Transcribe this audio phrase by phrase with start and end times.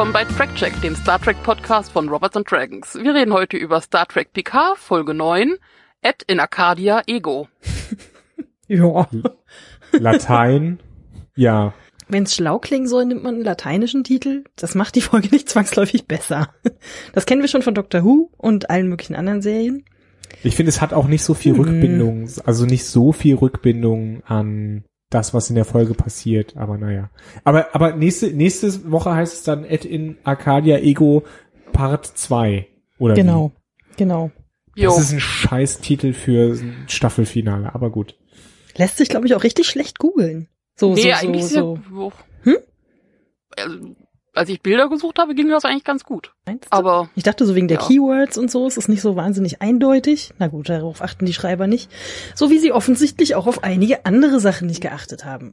[0.00, 2.94] Willkommen bei Trackcheck, dem Star Trek Podcast von Robots and Dragons.
[2.94, 5.56] Wir reden heute über Star Trek Picard, Folge 9,
[6.00, 7.48] Ed in Arcadia Ego.
[8.66, 9.06] Ja.
[9.92, 10.80] Latein,
[11.36, 11.74] ja.
[12.08, 14.44] Wenn es schlau klingen soll, nimmt man einen lateinischen Titel.
[14.56, 16.48] Das macht die Folge nicht zwangsläufig besser.
[17.12, 19.84] Das kennen wir schon von Doctor Who und allen möglichen anderen Serien.
[20.42, 21.60] Ich finde, es hat auch nicht so viel Hm.
[21.60, 27.10] Rückbindung, also nicht so viel Rückbindung an das, was in der Folge passiert, aber naja.
[27.44, 31.24] Aber, aber nächste, nächste Woche heißt es dann Ed in Arcadia Ego
[31.72, 32.66] Part 2.
[32.98, 33.52] Oder Genau,
[33.96, 34.30] genau.
[34.74, 34.82] Wie?
[34.82, 34.90] Jo.
[34.90, 38.16] Das ist ein Scheiß-Titel für ein Staffelfinale, aber gut.
[38.76, 40.48] Lässt sich, glaube ich, auch richtig schlecht googeln.
[40.76, 42.12] So, nee, so, eigentlich so, so.
[42.44, 42.58] Hm?
[43.56, 43.96] Also,
[44.34, 46.32] als ich Bilder gesucht habe, ging das eigentlich ganz gut.
[46.46, 46.76] Meinst du?
[46.76, 47.86] Aber Ich dachte so wegen der Ja.
[47.86, 50.30] Keywords und so, es ist nicht so wahnsinnig eindeutig.
[50.38, 51.90] Na gut, darauf achten die Schreiber nicht.
[52.34, 55.52] So wie sie offensichtlich auch auf einige andere Sachen nicht geachtet haben.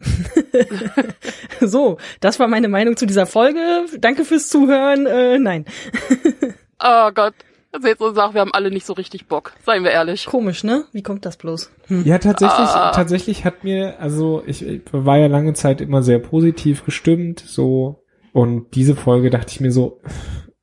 [1.62, 3.60] so, das war meine Meinung zu dieser Folge.
[4.00, 5.06] Danke fürs Zuhören.
[5.06, 5.66] Äh, nein.
[6.84, 7.34] oh Gott,
[7.72, 9.92] das ist jetzt so eine Sache, wir haben alle nicht so richtig Bock, seien wir
[9.92, 10.26] ehrlich.
[10.26, 10.86] Komisch, ne?
[10.94, 11.70] Wie kommt das bloß?
[11.88, 12.06] Hm.
[12.06, 12.92] Ja, tatsächlich, Ah.
[12.92, 18.04] tatsächlich hat mir, also ich, ich war ja lange Zeit immer sehr positiv gestimmt, so,
[18.38, 20.00] und diese Folge dachte ich mir so,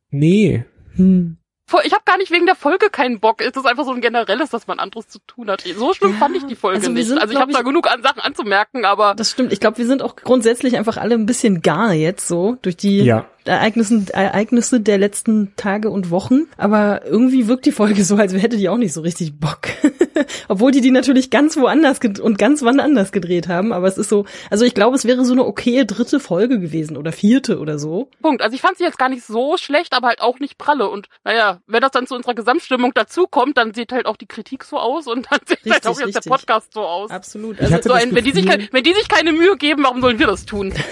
[0.08, 1.38] nee, Hm.
[1.82, 3.40] Ich habe gar nicht wegen der Folge keinen Bock.
[3.40, 5.62] Es ist einfach so ein generelles, dass man anderes zu tun hat.
[5.62, 7.08] So schlimm Ja, fand ich die Folge also nicht.
[7.08, 9.52] sind, also ich habe da genug an Sachen anzumerken, aber Das stimmt.
[9.52, 13.02] Ich glaube, wir sind auch grundsätzlich einfach alle ein bisschen gar jetzt so durch die
[13.02, 13.26] ja.
[13.44, 16.42] Ereignissen, Ereignisse der letzten Tage und Wochen.
[16.56, 19.68] Aber irgendwie wirkt die Folge so, als hätte die auch nicht so richtig Bock.
[20.48, 23.72] Obwohl die die natürlich ganz woanders und ganz wann anders gedreht haben.
[23.72, 26.96] Aber es ist so, also ich glaube, es wäre so eine okaye dritte Folge gewesen
[26.96, 28.08] oder vierte oder so.
[28.22, 28.42] Punkt.
[28.42, 30.88] Also ich fand sie jetzt gar nicht so schlecht, aber halt auch nicht pralle.
[30.88, 34.64] Und naja, wenn das dann zu unserer Gesamtstimmung dazukommt, dann sieht halt auch die Kritik
[34.64, 36.22] so aus und dann sieht halt Richtig, auch jetzt richtig.
[36.24, 37.10] der Podcast so aus.
[37.10, 37.56] Absolut.
[37.56, 40.00] Ich Also, hatte So ein, wenn, die sich, wenn die sich keine Mühe geben, warum
[40.00, 40.72] sollen wir das tun?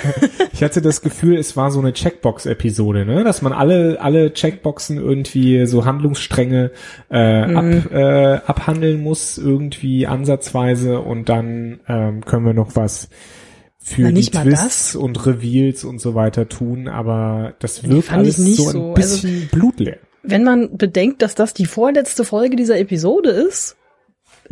[0.54, 1.92] Ich hatte das Gefühl, es war so eine
[2.42, 3.24] Checkbox-Episode, ne?
[3.24, 6.70] Dass man alle, alle Checkboxen irgendwie so Handlungsstränge
[7.10, 7.56] äh, Mhm.
[7.56, 13.08] ab, äh, abhandeln muss, irgendwie ansatzweise und dann ähm, können wir noch was
[13.78, 18.56] für Na, die Twists und Reveals und so weiter tun, aber das wirkt alles nicht
[18.56, 18.94] so ein so.
[18.94, 19.96] Also- bisschen blutleer.
[20.22, 23.76] wenn man bedenkt, dass das die vorletzte Folge dieser Episode ist,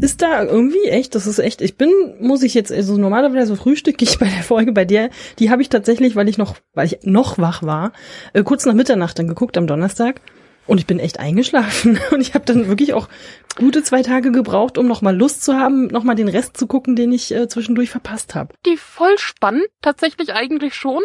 [0.01, 1.91] ist da irgendwie echt, das ist echt, ich bin,
[2.21, 5.69] muss ich jetzt, also normalerweise frühstücke ich bei der Folge, bei der, die habe ich
[5.69, 7.93] tatsächlich, weil ich noch, weil ich noch wach war,
[8.33, 10.21] äh, kurz nach Mitternacht dann geguckt am Donnerstag
[10.67, 13.09] und ich bin echt eingeschlafen und ich habe dann wirklich auch
[13.57, 17.13] gute zwei Tage gebraucht, um nochmal Lust zu haben, nochmal den Rest zu gucken, den
[17.13, 18.55] ich äh, zwischendurch verpasst habe.
[18.67, 21.03] Die voll spannend, tatsächlich eigentlich schon.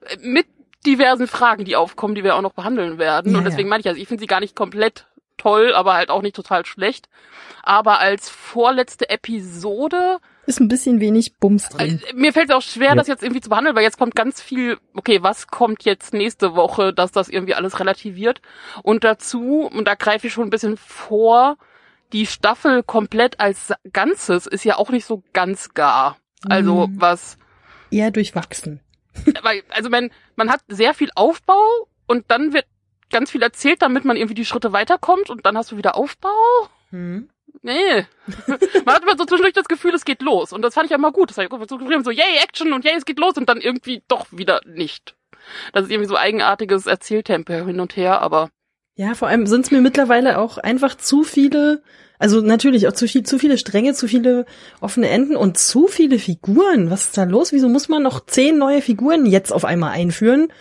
[0.00, 0.46] äh, Mit
[0.86, 3.32] diversen Fragen, die aufkommen, die wir auch noch behandeln werden.
[3.32, 3.70] Ja, und deswegen ja.
[3.70, 5.06] meine ich, also ich finde sie gar nicht komplett
[5.42, 7.08] toll, aber halt auch nicht total schlecht.
[7.62, 12.00] Aber als vorletzte Episode Ist ein bisschen wenig Bums drin.
[12.02, 12.94] Also, mir fällt es auch schwer, Ja.
[12.96, 16.54] das jetzt irgendwie zu behandeln, weil jetzt kommt ganz viel, okay, was kommt jetzt nächste
[16.56, 18.40] Woche, dass das irgendwie alles relativiert.
[18.82, 21.56] Und dazu, und da greife ich schon ein bisschen vor,
[22.12, 26.18] die Staffel komplett als Ganzes ist ja auch nicht so ganz gar.
[26.48, 27.00] Also Mhm.
[27.00, 27.38] was,
[27.90, 28.80] Eher durchwachsen.
[29.42, 31.62] weil, also man, man hat sehr viel Aufbau
[32.08, 32.66] und dann wird
[33.12, 36.30] ganz viel erzählt, damit man irgendwie die Schritte weiterkommt und dann hast du wieder Aufbau.
[36.90, 37.28] Hm.
[37.62, 38.06] Nee.
[38.84, 40.52] Man hat immer so zwischendurch das Gefühl, es geht los.
[40.52, 41.30] Und das fand ich ja immer gut.
[41.30, 44.02] Das ich so geschrieben, so, yay, Action und yay, es geht los und dann irgendwie
[44.08, 45.14] doch wieder nicht.
[45.72, 48.50] Das ist irgendwie so eigenartiges Erzähltempo hin und her, aber
[48.94, 51.82] Ja, vor allem sind es mir mittlerweile auch einfach zu viele,
[52.18, 54.44] also natürlich auch zu viel, zu viele Stränge, zu viele
[54.80, 56.90] offene Enden und zu viele Figuren.
[56.90, 57.52] Was ist da los?
[57.52, 60.52] Wieso muss man noch zehn neue Figuren jetzt auf einmal einführen,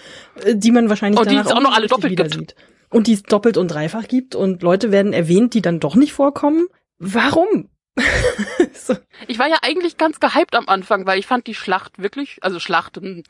[0.45, 2.35] äh, die man wahrscheinlich Und die danach es auch noch alle doppelt wieder gibt.
[2.35, 2.55] sieht?
[2.89, 6.13] Und die es doppelt und dreifach gibt und Leute werden erwähnt, die dann doch nicht
[6.13, 6.67] vorkommen.
[6.99, 7.69] Warum?
[8.73, 8.95] so.
[9.27, 12.59] ich war ja eigentlich ganz gehypt am Anfang, weil ich fand die Schlacht wirklich, also
[12.59, 13.23] Schlachten,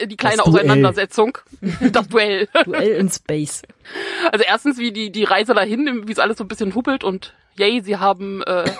[0.00, 0.64] die kleine Das Duell.
[0.64, 1.38] Auseinandersetzung,
[1.92, 2.48] das Duell.
[2.64, 3.62] Duell in Space.
[4.32, 7.34] Also erstens, wie die, die Reise dahin, wie es alles so ein bisschen huppelt und
[7.56, 8.70] yay, sie haben, äh,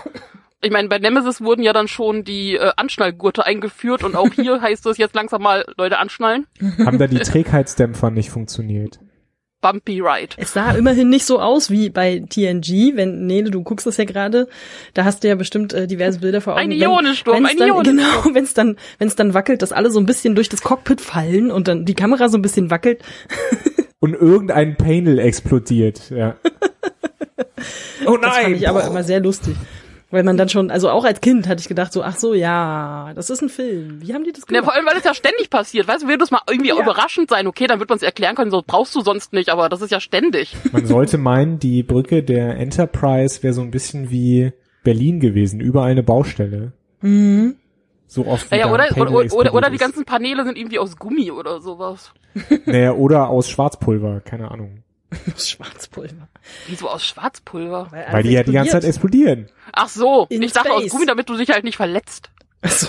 [0.62, 4.60] ich meine, bei Nemesis wurden ja dann schon die äh, Anschnallgurte eingeführt und auch hier
[4.62, 6.46] heißt es jetzt langsam mal, Leute, anschnallen.
[6.84, 8.98] Haben da die Trägheitsdämpfer nicht funktioniert?
[9.64, 10.34] Bumpy Ride.
[10.36, 14.04] Es sah immerhin nicht so aus wie bei TNG, wenn, Nele, du guckst das ja
[14.04, 14.46] gerade,
[14.92, 16.64] da hast du ja bestimmt äh, diverse Bilder vor Augen.
[16.64, 17.96] Ein Ionensturm, wenn's ein dann, Ionensturm.
[17.96, 20.60] Genau, wenn es dann, wenn es dann wackelt, dass alle so ein bisschen durch das
[20.60, 23.02] Cockpit fallen und dann die Kamera so ein bisschen wackelt.
[24.00, 26.36] Und irgendein Panel explodiert, ja.
[28.06, 29.56] oh Das fand ich aber immer sehr lustig.
[30.14, 33.10] Weil man dann schon, also auch als Kind hatte ich gedacht so, ach so, ja,
[33.16, 34.00] das ist ein Film.
[34.00, 34.64] Wie haben die das Ja, gemacht?
[34.66, 35.88] vor allem, weil es ja ständig passiert.
[35.88, 36.80] Weißt du, würde es mal irgendwie Ja.
[36.80, 39.68] überraschend sein, okay, dann wird man es erklären können, so brauchst du sonst nicht, aber
[39.68, 40.56] das ist ja ständig.
[40.70, 44.52] Man sollte meinen, die Brücke der Enterprise wäre so ein bisschen wie
[44.84, 46.70] Berlin gewesen, überall eine Baustelle.
[47.00, 47.56] Mhm.
[48.06, 50.78] So oft wie Ja, ja, da oder, oder, oder, oder die ganzen Paneele sind irgendwie
[50.78, 52.12] aus Gummi oder sowas.
[52.66, 54.83] Naja, oder aus Schwarzpulver, keine Ahnung.
[55.36, 56.28] Schwarzpulver.
[56.66, 57.88] Wieso aus Schwarzpulver?
[57.90, 59.48] Weil alles die ja die ganze Zeit explodieren.
[59.72, 60.88] Ach so, In ich dachte aus.
[60.88, 62.30] Gummi, damit du dich halt nicht verletzt.
[62.62, 62.88] Ach so.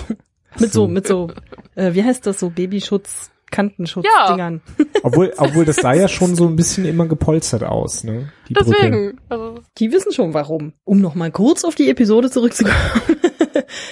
[0.58, 1.30] Mit so, mit so,
[1.74, 4.62] äh, wie heißt das so, Babyschutz, Kantenschutz-Dingern.
[5.02, 8.32] Obwohl, obwohl das sah ja schon so ein bisschen immer gepolstert aus, ne?
[8.48, 8.54] Die.
[8.54, 9.20] Deswegen.
[9.28, 10.72] Also, Die wissen schon warum.
[10.84, 12.76] Um noch mal kurz auf die Episode zurückzukommen.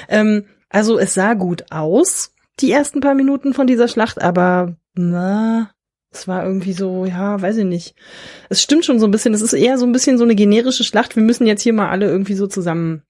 [0.09, 5.71] ähm, also es sah gut aus, die ersten paar Minuten von dieser Schlacht, aber na,
[6.15, 7.95] es war irgendwie so, ja, weiß ich nicht.
[8.49, 10.85] Es stimmt schon so ein bisschen, es ist eher so ein bisschen so eine generische
[10.85, 11.17] Schlacht.
[11.17, 13.03] Wir müssen jetzt hier mal alle irgendwie so zusammen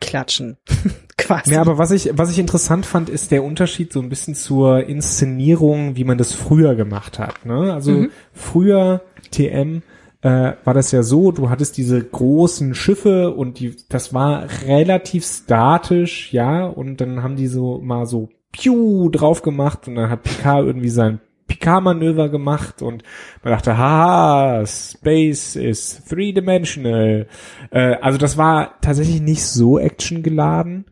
[0.00, 0.56] klatschen.
[1.16, 1.52] Quasi.
[1.52, 4.84] Ja, aber was ich, was ich interessant fand, ist der Unterschied so ein bisschen zur
[4.86, 7.46] Inszenierung, wie man das früher gemacht hat.
[7.46, 7.72] Ne?
[7.72, 8.10] Also Mhm.
[8.32, 9.82] früher TM
[10.22, 15.24] äh, war das ja so, du hattest diese großen Schiffe und die, das war relativ
[15.26, 20.22] statisch, ja, und dann haben die so mal so Piu drauf gemacht und dann hat
[20.22, 23.02] Picard irgendwie sein Picard-Manöver gemacht und
[23.42, 27.26] man dachte, haha, Space is three-dimensional.
[27.70, 30.86] Äh, also das war tatsächlich nicht so actiongeladen.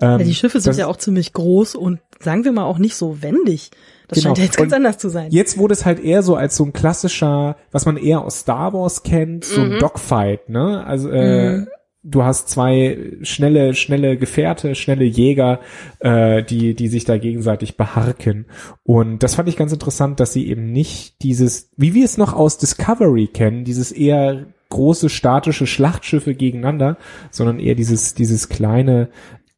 [0.00, 2.94] Ähm, ja, die Schiffe sind ja auch ziemlich groß und sagen wir mal auch nicht
[2.96, 3.70] so wendig.
[4.06, 4.28] Das Genau.
[4.28, 5.30] scheint ja jetzt ganz Und anders zu sein.
[5.30, 8.72] Jetzt wurde es halt eher so als so ein klassischer, was man eher aus Star
[8.72, 9.78] Wars kennt, so ein Mhm.
[9.80, 10.84] Dogfight, ne?
[10.86, 11.68] Also äh, Mhm.
[12.10, 15.60] Du hast zwei schnelle, schnelle Gefährte, schnelle Jäger,
[16.00, 18.46] äh, die, die sich da gegenseitig beharken.
[18.82, 22.32] Und das fand ich ganz interessant, dass sie eben nicht dieses, wie wir es noch
[22.32, 26.98] aus Discovery kennen, dieses eher große statische Schlachtschiffe gegeneinander,
[27.30, 29.08] sondern eher dieses, dieses kleine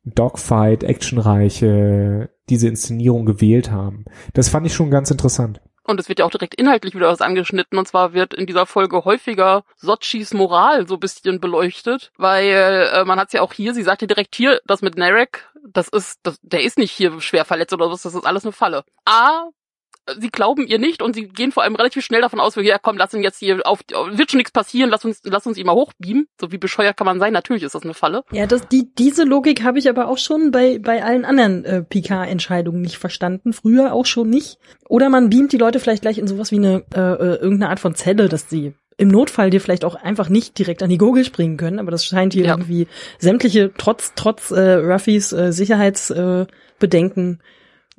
[0.04, 4.04] Dogfight, actionreiche, diese Inszenierung gewählt haben.
[4.34, 5.60] Das fand ich schon ganz interessant.
[5.84, 7.78] Und es wird ja auch direkt inhaltlich wieder was angeschnitten.
[7.78, 12.12] Und zwar wird in dieser Folge häufiger Sochis Moral so bisschen beleuchtet.
[12.16, 14.96] Weil äh, man hat es ja auch hier, sie sagt ja direkt hier, das mit
[14.96, 18.44] Narek, das ist, das, der ist nicht hier schwer verletzt oder was, das ist alles
[18.44, 18.84] eine Falle.
[19.04, 19.48] A,
[20.18, 22.96] sie glauben ihr nicht und sie gehen vor allem relativ schnell davon aus, ja komm,
[22.96, 23.80] lass ihn jetzt hier auf,
[24.12, 26.26] wird schon nichts passieren, lass uns, lass uns ihn mal hochbeamen.
[26.40, 28.22] So wie bescheuert kann man sein, natürlich ist das eine Falle.
[28.32, 31.82] Ja, das, die, diese Logik habe ich aber auch schon bei, bei allen anderen äh,
[31.82, 33.52] PK-Entscheidungen nicht verstanden.
[33.52, 34.58] Früher auch schon nicht.
[34.88, 37.80] Oder man beamt die Leute vielleicht gleich in sowas wie eine äh, äh, irgendeine Art
[37.80, 41.24] von Zelle, dass sie im Notfall dir vielleicht auch einfach nicht direkt an die Gurgel
[41.24, 41.78] springen können.
[41.78, 42.52] Aber das scheint hier Ja.
[42.52, 42.86] irgendwie
[43.18, 47.44] sämtliche, trotz, trotz äh, Ruffys äh, Sicherheitsbedenken, äh,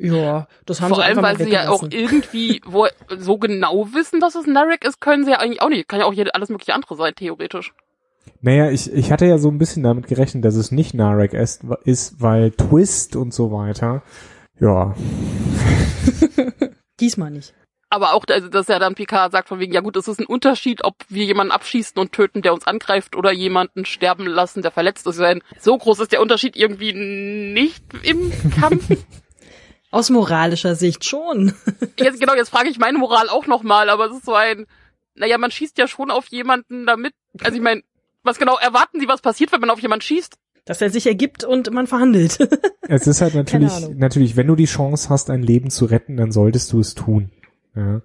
[0.01, 2.87] ja, das haben Vor sie allem, weil sie ja auch irgendwie wo,
[3.17, 5.87] so genau wissen, dass es Narek ist, können sie ja eigentlich auch nicht.
[5.87, 7.73] Kann ja auch hier alles mögliche andere sein, theoretisch.
[8.41, 11.63] Naja, ich, ich hatte ja so ein bisschen damit gerechnet, dass es nicht Narek ist,
[11.83, 14.03] ist, weil Twist und so weiter.
[14.59, 14.95] Ja,
[16.99, 17.53] Diesmal nicht.
[17.89, 20.25] Aber auch, also, dass er dann Picard sagt von wegen, ja gut, es ist ein
[20.25, 24.71] Unterschied, ob wir jemanden abschießen und töten, der uns angreift, oder jemanden sterben lassen, der
[24.71, 25.21] verletzt ist.
[25.59, 28.87] So groß ist der Unterschied irgendwie nicht im Kampf.
[29.91, 31.53] Aus moralischer Sicht schon.
[31.99, 34.65] jetzt, genau, jetzt frage ich meine Moral auch nochmal, aber es ist so ein,
[35.15, 37.83] naja, man schießt ja schon auf jemanden damit, also ich meine,
[38.23, 40.35] was genau erwarten Sie, was passiert, wenn man auf jemanden schießt?
[40.65, 42.37] Dass er sich ergibt und man verhandelt.
[42.87, 46.31] es ist halt natürlich, natürlich, wenn du die Chance hast, ein Leben zu retten, dann
[46.31, 47.31] solltest du es tun.
[47.75, 48.01] Ja.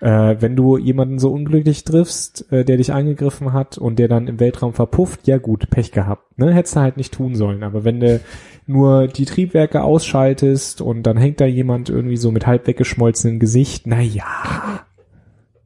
[0.00, 4.28] Äh, wenn du jemanden so unglücklich triffst, äh, der dich angegriffen hat und der dann
[4.28, 6.38] im Weltraum verpufft, ja gut, Pech gehabt.
[6.38, 6.52] Ne?
[6.52, 7.62] Hättest du halt nicht tun sollen.
[7.62, 8.20] Aber wenn du
[8.66, 13.86] nur die Triebwerke ausschaltest und dann hängt da jemand irgendwie so mit halb weggeschmolzenem Gesicht,
[13.86, 14.84] na ja.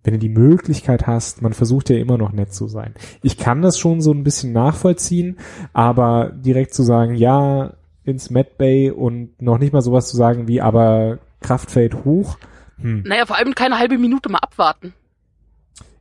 [0.05, 2.95] Wenn du die Möglichkeit hast, man versucht ja immer noch nett zu sein.
[3.23, 5.38] Ich kann das schon so ein bisschen nachvollziehen,
[5.73, 7.75] aber direkt zu sagen, ja,
[8.05, 12.38] ins Medbay und noch nicht mal sowas zu sagen wie, aber Kraftfeld hoch,
[12.80, 14.94] hm, Naja, vor allem keine halbe Minute mal abwarten.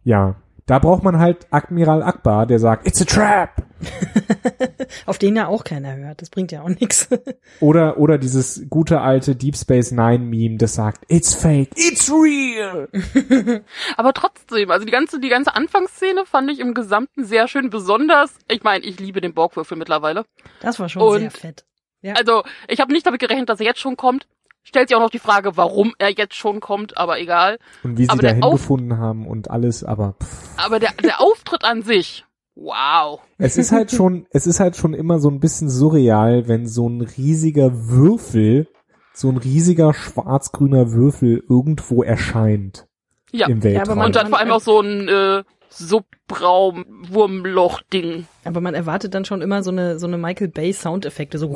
[0.04, 0.36] ja.
[0.70, 3.64] Da braucht man halt Admiral Akbar, der sagt, it's a trap!
[5.06, 6.22] Auf den ja auch keiner hört.
[6.22, 7.08] Das bringt ja auch nichts.
[7.62, 12.90] Oder, oder dieses gute alte Deep Space Nine Meme, das sagt, it's fake, it's real!
[13.96, 18.38] Aber trotzdem, also die ganze, die ganze Anfangsszene fand ich im Gesamten sehr schön, besonders,
[18.50, 20.26] ich meine, ich liebe den Borgwürfel mittlerweile.
[20.60, 21.64] Das war schon Und- sehr fett.
[22.02, 22.14] Ja.
[22.16, 24.28] Also, ich habe nicht damit gerechnet, dass er jetzt schon kommt.
[24.68, 27.58] Stellt sich auch noch die Frage, warum er jetzt schon kommt, aber egal.
[27.84, 30.50] Und wie sie Aber der dahin Auf- gefunden haben und alles, aber pff.
[30.58, 33.22] Aber der, der Auftritt an sich, wow.
[33.38, 36.90] Es ist halt schon, es ist halt schon immer so ein bisschen surreal, wenn so
[36.90, 38.68] ein riesiger Würfel,
[39.14, 42.88] so ein riesiger schwarz-grüner Würfel irgendwo erscheint
[43.32, 43.48] Ja.
[43.48, 43.98] im Ja, aber Weltraum.
[44.00, 48.26] man- Und dann vor allem auch so ein äh, Subraum-Wurmloch-Ding.
[48.46, 51.50] Aber man erwartet dann schon immer so eine, so eine Michael Bay Soundeffekte, so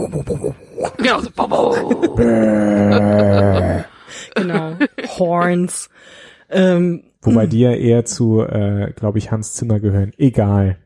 [0.97, 1.29] Genau, so
[4.35, 4.75] genau,
[5.17, 5.89] Horns.
[6.49, 10.13] Ähm, Wobei die ja eher zu, äh, glaube ich, Hans Zimmer gehören.
[10.17, 10.77] Egal.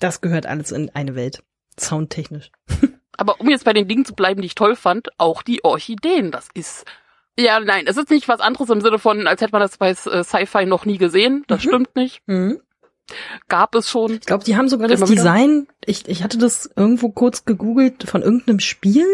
[0.00, 1.42] das gehört alles in eine Welt.
[1.78, 2.50] Soundtechnisch.
[3.16, 6.30] Aber um jetzt bei den Dingen zu bleiben, die ich toll fand, auch die Orchideen.
[6.30, 6.84] Das ist
[7.36, 9.90] ja, nein, es ist nicht was anderes im Sinne von, als hätte man das bei
[9.90, 11.44] äh, Sci-Fi noch nie gesehen.
[11.48, 11.68] Das Mhm.
[11.68, 12.20] stimmt nicht.
[12.26, 12.60] Mhm.
[13.48, 14.12] Gab es schon.
[14.14, 15.00] Ich glaube, die haben sogar das.
[15.02, 19.06] Design, ich, ich hatte das irgendwo kurz gegoogelt, von irgendeinem Spiel.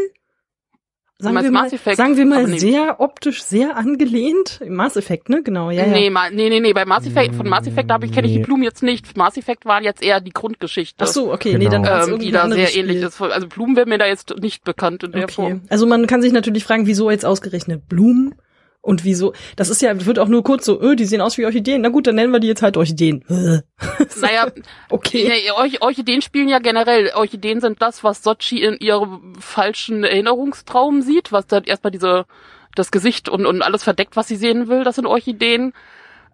[1.17, 4.61] Sagen wir mal, sagen wir mal sehr optisch sehr angelehnt.
[4.69, 5.45] Mass Effect, ne?
[5.45, 5.93] Genau, ja, ja.
[5.93, 8.35] Nee, ma, nee, nee, nee, bei Mass Effect, von Mass Effect habe ich kenne ich
[8.35, 8.39] die.
[8.41, 9.17] Blumen jetzt nicht.
[9.17, 11.05] Mass Effect war jetzt eher die Grundgeschichte.
[11.05, 11.65] Ach so, okay, Genau.
[11.65, 13.07] nee, dann war's ähm, irgendwie die da sehr ähnlich Spiel.
[13.09, 13.23] ist.
[13.23, 15.33] Also Blumen wäre mir da jetzt nicht bekannt in der Okay.
[15.33, 15.63] Form.
[15.69, 18.35] Also man kann sich natürlich fragen, wieso jetzt ausgerechnet Blumen?
[18.85, 21.47] Und wieso, das ist ja, wird auch nur kurz so, öh, die sehen aus wie
[21.47, 21.81] Orchideen.
[21.81, 23.25] Na gut, dann nennen wir die jetzt halt Orchideen.
[24.21, 24.49] Naja,
[24.91, 25.27] Okay.
[25.27, 27.11] nee, Orch Orchideen spielen ja generell.
[27.15, 32.27] Orchideen sind das, was Sochi in ihrem falschen Erinnerungstraum sieht, was dann erstmal diese
[32.75, 34.85] das Gesicht und, und alles verdeckt, was sie sehen will.
[34.85, 35.73] Das sind Orchideen.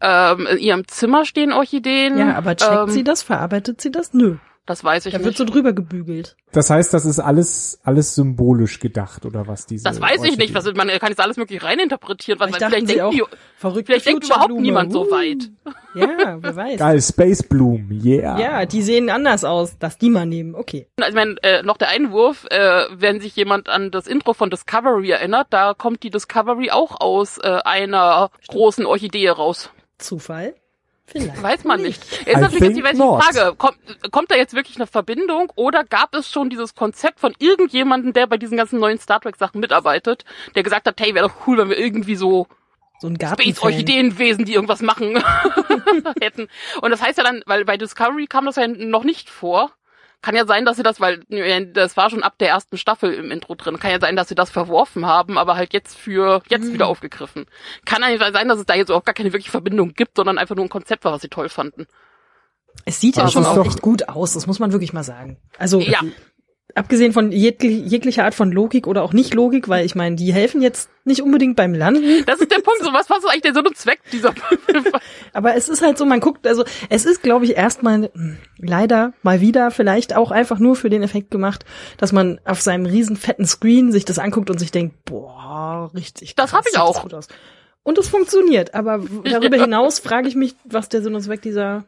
[0.00, 2.18] Ähm, in ihrem Zimmer stehen Orchideen.
[2.18, 3.22] Ja, aber checkt ähm, sie das?
[3.22, 4.12] Verarbeitet sie das?
[4.12, 4.36] Nö.
[4.70, 5.38] Das weiß ich Da wird nicht.
[5.38, 6.36] so drüber gebügelt.
[6.52, 9.66] Das heißt, das ist alles, alles symbolisch gedacht, oder was?
[9.66, 10.54] Diese Das weiß ich nicht.
[10.54, 12.38] Was, man kann jetzt alles mögliche reininterpretieren.
[12.38, 13.24] Was, Vielleicht sie denken auch, die,
[13.56, 13.86] verrückt.
[13.86, 15.50] vielleicht denkt überhaupt niemand so weit.
[15.96, 16.78] Ja, wer weiß.
[16.78, 18.38] Geil, Space Bloom, yeah.
[18.38, 19.76] Ja, die sehen anders aus.
[19.80, 20.54] Das die mal nehmen.
[20.54, 20.86] Okay.
[21.00, 24.50] Also, ich mein, äh, noch der Einwurf, äh, wenn sich jemand an das Intro von
[24.50, 29.70] Discovery erinnert, da kommt die Discovery auch aus äh, einer großen Orchidee raus.
[29.98, 30.54] Zufall?
[31.10, 31.42] Vielleicht.
[31.42, 32.00] Weiß man nicht.
[32.26, 32.98] I Ist natürlich jetzt die.
[32.98, 33.76] Frage, kommt,
[34.12, 38.26] kommt da jetzt wirklich eine Verbindung oder gab es schon dieses Konzept von irgendjemandem, der
[38.26, 40.24] bei diesen ganzen neuen Star Trek Sachen mitarbeitet,
[40.54, 42.46] der gesagt hat, hey, wäre doch cool, wenn wir irgendwie so
[43.00, 43.58] So ein Space Garten.
[43.60, 45.22] Orchideenwesen, die irgendwas machen
[46.20, 46.48] hätten.
[46.80, 49.70] Und das heißt ja dann, weil bei Discovery kam das ja noch nicht vor.
[50.22, 53.14] Kann ja sein, dass sie das, weil äh, das war schon ab der ersten Staffel
[53.14, 53.78] im Intro drin.
[53.78, 56.74] Kann ja sein, dass sie das verworfen haben, aber halt jetzt für jetzt Mhm.
[56.74, 57.46] wieder aufgegriffen.
[57.86, 60.56] Kann eigentlich sein, dass es da jetzt auch gar keine wirkliche Verbindung gibt, sondern einfach
[60.56, 61.86] nur ein Konzept war, was sie toll fanden.
[62.84, 64.34] Es sieht ja Das schon auch echt gut aus.
[64.34, 65.38] Das muss man wirklich mal sagen.
[65.58, 66.00] Also Ja.
[66.74, 70.32] Abgesehen von jegli jeglicher Art von Logik oder auch nicht Logik, weil ich meine, die
[70.32, 72.24] helfen jetzt nicht unbedingt beim Landen.
[72.26, 72.68] Das ist der Punkt.
[72.80, 74.32] So was was ist eigentlich der Sinn und Zweck dieser
[75.32, 79.12] Aber es ist halt so, man guckt, also es ist, glaube ich, erstmal mh, leider
[79.22, 81.64] mal wieder vielleicht auch einfach nur für den Effekt gemacht,
[81.98, 86.34] dass man auf seinem riesen fetten Screen sich das anguckt und sich denkt, boah, richtig.
[86.36, 87.06] Das krass, hab ich auch.
[87.82, 88.74] Und es funktioniert.
[88.74, 91.84] Aber darüber hinaus frage ich mich, was der Sinn und Zweck dieser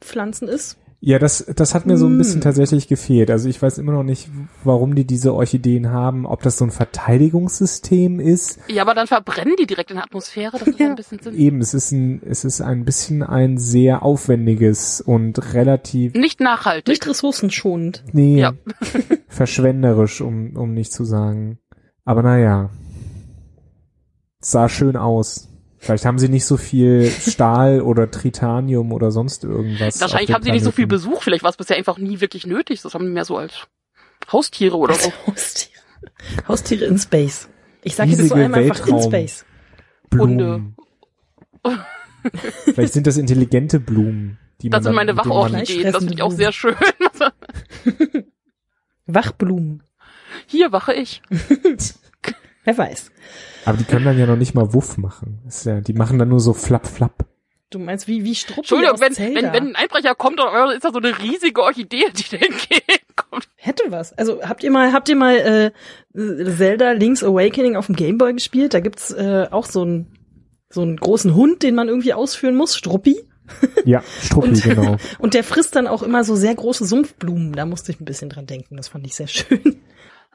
[0.00, 0.78] Pflanzen ist.
[1.00, 2.40] Ja, das, das hat mir so ein bisschen Hm.
[2.40, 3.30] tatsächlich gefehlt.
[3.30, 4.28] Also ich weiß immer noch nicht,
[4.64, 8.58] warum die diese Orchideen haben, ob das so ein Verteidigungssystem ist.
[8.68, 10.58] Ja, aber dann verbrennen die direkt in der Atmosphäre.
[10.58, 11.36] Das ist ja ein bisschen Sinn.
[11.36, 16.88] Eben, es ist ein, es ist ein bisschen ein sehr aufwendiges und relativ, Nicht nachhaltig.
[16.88, 18.02] Nicht ressourcenschonend.
[18.12, 18.54] nee, Ja.
[19.28, 21.58] verschwenderisch, um, um nicht zu sagen.
[22.04, 22.70] Aber naja.
[24.40, 25.47] Es sah schön aus.
[25.78, 30.00] Vielleicht haben sie nicht so viel Stahl oder Tritanium oder sonst irgendwas.
[30.00, 30.86] Wahrscheinlich haben sie nicht so viel.
[30.86, 31.22] Besuch.
[31.22, 32.82] Vielleicht war es bisher einfach nie wirklich nötig.
[32.82, 33.68] Das haben die mehr so als
[34.32, 35.12] Haustiere oder so.
[35.26, 35.80] Haustiere.
[36.48, 37.48] Haustiere in Space.
[37.82, 39.10] Ich sage jetzt so einmal einfach in Weltraum.
[39.10, 39.44] Space.
[40.10, 40.76] Blumen.
[42.64, 44.38] Vielleicht sind das intelligente Blumen.
[44.60, 45.92] Die Das man sind meine Wachorchideen.
[45.92, 46.74] Das finde ich auch sehr schön.
[49.06, 49.82] Wachblumen.
[50.46, 51.22] Hier wache ich.
[52.64, 53.12] Wer weiß.
[53.68, 55.40] Aber die können dann ja noch nicht mal Wuff machen.
[55.46, 57.26] Ist ja, die machen dann nur so flapp, flapp.
[57.70, 59.42] Du meinst wie wie Struppi Entschuldigung, aus wenn, Zelda.
[59.42, 63.48] wenn, wenn ein Einbrecher kommt, dann ist da so eine riesige Orchidee, die da entgegenkommt.
[63.56, 64.16] Hätte was.
[64.16, 65.70] Also habt ihr mal habt ihr mal äh,
[66.14, 68.72] Zelda Link's Awakening auf dem Gameboy gespielt?
[68.72, 70.06] Da gibt's äh, auch so einen
[70.70, 73.20] so einen großen Hund, den man irgendwie ausführen muss, Struppi.
[73.84, 74.96] Ja, Struppi, Und- genau.
[75.18, 77.52] Und der frisst dann auch immer so sehr große Sumpfblumen.
[77.52, 78.76] Da musste ich ein bisschen dran denken.
[78.76, 79.80] Das fand ich sehr schön.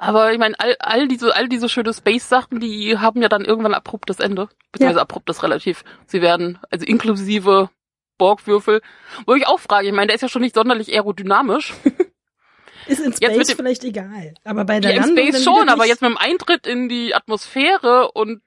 [0.06, 3.74] Aber ich meine, all, all diese, all diese schöne Space-Sachen, die haben ja dann irgendwann
[3.74, 4.50] abruptes Ende.
[4.74, 5.86] Beziehungsweise abruptes relativ.
[6.08, 7.70] Sie werden, also inklusive
[8.18, 8.82] Borgwürfel.
[9.26, 11.74] Wo ich auch frage, ich meine, der ist ja schon nicht sonderlich aerodynamisch.
[12.86, 14.34] Ist in mit Space dem- vielleicht egal.
[14.44, 17.16] Aber bei der Ja, Landung Space dann schon, aber jetzt mit dem Eintritt in die
[17.16, 18.42] Atmosphäre und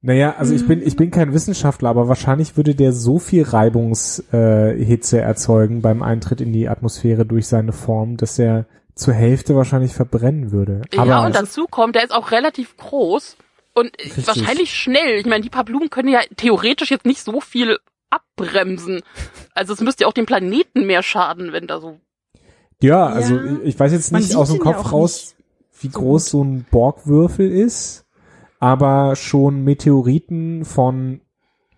[0.00, 4.74] Naja, also ich bin, ich bin kein Wissenschaftler, aber wahrscheinlich würde der so viel Reibungshitze
[4.78, 9.56] äh, Hitze erzeugen beim Eintritt in die Atmosphäre durch seine Form, dass er zur Hälfte
[9.56, 10.82] wahrscheinlich verbrennen würde.
[10.96, 13.36] Aber ja, und dazu kommt, der ist auch relativ groß
[13.74, 14.26] und Richtig.
[14.26, 15.18] wahrscheinlich schnell.
[15.18, 17.78] Ich meine, die paar Blumen können ja theoretisch jetzt nicht so viel
[18.10, 19.00] abbremsen.
[19.54, 21.98] Also es müsste ja auch dem Planeten mehr schaden, wenn da so.
[22.82, 23.56] ja, also Ja.
[23.64, 25.34] ich weiß jetzt nicht aus dem ja Kopf auch raus,
[25.80, 28.04] wie groß so ein Borgwürfel ist,
[28.60, 31.21] aber schon Meteoriten von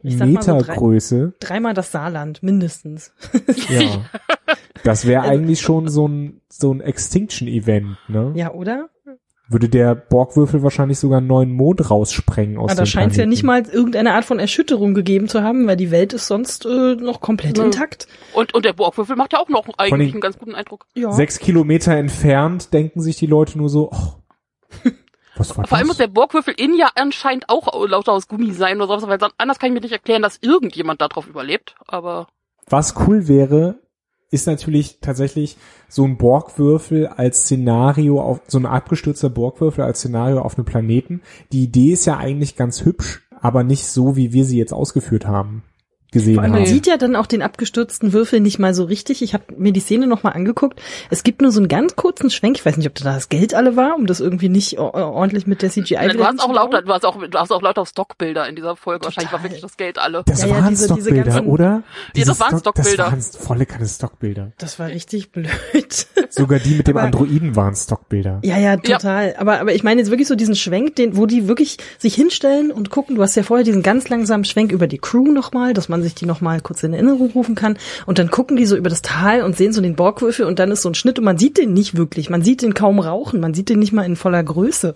[0.04, 1.32] Ich sag mal so drei- Metergröße.
[1.40, 3.12] Dreimal das Saarland, mindestens.
[3.68, 4.04] Ja.
[4.84, 8.32] Das wäre Also- eigentlich schon so ein, so ein Extinction-Event, ne?
[8.37, 8.90] Ja, oder?
[9.46, 13.18] würde der Borgwürfel wahrscheinlich sogar einen neuen Mond raussprengen aus Aber da dem scheint es
[13.18, 16.64] ja nicht mal irgendeine Art von Erschütterung gegeben zu haben, weil die Welt ist sonst
[16.64, 17.64] äh, noch komplett Nö.
[17.64, 18.08] intakt.
[18.32, 20.87] Und, und der Borgwürfel macht ja auch noch eigentlich einen ganz guten Eindruck.
[20.94, 21.12] Ja.
[21.12, 24.14] Sechs Kilometer entfernt denken sich die Leute nur so, oh,
[25.51, 28.77] was war Vor allem muss der Borgwürfel innen ja anscheinend auch lauter aus Gummi sein
[28.81, 31.75] oder sowas, weil sonst- anders kann ich mir nicht erklären, dass irgendjemand darauf überlebt.
[31.87, 32.29] Aber
[32.69, 33.77] Was cool wäre,
[34.31, 35.57] ist natürlich tatsächlich
[35.89, 41.23] so ein Borgwürfel als Szenario auf, so ein abgestürzter Borgwürfel als Szenario auf einem Planeten.
[41.53, 45.27] Die Idee ist ja eigentlich ganz hübsch, aber nicht so, wie wir sie jetzt ausgeführt
[45.27, 45.63] haben,
[46.14, 46.61] gesehen Vor allem, haben.
[46.62, 49.21] man sieht ja dann auch den abgestürzten Würfel nicht mal so richtig.
[49.21, 50.80] Ich habe mir die Szene nochmal angeguckt.
[51.11, 52.56] Es gibt nur so einen ganz kurzen Schwenk.
[52.56, 55.47] Ich weiß nicht, ob da das Geld alle war, um das irgendwie nicht o- ordentlich
[55.47, 57.85] mit der CGI du wieder hast auch lauter, du hast auch, du hast auch lauter
[57.85, 59.04] Stockbilder in dieser Folge.
[59.04, 59.50] Wahrscheinlich war Total.
[59.50, 60.23] wirklich das Geld alle.
[60.25, 61.83] Das Ja, ja, waren diese- diese Stockbilder, ganzen- oder?
[62.16, 62.97] Diese das waren Stockbilder.
[63.11, 64.52] Das waren volle keine Stockbilder.
[64.59, 65.49] Das war richtig blöd.
[66.30, 68.40] Sogar die mit dem Aber- Androiden waren Stockbilder.
[68.44, 69.35] Ja, ja, total.
[69.38, 72.71] Aber, aber ich meine jetzt wirklich so diesen Schwenk, den, wo die wirklich sich hinstellen
[72.71, 73.16] und gucken.
[73.16, 76.14] Du hast ja vorher diesen ganz langsamen Schwenk über die Crew nochmal, dass man sich
[76.14, 77.76] die nochmal kurz in Erinnerung rufen kann.
[78.06, 80.70] Und dann gucken die so über das Tal und sehen so den Borgwürfel und dann
[80.70, 82.30] ist so ein Schnitt und man sieht den nicht wirklich.
[82.30, 83.40] Man sieht den kaum rauchen.
[83.40, 84.94] Man sieht den nicht mal in voller Größe.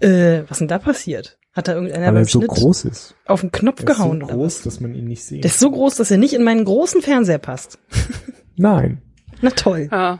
[0.00, 1.38] Äh, was denn da passiert?
[1.52, 3.14] Hat da irgendeiner weil beim er so Schnitt groß ist.
[3.26, 5.42] auf den Knopf Er ist so gehauen groß, dass man ihn nicht sieht.
[5.42, 7.78] Der ist so groß, dass er nicht in meinen großen Fernseher passt.
[8.56, 9.02] Nein.
[9.40, 9.88] Na toll.
[9.90, 10.18] Ja.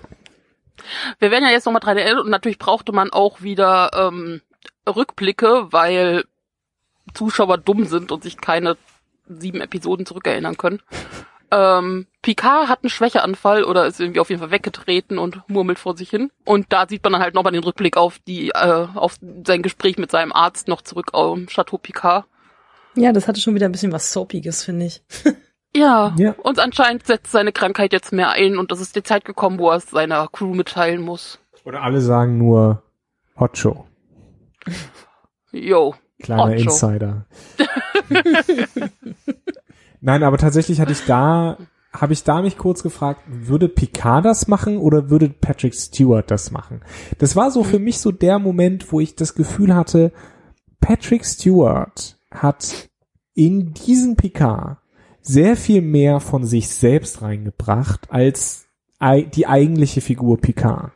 [1.18, 4.40] Wir werden ja jetzt nochmal dran erinnert und natürlich brauchte man auch wieder ähm,
[4.88, 6.25] Rückblicke, weil
[7.14, 8.76] Zuschauer dumm sind und sich keine
[9.28, 10.80] sieben Episoden zurückerinnern können.
[11.50, 15.97] Ähm, Picard hat einen Schwächeanfall oder ist irgendwie auf jeden Fall weggetreten und murmelt vor
[15.97, 16.30] sich hin.
[16.44, 19.16] Und da sieht man dann halt nochmal den Rückblick auf die, äh, auf
[19.47, 22.26] sein Gespräch mit seinem Arzt noch zurück am Chateau Picard.
[22.97, 25.02] Ja, das hatte schon wieder ein bisschen was Soapiges, finde ich.
[25.76, 26.14] Ja.
[26.16, 26.32] Ja.
[26.42, 29.70] Und anscheinend setzt seine Krankheit jetzt mehr ein und es ist die Zeit gekommen, wo
[29.70, 31.38] er es seiner Crew mitteilen muss.
[31.64, 32.83] Oder alle sagen nur
[33.38, 33.87] Hot Show.
[35.53, 35.94] Yo.
[36.20, 36.70] Kleiner Show.
[36.70, 37.26] Insider.
[40.00, 41.59] Nein, aber tatsächlich hatte ich da,
[41.92, 46.50] habe ich da mich kurz gefragt, würde Picard das machen oder würde Patrick Stewart das
[46.50, 46.83] machen?
[47.18, 50.12] Das war so für mich so der Moment, wo ich das Gefühl hatte,
[50.81, 52.88] Patrick Stewart hat
[53.35, 54.78] in diesen Picard
[55.20, 58.66] sehr viel mehr von sich selbst reingebracht als
[59.00, 60.92] die eigentliche Figur Picard.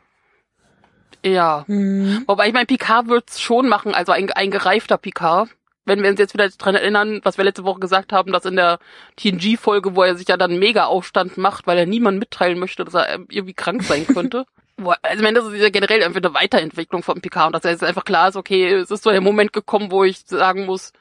[1.25, 1.63] Ja.
[1.67, 2.23] Hm.
[2.27, 5.49] Wobei ich mein Picard wird's schon machen, also ein, ein gereifter Picard.
[5.85, 8.55] Wenn wir uns jetzt wieder dran erinnern, was wir letzte Woche gesagt haben, dass in
[8.55, 8.79] der
[9.17, 12.93] TNG-Folge, wo er sich ja dann mega Aufstand macht, weil er niemand mitteilen möchte, dass
[12.93, 14.45] er irgendwie krank sein könnte.
[14.75, 17.71] Also ich meine, das ist ja generell einfach eine Weiterentwicklung von Picard und dass er
[17.71, 20.93] jetzt einfach klar ist, okay, es ist so der Moment gekommen, wo ich sagen muss,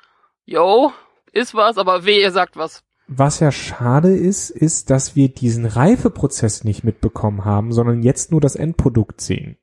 [0.45, 0.93] yo,
[1.33, 2.83] ist was, aber weh, ihr sagt was.
[3.09, 8.43] Was ja schade ist, ist, dass wir diesen Reifeprozess nicht mitbekommen haben, sondern jetzt nur
[8.43, 9.57] das Endprodukt sehen.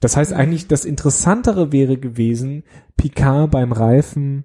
[0.00, 2.64] Das heißt eigentlich, das Interessantere wäre gewesen,
[2.96, 4.44] Picard beim Reifen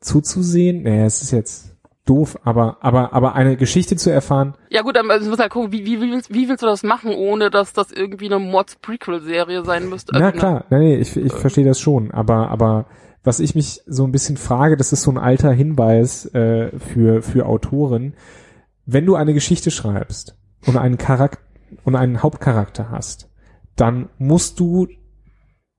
[0.00, 0.82] zuzusehen.
[0.82, 5.18] Naja, es ist jetzt doof, aber, aber, aber eine Geschichte zu erfahren, Ja gut, aber
[5.18, 7.74] du musst halt gucken, wie, wie, wie, willst, wie willst du das machen, ohne dass
[7.74, 10.12] das irgendwie eine Mods-Prequel-Serie sein müsste?
[10.14, 12.86] Na Also, klar, nee, nee, ich, ich verstehe das schon, aber, aber
[13.24, 17.20] was ich mich so ein bisschen frage, das ist so ein alter Hinweis äh, für,
[17.20, 18.14] für Autoren,
[18.86, 20.34] wenn du eine Geschichte schreibst
[20.66, 21.42] und einen Charakter
[21.84, 23.27] und einen Hauptcharakter hast,
[23.80, 24.88] dann musst du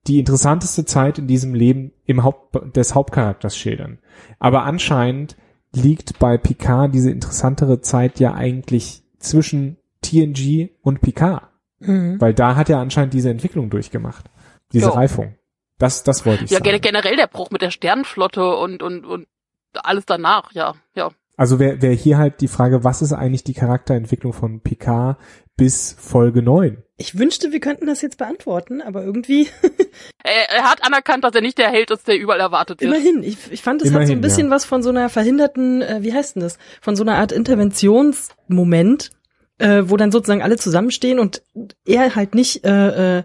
[0.07, 3.99] die interessanteste Zeit in diesem Leben im Haupt des Hauptcharakters schildern.
[4.39, 5.35] Aber anscheinend
[5.73, 11.43] liegt bei Picard diese interessantere Zeit ja eigentlich zwischen TNG und Picard.
[11.79, 12.19] Mhm.
[12.19, 14.29] Weil da hat er anscheinend diese Entwicklung durchgemacht.
[14.73, 14.91] Diese Jo.
[14.93, 15.35] Reifung.
[15.77, 16.71] Das, das wollte ich Ja, sagen.
[16.71, 19.27] gen- generell der Bruch mit der Sternenflotte und, und, und
[19.73, 21.09] alles danach, ja, ja.
[21.37, 25.17] Also wäre wär hier halt die Frage, was ist eigentlich die Charakterentwicklung von Picard
[25.59, 26.83] bis Folge 9?
[26.97, 29.47] Ich wünschte, wir könnten das jetzt beantworten, aber irgendwie,
[30.23, 32.93] Er, er hat anerkannt, dass er nicht der Held ist, der überall erwartet wird.
[32.93, 33.23] immerhin.
[33.23, 34.51] Ich, ich fand, es hat so ein bisschen ja.
[34.51, 36.57] was von so einer verhinderten, äh, wie heißt denn das?
[36.81, 39.11] Von so einer Art Interventionsmoment,
[39.59, 41.41] äh, wo dann sozusagen alle zusammenstehen und
[41.85, 43.23] er halt nicht äh, äh,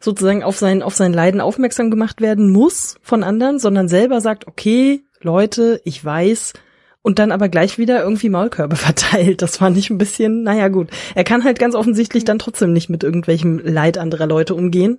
[0.00, 4.48] sozusagen auf sein, auf sein Leiden aufmerksam gemacht werden muss von anderen, sondern selber sagt,
[4.48, 6.54] okay, Leute, ich weiß,
[7.02, 9.42] und dann aber gleich wieder irgendwie Maulkörbe verteilt.
[9.42, 10.88] Das fand ich ein bisschen, naja gut.
[11.14, 14.98] Er kann halt ganz offensichtlich dann trotzdem nicht mit irgendwelchem Leid anderer Leute umgehen,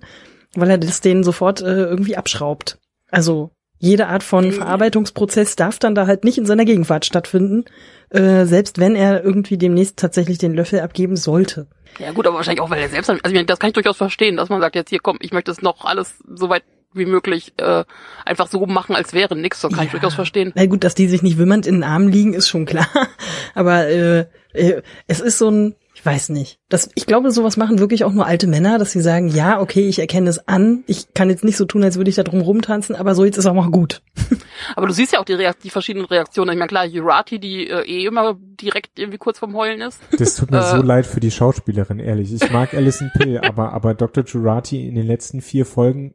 [0.54, 2.78] weil er das denen sofort äh, irgendwie abschraubt.
[3.10, 7.64] Also jede Art von Verarbeitungsprozess darf dann da halt nicht in seiner Gegenwart stattfinden,
[8.10, 11.66] äh, selbst wenn er irgendwie demnächst tatsächlich den Löffel abgeben sollte.
[11.98, 14.48] Ja gut, aber wahrscheinlich auch, weil er selbst, also das kann ich durchaus verstehen, dass
[14.48, 16.64] man sagt, jetzt hier komm, ich möchte es noch alles so weit
[16.94, 17.84] wie möglich äh,
[18.24, 19.60] einfach so machen, als wäre nix.
[19.60, 19.98] Das kann ich Ja.
[19.98, 20.52] durchaus verstehen.
[20.54, 22.88] Na gut, dass die sich nicht wimmernd in den Armen liegen, ist schon klar.
[23.54, 26.58] Aber äh, äh, es ist so ein, ich weiß nicht.
[26.68, 29.88] Das, ich glaube, sowas machen wirklich auch nur alte Männer, dass sie sagen, ja, okay,
[29.88, 30.82] ich erkenne es an.
[30.86, 33.36] Ich kann jetzt nicht so tun, als würde ich da drum rumtanzen, aber so jetzt
[33.38, 34.02] ist auch mal gut.
[34.76, 36.52] Aber du siehst ja auch die, Reakt die verschiedenen Reaktionen.
[36.52, 40.00] Ich meine, klar, Jurati, die äh, eh immer direkt irgendwie kurz vorm Heulen ist.
[40.18, 40.76] Das tut mir Äh.
[40.76, 42.32] so leid für die Schauspielerin, ehrlich.
[42.32, 44.24] Ich mag Alison Pill, aber, aber Dr.
[44.24, 46.14] Jurati in den letzten vier Folgen,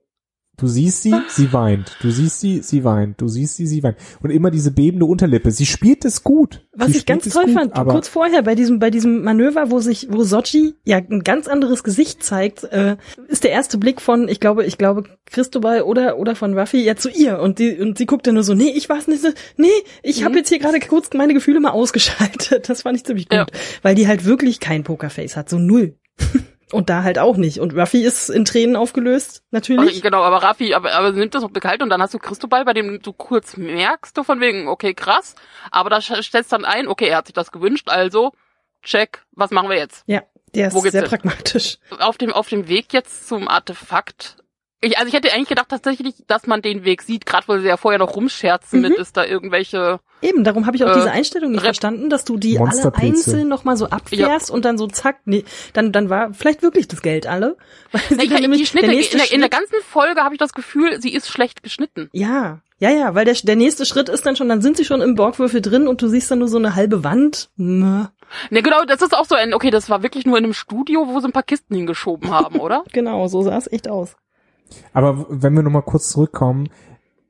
[0.60, 1.95] du siehst sie, sie weint.
[2.02, 3.19] Du siehst sie, sie weint.
[3.22, 3.98] Du siehst sie, sie weint.
[4.22, 5.52] Und immer diese bebende Unterlippe.
[5.52, 6.65] Sie spielt es gut.
[6.74, 9.80] Was sie ich ganz toll gut, fand, kurz vorher bei diesem bei diesem Manöver, wo
[9.80, 12.95] sich wo Sochi ja ein ganz anderes Gesicht zeigt, äh,
[13.28, 16.95] ist der erste Blick von, ich glaube, ich glaube Cristobal oder oder von Ruffy ja
[16.95, 19.30] zu ihr und die und sie guckt dann nur so, nee, ich weiß nicht, so,
[19.58, 19.67] nee,
[20.04, 20.38] ich habe Mhm.
[20.38, 22.50] jetzt hier gerade kurz meine Gefühle mal ausgeschaltet.
[22.69, 23.45] Das fand ich ziemlich gut, Ja.
[23.82, 25.95] weil die halt wirklich kein Pokerface hat, so null.
[26.72, 27.60] und da halt auch nicht.
[27.60, 29.88] Und Ruffy ist in Tränen aufgelöst, natürlich.
[29.88, 32.66] Also, genau, aber Raffi, aber, aber nimmt das noch kalt und dann hast du Cristobal,
[32.66, 35.36] bei dem du kurz merkst, du von wegen, okay, krass,
[35.72, 38.32] aber da stellst dann ein, okay, er hat sich das gewünscht, also,
[38.84, 40.04] check, was machen wir jetzt?
[40.08, 41.10] Ja, der ist sehr hin?
[41.10, 41.78] pragmatisch.
[42.00, 44.38] Auf dem, auf dem Weg jetzt zum Artefakt,
[44.82, 47.68] ich, also ich hätte eigentlich gedacht tatsächlich, dass man den Weg sieht, gerade weil sie
[47.68, 48.88] ja vorher noch rumscherzen Mhm.
[48.89, 52.26] mit, ist da irgendwelche, Eben, darum habe ich auch Äh, diese Einstellung nicht verstanden, dass
[52.26, 56.34] du die alle einzeln nochmal so abfährst und dann so zack, nee, dann, dann war
[56.34, 57.56] vielleicht wirklich das Geld alle.
[57.94, 60.22] Weil sie Na, ich, dann die nämlich- Schnitte, der in der, in der ganzen Folge
[60.22, 62.10] habe ich das Gefühl, sie ist schlecht geschnitten.
[62.12, 65.02] Ja, ja, ja, weil der, der nächste Schritt ist dann schon, dann sind sie schon
[65.02, 67.50] im Borgwürfel drin und du siehst dann nur so eine halbe Wand.
[67.58, 71.08] Ne, genau, das ist auch so ein, okay, das war wirklich nur in einem Studio,
[71.08, 72.84] wo sie ein paar Kisten hingeschoben haben, oder?
[72.94, 74.15] Genau, so sah es echt aus.
[74.94, 76.70] Aber wenn wir nochmal kurz zurückkommen,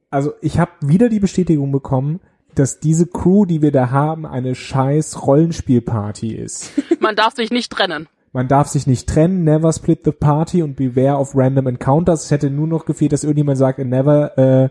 [0.10, 2.20] also ich habe wieder die Bestätigung bekommen,
[2.56, 6.72] dass diese Crew, die wir da haben, eine scheiß Rollenspielparty ist.
[7.00, 8.08] Man darf sich nicht trennen.
[8.32, 12.26] Man darf sich nicht trennen, never split the party und beware of random encounters.
[12.26, 14.70] Es hätte nur noch gefehlt, dass irgendjemand sagt, never äh,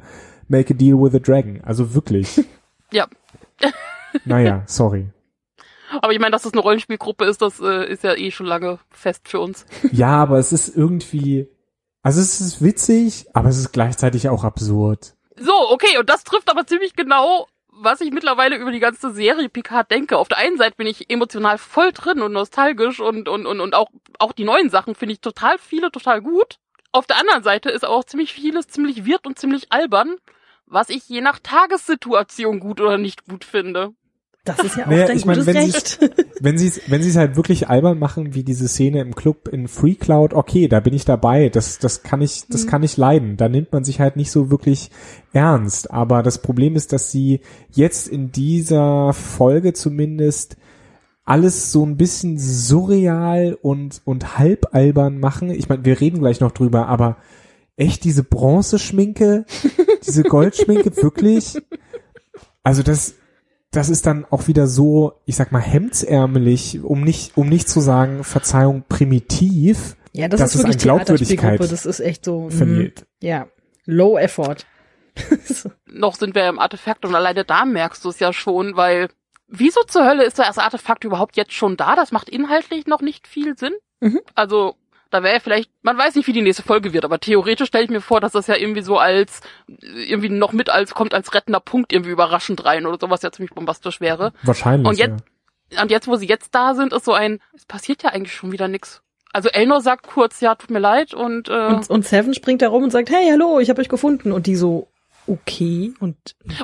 [0.49, 1.61] make a deal with a dragon.
[1.65, 2.45] Also wirklich.
[2.91, 3.07] Ja.
[4.25, 5.11] naja, sorry.
[6.01, 8.79] Aber ich meine, dass das eine Rollenspielgruppe ist, das äh, ist ja eh schon lange
[8.91, 9.67] fest für uns.
[9.93, 11.49] Ja, aber es ist irgendwie,
[12.09, 15.13] also es ist witzig, aber es ist gleichzeitig auch absurd.
[15.37, 19.51] So, okay, und das trifft aber ziemlich genau, was ich mittlerweile über die ganze Serie
[19.51, 20.17] Picard denke.
[20.17, 23.75] Auf der einen Seite bin ich emotional voll drin und nostalgisch und, und, und, und
[23.75, 26.57] auch, auch die neuen Sachen finde ich total viele total gut.
[26.93, 30.17] Auf der anderen Seite ist auch ziemlich vieles ziemlich wirr und ziemlich albern,
[30.65, 33.93] was ich je nach Tagessituation gut oder nicht gut finde.
[34.49, 35.99] Das ist ja auch Naja, dein ich mein, wenn Recht.
[36.41, 39.49] Wenn sie es wenn sie es halt wirklich albern machen, wie diese Szene im Club
[39.49, 41.49] in Free Cloud, okay, da bin ich dabei.
[41.49, 42.69] Das das kann ich das Mhm.
[42.69, 43.37] kann ich leiden.
[43.37, 44.91] Da nimmt man sich halt nicht so wirklich
[45.33, 45.91] ernst.
[45.91, 50.57] Aber das Problem ist, dass sie jetzt in dieser Folge zumindest
[51.25, 55.51] alles so ein bisschen surreal und und halb albern machen.
[55.51, 57.19] Ich meine, wir reden gleich noch drüber, aber
[57.77, 59.45] echt diese Bronzeschminke,
[60.07, 61.59] diese Goldschminke wirklich.
[62.65, 63.15] Also das
[63.71, 67.81] das ist dann auch wieder so, ich sag mal, hemdsärmelig, um nicht, um nicht zu
[67.81, 71.61] sagen, Verzeihung, primitiv Ja, das, dass ist es wirklich an Glaubwürdigkeit.
[71.61, 72.43] Das ist echt so.
[72.45, 72.51] mhm.
[72.51, 73.07] verliert.
[73.21, 73.49] Ja,
[73.85, 74.67] low effort.
[75.87, 79.09] Noch sind wir im Artefakt und alleine da merkst du es ja schon, weil
[79.49, 81.97] wieso zur Hölle ist das Artefakt überhaupt jetzt schon da?
[81.97, 83.75] Das macht inhaltlich noch nicht viel Sinn.
[84.01, 84.21] Mhm.
[84.35, 84.77] Also
[85.11, 87.91] da wäre vielleicht, man weiß nicht, wie die nächste Folge wird, aber theoretisch stelle ich
[87.91, 89.41] mir vor, dass das ja irgendwie so als
[89.83, 93.55] irgendwie noch mit als kommt als rettender Punkt irgendwie überraschend rein oder sowas ja ziemlich
[93.55, 94.33] bombastisch wäre.
[94.43, 94.89] Wahrscheinlich.
[94.89, 95.25] Und jetzt-
[95.83, 98.53] Und jetzt, wo sie jetzt da sind, ist so ein, es passiert ja eigentlich schon
[98.53, 99.03] wieder nix.
[99.35, 102.69] Also Elnor sagt kurz, ja, tut mir leid und, äh, Und, und Seven springt da
[102.69, 104.33] rum und sagt, hey, hallo, ich habe euch gefunden.
[104.33, 104.89] Und die so,
[105.29, 106.17] okay, und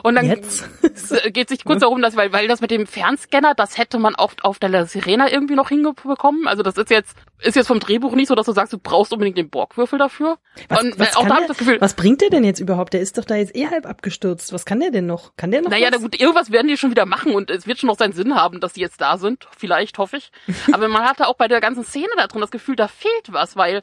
[0.02, 0.68] Und dann jetzt?
[1.32, 4.44] geht sich kurz darum, dass, weil, weil das mit dem Fernscanner, das hätte man oft
[4.44, 6.48] auf der Sirena irgendwie noch hinbekommen.
[6.48, 9.12] Also das ist jetzt, ist jetzt vom Drehbuch nicht so, dass du sagst, du brauchst
[9.12, 10.38] unbedingt den Borgwürfel dafür.
[10.68, 12.94] was, und was, auch da der, das Gefühl, was bringt der denn jetzt überhaupt?
[12.94, 14.52] Der ist doch da jetzt eh halb abgestürzt.
[14.52, 15.36] Was kann der denn noch?
[15.36, 15.98] Kann der noch naja, was?
[15.98, 18.34] na gut, irgendwas werden die schon wieder machen und es wird schon noch seinen Sinn
[18.34, 19.46] haben, dass die jetzt da sind.
[19.56, 20.30] Vielleicht, hoffe ich.
[20.72, 23.56] Aber man hatte auch bei der ganzen Szene da drin das Gefühl, da fehlt was,
[23.56, 23.82] weil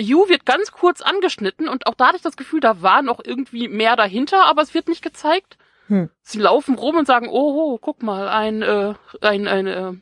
[0.00, 3.20] Yu wird ganz kurz angeschnitten und auch da hatte ich das Gefühl, da war noch
[3.24, 5.56] irgendwie mehr dahinter, aber es wird nicht gezeigt.
[5.88, 6.10] Hm.
[6.22, 9.92] Sie laufen rum und sagen, oh, guck mal, ein, äh, ein, ein, äh,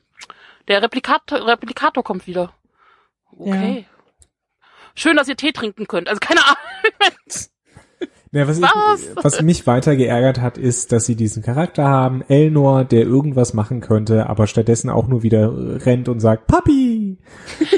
[0.69, 2.53] der Replikator, Replikator kommt wieder.
[3.31, 3.87] Okay.
[4.95, 6.09] Schön, dass ihr Tee trinken könnt.
[6.09, 7.49] Also keine Ahnung.
[8.35, 9.01] Ja, was, Was?
[9.01, 13.55] Ich, was mich weiter geärgert hat, ist, dass sie diesen Charakter haben, Elnor, der irgendwas
[13.55, 15.53] machen könnte, aber stattdessen auch nur wieder
[15.87, 17.19] rennt und sagt, Papi!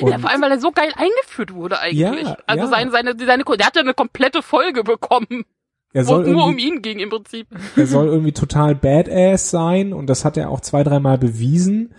[0.01, 2.27] Und Ja, vor allem, weil er so geil eingeführt wurde eigentlich.
[2.27, 2.71] Ja, also ja.
[2.71, 5.45] seine, seine, seine, der hat ja eine komplette Folge bekommen,
[5.93, 7.49] er soll, nur um irgendwie, ihn ging im Prinzip.
[7.77, 11.95] er soll irgendwie total badass sein und das hat er auch zwei, dreimal bewiesen,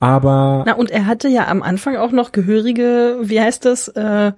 [0.00, 4.32] aber Na, und er hatte ja am Anfang auch noch gehörige, wie heißt das, äh,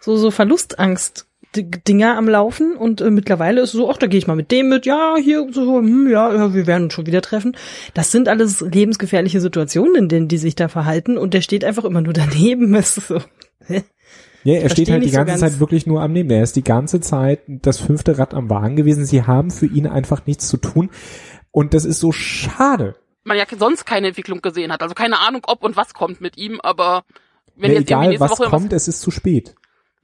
[0.00, 4.18] so, so Verlustangst Dinger am Laufen und äh, mittlerweile ist es so, ach, da gehe
[4.18, 7.06] ich mal mit dem mit, ja, hier, so, hm, ja, ja, wir werden uns schon
[7.06, 7.56] wieder treffen.
[7.94, 11.84] Das sind alles lebensgefährliche Situationen, in denen die sich da verhalten und der steht einfach
[11.84, 12.74] immer nur daneben.
[12.74, 13.20] Es ist so.
[14.44, 16.30] Ja, er steht halt die so ganze ganz- Zeit wirklich nur am Neben.
[16.30, 19.04] Er ist die ganze Zeit das fünfte Rad am Wagen gewesen.
[19.04, 20.90] Sie haben für ihn einfach nichts zu tun.
[21.50, 22.94] Und das ist so schade.
[23.24, 24.82] Man ja sonst keine Entwicklung gesehen hat.
[24.82, 27.02] Also keine Ahnung, ob und was kommt mit ihm, aber
[27.56, 29.56] wenn Ja, jetzt egal, nächste was Woche kommt, es ist zu spät.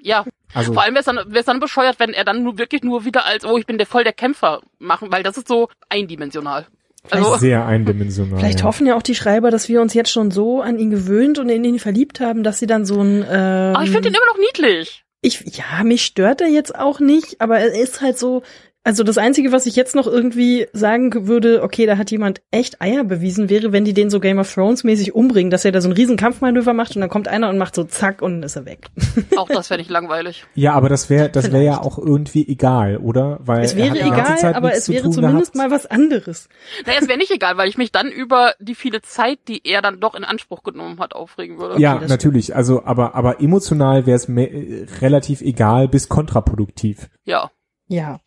[0.03, 2.83] Ja, Also, vor allem wäre es dann, wär's dann bescheuert, wenn er dann nur wirklich
[2.83, 5.69] nur wieder als, oh, ich bin der voll der Kämpfer machen, weil das ist so
[5.89, 6.67] eindimensional.
[7.11, 8.39] Also, sehr eindimensional.
[8.39, 8.67] Vielleicht ja.
[8.67, 11.49] hoffen ja auch die Schreiber, dass wir uns jetzt schon so an ihn gewöhnt und
[11.49, 13.25] in ihn verliebt haben, dass sie dann so ein.
[13.29, 15.05] Ähm, aber ich finde ihn immer noch niedlich.
[15.21, 18.43] ich, ja, mich stört er jetzt auch nicht, aber er ist halt so.
[18.85, 22.83] Also das Einzige, was ich jetzt noch irgendwie sagen würde, okay, da hat jemand echt
[22.83, 25.81] Eier bewiesen, wäre, wenn die den so Game of Thrones mäßig umbringen, dass er da
[25.81, 28.43] so einen riesen Kampfmanöver macht und dann kommt einer und macht so zack und dann
[28.43, 28.89] ist er weg.
[29.37, 30.45] Auch das fände ich langweilig.
[30.57, 33.39] Ja, aber das wäre, das wäre ja auch irgendwie egal, oder?
[33.43, 35.71] Weil Es wäre egal, aber es zu wäre zumindest gehabt.
[35.71, 36.49] mal was anderes.
[36.85, 39.81] Naja, es wäre nicht egal, weil ich mich dann über die viele Zeit, die er
[39.83, 41.81] dann doch in Anspruch genommen hat, aufregen würde.
[41.81, 42.57] Ja, das natürlich.
[42.57, 47.09] Also, aber, aber emotional wäre es me- relativ egal bis kontraproduktiv.
[47.25, 47.51] Ja.
[47.87, 48.19] Ja.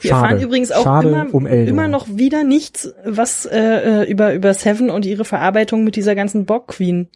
[0.00, 0.24] Wir Schade.
[0.24, 4.52] erfahren übrigens auch Schade immer, um immer noch wieder nichts, was äh, äh, über über
[4.52, 7.08] Seven und ihre Verarbeitung mit dieser ganzen Bog Queen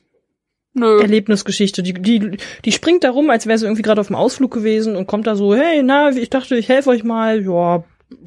[0.75, 1.01] Nö.
[1.01, 1.83] Erlebnisgeschichte.
[1.83, 4.97] Die, die, die springt da rum, als wäre sie irgendwie gerade auf dem Ausflug gewesen
[4.97, 7.43] und kommt da so, hey, na, ich dachte, ich helfe euch mal.
[7.45, 7.85] Ja,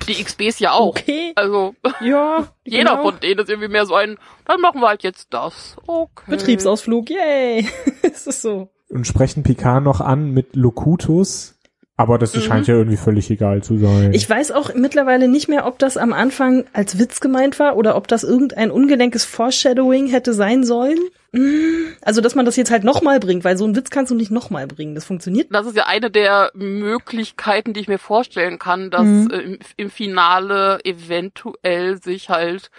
[0.08, 0.88] Die XBs ja auch.
[0.88, 2.48] okay, Also, ja.
[2.63, 3.02] jeder genau.
[3.04, 5.76] von denen ist irgendwie mehr so ein, dann machen wir halt jetzt das.
[5.88, 6.24] Okay.
[6.32, 7.68] Betriebsausflug, yay.
[8.02, 8.70] es ist so.
[8.90, 11.57] Und sprechen Picard noch an mit Locutus.
[12.00, 12.42] Aber das Mhm.
[12.42, 14.14] scheint ja irgendwie völlig egal zu sein.
[14.14, 17.96] Ich weiß auch mittlerweile nicht mehr, ob das am Anfang als Witz gemeint war oder
[17.96, 21.00] ob das irgendein ungelenkes Foreshadowing hätte sein sollen.
[21.32, 24.16] Mm, Also, dass man das jetzt halt nochmal bringt, weil so einen Witz kannst du
[24.16, 24.94] nicht nochmal bringen.
[24.96, 29.30] Das funktioniert Das ist ja eine der Möglichkeiten, die ich mir vorstellen kann, dass Mhm.
[29.32, 32.70] äh, im, im Finale eventuell sich halt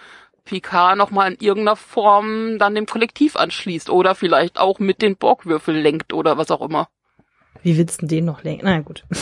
[0.45, 5.77] Picard nochmal in irgendeiner Form dann dem Kollektiv anschließt oder vielleicht auch mit den Borgwürfel
[5.77, 6.89] lenkt oder was auch immer.
[7.63, 8.65] Wie willst du denn den noch lenken?
[8.65, 9.05] Na gut.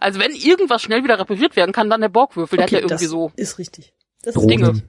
[0.00, 2.58] Also wenn irgendwas schnell wieder repariert werden kann, dann der Borgwürfel.
[2.58, 3.94] Der hat ja irgendwie das so ist richtig.
[4.22, 4.48] Das Drohnen.
[4.48, 4.82] Dinge.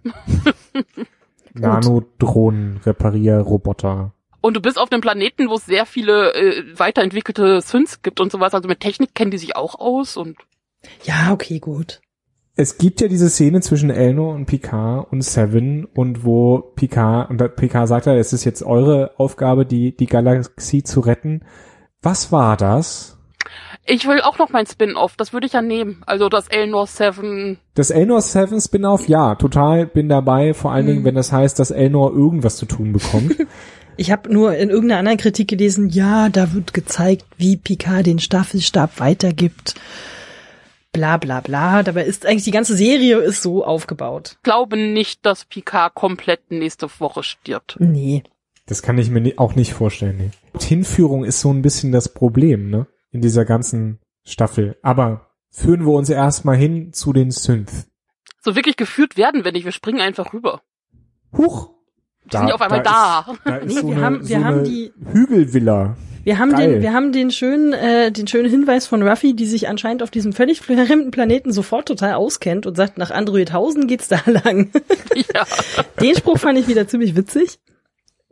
[1.53, 4.13] Nanodrohnen, Reparierroboter.
[4.41, 8.31] Und du bist auf einem Planeten, wo es sehr viele äh, weiterentwickelte Synths gibt und
[8.31, 8.53] sowas.
[8.53, 10.38] Also mit Technik kennen die sich auch aus und
[11.03, 12.01] Ja, okay, gut.
[12.58, 17.55] Es gibt ja diese Szene zwischen Elnor und Picard und Seven und wo Picard, und
[17.55, 21.43] Picard sagt ja, es ist jetzt eure Aufgabe, die, die Galaxie zu retten.
[22.05, 23.11] Was war das?
[23.87, 25.15] ich will auch noch mein Spin-off.
[25.15, 26.01] Das würde ich ja nehmen.
[26.05, 30.99] Also das Elnor 7 Das Elnor 7 Spin-off, ja, total bin dabei, vor allen Dingen,
[30.99, 31.05] Hm.
[31.05, 33.35] wenn das heißt, dass Elnor irgendwas zu tun bekommt.
[33.97, 38.19] Ich habe nur in irgendeiner anderen Kritik gelesen, ja, da wird gezeigt, wie Picard den
[38.19, 39.75] Staffelstab weitergibt.
[40.91, 41.81] Bla bla bla.
[41.81, 44.35] Dabei ist eigentlich die ganze Serie ist so aufgebaut.
[44.43, 47.77] glaube nicht, dass Picard komplett nächste Woche stirbt.
[47.79, 48.23] Nee.
[48.65, 50.17] Das kann ich mir auch nicht vorstellen.
[50.17, 50.31] Nee.
[50.63, 52.87] Hinführung ist so ein bisschen das Problem, ne?
[53.11, 54.77] In dieser ganzen Staffel.
[54.81, 57.71] Aber führen wir uns erstmal hin zu den Synth.
[58.41, 59.65] So wirklich geführt werden wir nicht.
[59.65, 60.61] Wir springen einfach rüber.
[61.37, 61.69] Huch!
[62.31, 63.25] Die sind ja auf einmal da.
[63.31, 65.95] Ist, da ist Nee, so wir eine, haben- wir so haben eine die- Hügelvilla.
[66.23, 66.73] Wir haben Geil.
[66.73, 70.09] den, wir haben den schönen, äh, den schönen Hinweis von Ruffy, die sich anscheinend auf
[70.09, 74.71] diesem völlig fremden Planeten sofort total auskennt und sagt, nach Androidhausen geht's da lang.
[75.15, 75.45] ja.
[76.01, 77.59] Den Spruch fand ich wieder ziemlich witzig.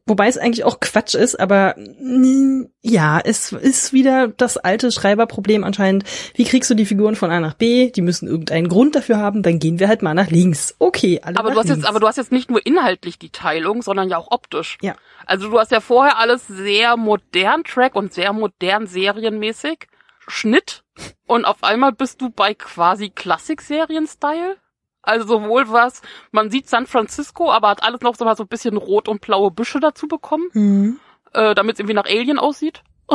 [0.06, 5.64] Wobei es eigentlich auch Quatsch ist, aber mm, ja, es ist wieder das alte Schreiberproblem
[5.64, 6.04] anscheinend.
[6.36, 7.90] Wie kriegst du die Figuren von A nach B?
[7.90, 10.76] Die müssen irgendeinen Grund dafür haben, dann gehen wir halt mal nach links.
[10.80, 11.84] Okay, alle Aber du hast links.
[11.84, 14.78] jetzt, aber du hast jetzt nicht nur inhaltlich die Teilung, sondern ja auch optisch.
[14.82, 14.96] Ja.
[15.26, 19.88] Also du hast ja vorher alles sehr modern Track und sehr modern serienmäßig.
[20.28, 20.84] Schnitt.
[21.28, 24.58] Und auf einmal bist du bei quasi Klassik-Serien-Style.
[25.04, 28.48] Also sowohl was, man sieht San Francisco, aber hat alles noch so mal so ein
[28.50, 31.00] bisschen rot und blaue Büsche dazu bekommen, Hm.
[31.34, 32.82] äh, damit es irgendwie nach Alien aussieht.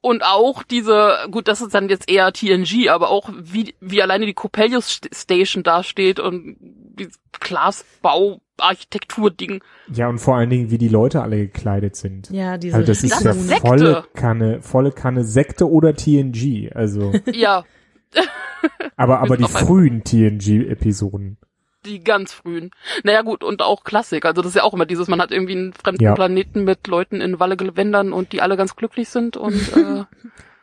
[0.00, 4.24] und auch diese, gut, das ist dann jetzt eher TNG, aber auch wie, wie alleine
[4.26, 6.56] die Coppelius Station dasteht und
[6.98, 9.62] dieses Glasbau-Architektur-Ding.
[9.92, 12.30] Ja, und vor allen Dingen, wie die Leute alle gekleidet sind.
[12.30, 13.66] Ja, diese Also das ist Das ja ist Sekte.
[13.68, 16.70] volle Kanne, volle Kanne Sekte oder TNG.
[16.74, 17.64] Also, Ja,
[18.96, 21.38] aber, aber die frühen TNG-Episoden.
[21.84, 22.70] die ganz frühen.
[23.02, 24.24] Naja gut, und auch Klassik.
[24.24, 26.14] Also das ist ja auch immer dieses, man hat irgendwie einen fremden Ja.
[26.14, 30.04] Planeten mit Leuten in Walle-Gewändern und die alle ganz glücklich sind und äh,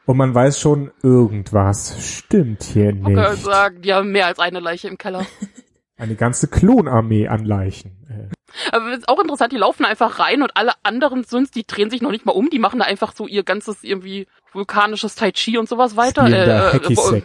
[0.05, 3.43] Und man weiß schon, irgendwas stimmt hier nicht.
[3.43, 5.25] sagen, die haben mehr als eine Leiche im Keller.
[5.97, 7.91] Eine ganze Klonarmee an Leichen.
[8.09, 11.67] Äh, Aber es ist auch interessant, die laufen einfach rein und alle anderen Synths, die
[11.67, 15.15] drehen sich noch nicht mal um, die machen da einfach so ihr ganzes irgendwie vulkanisches
[15.15, 16.27] Tai Chi und sowas weiter.
[16.27, 17.21] Äh, Hacky äh.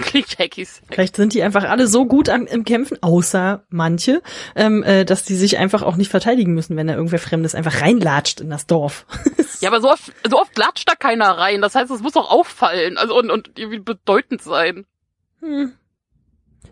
[0.90, 4.22] Vielleicht sind die einfach alle so gut am, im Kämpfen, außer manche,
[4.56, 7.80] ähm, äh, dass die sich einfach auch nicht verteidigen müssen, wenn da irgendwer Fremdes einfach
[7.80, 9.06] reinlatscht in das Dorf.
[9.60, 11.60] Ja, aber so oft, so oft latscht da keiner rein.
[11.60, 12.96] Das heißt, es muss auch auffallen.
[12.96, 14.86] Also und, und irgendwie bedeutend sein.
[15.40, 15.74] Hm.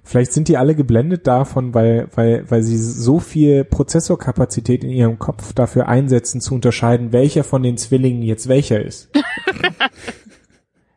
[0.08, 5.18] Vielleicht sind die alle geblendet davon, weil, weil, weil sie so viel Prozessorkapazität in ihrem
[5.18, 9.10] Kopf dafür einsetzen, zu unterscheiden, welcher von den Zwillingen jetzt welcher ist.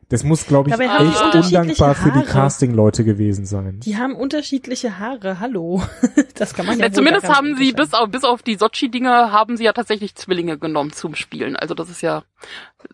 [0.08, 2.26] Das muss, glaube ich, Dabei echt undankbar für die Haare.
[2.26, 3.80] Casting-Leute gewesen sein.
[3.80, 5.82] Die haben unterschiedliche Haare, hallo.
[6.34, 9.58] Das kann man ja Ja, zumindest haben sie bis auf, bis auf die Sochi-Dinger haben
[9.58, 11.56] sie ja tatsächlich Zwillinge genommen zum Spielen.
[11.56, 12.24] Also das ist ja,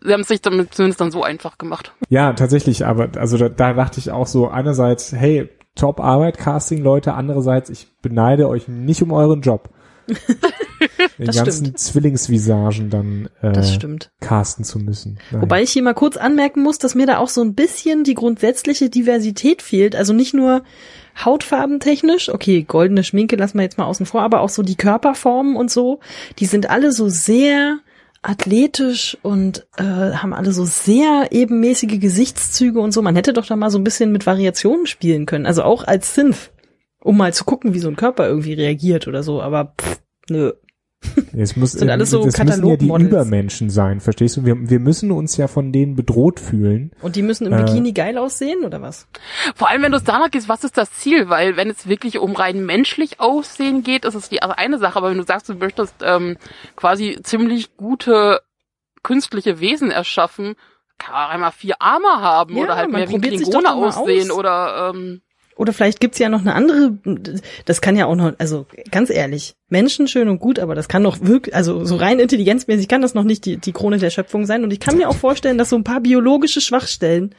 [0.01, 1.93] sie haben es sich damit zumindest dann so einfach gemacht.
[2.09, 5.49] Ja, tatsächlich, aber also da, da dachte ich auch so, einerseits, hey,
[5.79, 9.69] top Arbeit, Casting-Leute, andererseits, ich beneide euch nicht um euren Job.
[11.17, 11.79] Den Das ganzen stimmt.
[11.79, 14.11] Zwillingsvisagen dann äh, Das stimmt.
[14.21, 15.19] casten zu müssen.
[15.31, 15.41] Nein.
[15.41, 18.13] Wobei ich hier mal kurz anmerken muss, dass mir da auch so ein bisschen die
[18.13, 19.95] grundsätzliche Diversität fehlt.
[19.95, 20.63] Also nicht nur
[21.23, 25.55] hautfarbentechnisch, okay, goldene Schminke lassen wir jetzt mal außen vor, aber auch so die Körperformen
[25.57, 25.99] und so,
[26.39, 27.79] die sind alle so sehr
[28.21, 33.01] athletisch und äh, haben alle so sehr ebenmäßige Gesichtszüge und so.
[33.01, 35.45] Man hätte doch da mal so ein bisschen mit Variationen spielen können.
[35.45, 36.51] Also auch als Synth,
[37.01, 39.41] um mal zu gucken, wie so ein Körper irgendwie reagiert oder so.
[39.41, 40.53] Aber pff, nö.
[41.35, 42.87] Es muss, Sind alles so das müssen ja die.
[42.87, 44.45] Übermenschen sein, verstehst du?
[44.45, 46.91] Wir, wir müssen uns ja von denen bedroht fühlen.
[47.01, 47.63] Und die müssen im Äh.
[47.63, 49.07] Bikini geil aussehen oder was?
[49.55, 51.29] Vor allem, wenn du es danach gehst, was ist das Ziel?
[51.29, 54.97] Weil wenn es wirklich um rein menschlich Aussehen geht, ist es die eine Sache.
[54.97, 56.37] Aber wenn du sagst, du möchtest ähm,
[56.75, 58.41] quasi ziemlich gute
[59.01, 60.55] künstliche Wesen erschaffen,
[60.97, 64.37] kann man auch einmal vier Arme haben Ja, oder halt mehr wie Klingone aussehen aus.
[64.37, 65.21] oder ähm,
[65.59, 66.97] Oder vielleicht gibt's ja noch eine andere,
[67.65, 71.03] das kann ja auch noch, also ganz ehrlich, Menschen schön und gut, aber das kann
[71.03, 74.45] doch wirklich, also so rein intelligenzmäßig kann das noch nicht die, die Krone der Schöpfung
[74.45, 74.63] sein.
[74.63, 77.35] Und ich kann mir auch vorstellen, dass so ein paar biologische Schwachstellen,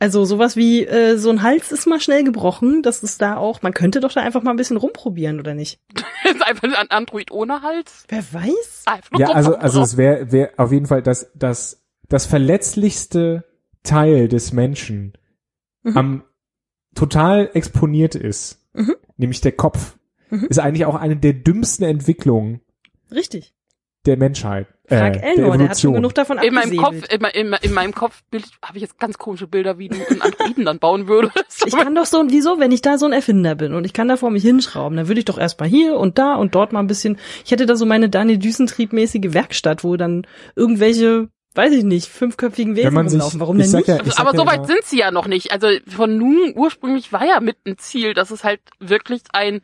[0.00, 3.62] also sowas wie äh, so ein Hals ist mal schnell gebrochen, dass es da auch,
[3.62, 5.78] man könnte doch da einfach mal ein bisschen rumprobieren, oder nicht?
[6.24, 8.04] ist einfach ein Android ohne Hals.
[8.08, 8.84] Wer weiß?
[9.16, 13.44] Ja, also, also es wäre wär auf jeden Fall das, das, das verletzlichste
[13.84, 15.12] Teil des Menschen
[15.82, 15.96] Mhm.
[15.96, 16.22] am
[16.94, 18.94] total exponiert ist, Mhm.
[19.16, 19.96] nämlich der Kopf,
[20.30, 20.46] Mhm.
[20.48, 22.60] ist eigentlich auch eine der dümmsten Entwicklungen
[23.10, 23.52] Richtig.
[24.06, 24.66] der Menschheit.
[24.86, 27.94] Frag äh, Elnor, der, hat schon genug davon in meinem Kopf, in, in, in meinem
[27.94, 31.34] Kopfbild habe ich jetzt ganz komische Bilder, wie du einen Androiden dann bauen würdest.
[31.66, 34.08] Ich kann doch so, wieso, wenn ich da so ein Erfinder bin und ich kann
[34.08, 36.80] da vor mich hinschrauben, dann würde ich doch erstmal hier und da und dort mal
[36.80, 40.26] ein bisschen, ich hätte da so meine Daniel Düsentrieb-mäßige Werkstatt, wo dann
[40.56, 43.40] irgendwelche, weiß ich nicht, fünfköpfigen Wesen Wenn man sich, rumlaufen.
[43.40, 43.88] Warum denn nicht?
[43.88, 45.52] ja, sag aber ja so weit immer, sind sie ja noch nicht.
[45.52, 49.60] Also von nun ursprünglich war ja mit ein Ziel, dass es halt wirklich ein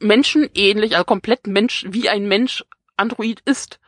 [0.00, 2.64] menschenähnlich, also komplett Mensch, wie ein Mensch
[2.96, 3.80] Android ist.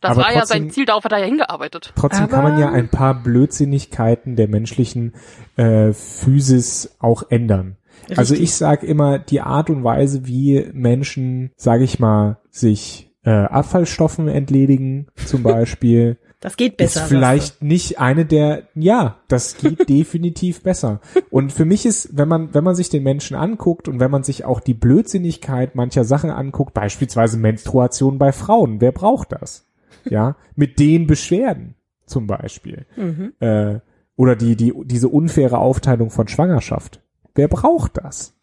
[0.00, 1.92] Das Aber war ja trotzdem- sein Ziel, darauf hat er ja hingearbeitet.
[1.96, 5.14] Trotzdem Aber- kann man ja ein paar Blödsinnigkeiten der menschlichen
[5.56, 7.76] äh, Physis auch ändern.
[8.10, 8.50] Also Richtig.
[8.50, 14.28] ich sag immer, die Art und Weise, wie Menschen, sage ich mal, sich äh, Abfallstoffen
[14.28, 17.02] entledigen, zum Beispiel, Das geht besser.
[17.02, 21.00] ist vielleicht nicht eine der, ja, das geht definitiv besser.
[21.30, 24.22] Und für mich ist, wenn man, wenn man sich den Menschen anguckt und wenn man
[24.22, 29.66] sich auch die Blödsinnigkeit mancher Sachen anguckt, beispielsweise Menstruation bei Frauen, wer braucht das?
[30.04, 32.86] Ja, mit den Beschwerden zum Beispiel.
[32.96, 33.32] Mhm.
[33.40, 33.80] Äh,
[34.16, 37.00] oder die, die, diese unfaire Aufteilung von Schwangerschaft.
[37.34, 38.34] Wer braucht das?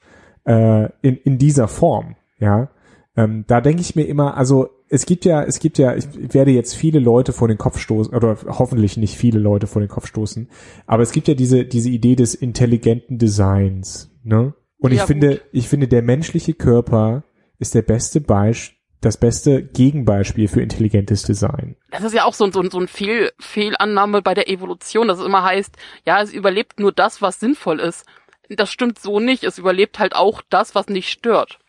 [0.45, 2.69] Äh, in, in dieser Form, ja.
[3.15, 6.51] Ähm, da denke ich mir immer, also es gibt ja, es gibt ja, ich werde
[6.51, 10.07] jetzt viele Leute vor den Kopf stoßen, oder hoffentlich nicht viele Leute vor den Kopf
[10.07, 10.49] stoßen,
[10.87, 14.53] aber es gibt ja diese, diese Idee des intelligenten Designs, ne?
[14.79, 15.41] Und ich Ja, finde, gut.
[15.51, 17.23] ich finde, der menschliche Körper
[17.59, 21.75] ist der beste Beispiel, das beste Gegenbeispiel für intelligentes Design.
[21.91, 25.07] Das ist ja auch so, ein- so, ein- so ein Fehl, Fehlannahme bei der Evolution,
[25.09, 28.05] dass es immer heißt, ja, es überlebt nur das, was sinnvoll ist.
[28.49, 29.43] Das stimmt so nicht.
[29.43, 31.59] Es überlebt halt auch das, was nicht stört.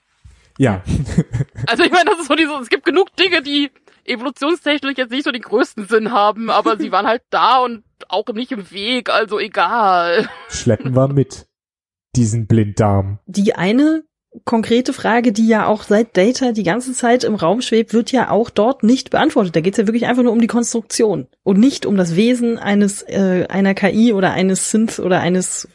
[0.58, 0.82] Ja,
[1.66, 3.70] Also ich meine, das ist so diese, es gibt genug Dinge, die
[4.04, 8.26] evolutionstechnisch jetzt nicht so den größten Sinn haben, aber sie waren halt da und auch
[8.34, 10.28] nicht im Weg, also egal.
[10.48, 11.46] schleppen wir mit
[12.14, 13.18] diesen Blinddarm.
[13.26, 14.04] Die eine
[14.44, 18.30] konkrete Frage, die ja auch seit Data die ganze Zeit im Raum schwebt, wird ja
[18.30, 19.54] auch dort nicht beantwortet.
[19.54, 22.58] Da geht es ja wirklich einfach nur um die Konstruktion und nicht um das Wesen
[22.58, 25.68] eines äh, einer KI oder eines Synth oder eines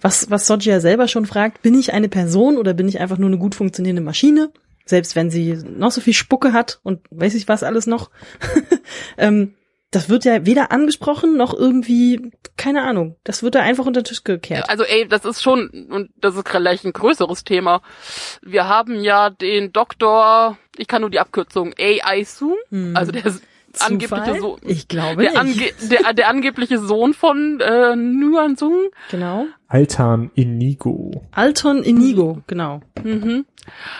[0.00, 3.28] was was Soji selber schon fragt, bin ich eine Person oder bin ich einfach nur
[3.28, 4.50] eine gut funktionierende Maschine?
[4.84, 8.10] Selbst wenn sie noch so viel Spucke hat und weiß ich was alles noch.
[9.18, 9.54] ähm,
[9.90, 14.04] das wird ja weder angesprochen noch irgendwie, keine Ahnung, das wird da einfach unter den
[14.04, 14.68] Tisch gekehrt.
[14.68, 17.82] Also ey, das ist schon, und das ist gleich ein größeres Thema.
[18.42, 22.96] Wir haben ja den Doktor, ich kann nur die Abkürzung AI Su, Hm.
[22.96, 23.24] also der
[23.78, 24.40] angebliche Zufall?
[24.40, 25.74] Sohn, Ich glaube der, nicht.
[25.80, 28.88] ange der, der angebliche Sohn von äh, Nguyen Sung.
[29.10, 29.46] Genau.
[29.68, 31.22] Altan Inigo.
[31.30, 32.80] Alton Inigo, genau.
[33.02, 33.46] Mhm.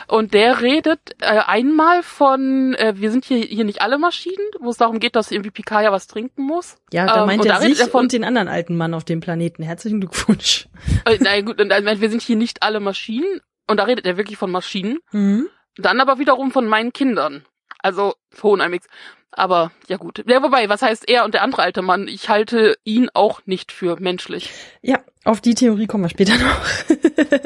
[0.08, 4.70] Und der redet äh, einmal von, äh, wir sind hier, hier nicht alle Maschinen, wo
[4.70, 6.76] es darum geht, dass irgendwie Picard ja was trinken muss.
[6.92, 8.76] Ja, da Ähm, meint und er da redet sich er von- und den anderen alten
[8.76, 9.62] Mann auf dem Planeten.
[9.62, 10.66] Herzlichen Glückwunsch.
[11.04, 13.40] Äh, nein, gut, und er meint, wir sind hier nicht alle Maschinen.
[13.68, 14.98] Und da redet er wirklich von Maschinen.
[15.12, 15.46] Mhm.
[15.76, 17.44] Dann aber wiederum von meinen Kindern.
[17.78, 18.86] Also Phone ein Mix.
[19.32, 20.24] Aber ja gut.
[20.26, 22.08] Ja, wobei, was heißt er und der andere alte Mann?
[22.08, 24.50] Ich halte ihn auch nicht für menschlich.
[24.82, 27.38] Ja, auf die Theorie kommen wir später noch.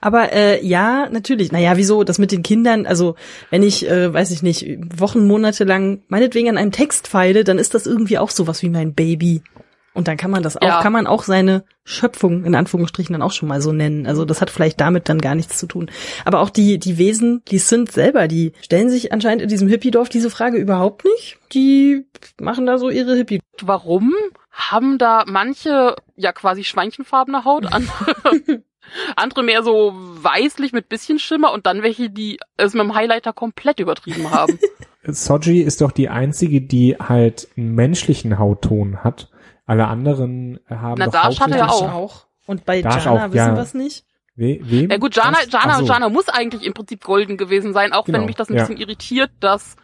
[0.00, 1.52] Aber äh, ja, natürlich.
[1.52, 2.02] Naja, wieso?
[2.02, 3.14] Das mit den Kindern, also
[3.50, 4.66] wenn ich, äh, weiß ich nicht,
[4.96, 8.70] Wochen, Monate lang meinetwegen an einem Text feile, dann ist das irgendwie auch sowas wie
[8.70, 9.42] mein Baby.
[9.98, 10.80] Und dann kann man das auch, Ja.
[10.80, 14.06] kann man auch seine Schöpfung in Anführungsstrichen dann auch schon mal so nennen.
[14.06, 15.90] Also das hat vielleicht damit dann gar nichts zu tun.
[16.24, 20.08] Aber auch die, die Wesen, die sind selber, die stellen sich anscheinend in diesem Hippie-Dorf
[20.08, 21.38] diese Frage überhaupt nicht.
[21.52, 22.06] Die
[22.40, 23.40] machen da so ihre Hippie.
[23.60, 24.14] Warum
[24.52, 28.14] haben da manche ja quasi schweinchenfarbene Haut, andere,
[29.16, 33.32] andere mehr so weißlich mit bisschen Schimmer und dann welche, die es mit dem Highlighter
[33.32, 34.60] komplett übertrieben haben.
[35.04, 39.30] Soji ist doch die einzige, die halt einen menschlichen Hautton hat.
[39.68, 42.26] Alle anderen haben Na, doch Dash hatte ja hauptsächlich- auch.
[42.46, 43.54] Und bei Dash Jana auch, wissen ja.
[43.54, 44.04] wir es nicht.
[44.34, 44.90] We wem?
[44.90, 45.84] Ja gut, Jana, Das- Jana, so.
[45.84, 48.62] Jana muss eigentlich im Prinzip golden gewesen sein, auch Genau, wenn mich das ein ja.
[48.62, 49.76] bisschen irritiert, dass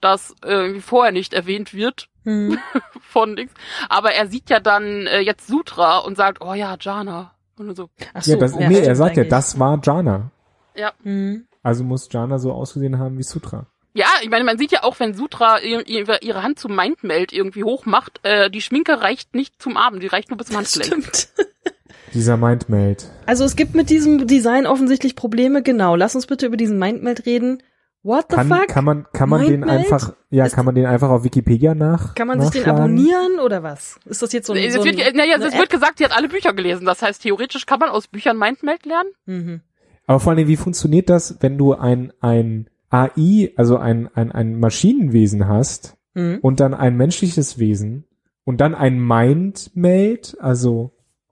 [0.00, 2.58] das äh, vorher nicht erwähnt wird Hm.
[3.00, 3.52] von nix.
[3.88, 7.32] Aber er sieht ja dann äh, jetzt Sutra und sagt, oh ja, Jana.
[7.56, 7.88] Und so.
[8.14, 9.30] Ach Ja, das, ja, nee, er sagt ja, eigentlich.
[9.30, 10.30] das war Jana.
[10.76, 10.92] Ja.
[11.02, 11.46] Hm.
[11.62, 13.66] Also muss Jana so ausgesehen haben wie Sutra.
[13.92, 17.32] Ja, ich meine, man sieht ja auch, wenn Sutra ihr- ihr- ihre Hand zum Mindmeld
[17.32, 20.56] irgendwie hoch macht, äh, die Schminke reicht nicht zum Arm, die reicht nur bis zum
[20.58, 21.04] Handgelenk.
[21.04, 21.28] Stimmt.
[22.14, 23.08] Dieser Mindmeld.
[23.26, 25.62] Also es gibt mit diesem Design offensichtlich Probleme.
[25.62, 25.94] Genau.
[25.96, 27.62] Lass uns bitte über diesen Mindmeld reden.
[28.02, 28.68] What the Kann, fuck?
[28.68, 32.14] kann man, kann man den einfach, ja, Ist- kann man den einfach auf Wikipedia nach?
[32.14, 34.00] Kann man sich den abonnieren oder was?
[34.06, 36.16] Ist das jetzt so ein, es so wird, ein, naja, es wird gesagt, sie hat
[36.16, 36.86] alle Bücher gelesen.
[36.86, 39.10] Das heißt, theoretisch kann man aus Büchern Mindmeld lernen.
[39.26, 39.60] Mhm.
[40.06, 44.58] Aber vor allem, wie funktioniert das, wenn du ein, ein AI, also ein, ein, ein
[44.60, 46.38] Maschinenwesen hast Mhm.
[46.42, 48.04] und dann ein menschliches Wesen
[48.44, 50.90] und dann ein Mindmeld, also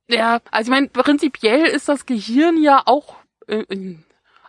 [0.08, 3.16] Ja, also ich meine, prinzipiell ist das Gehirn ja auch
[3.48, 3.96] äh, äh,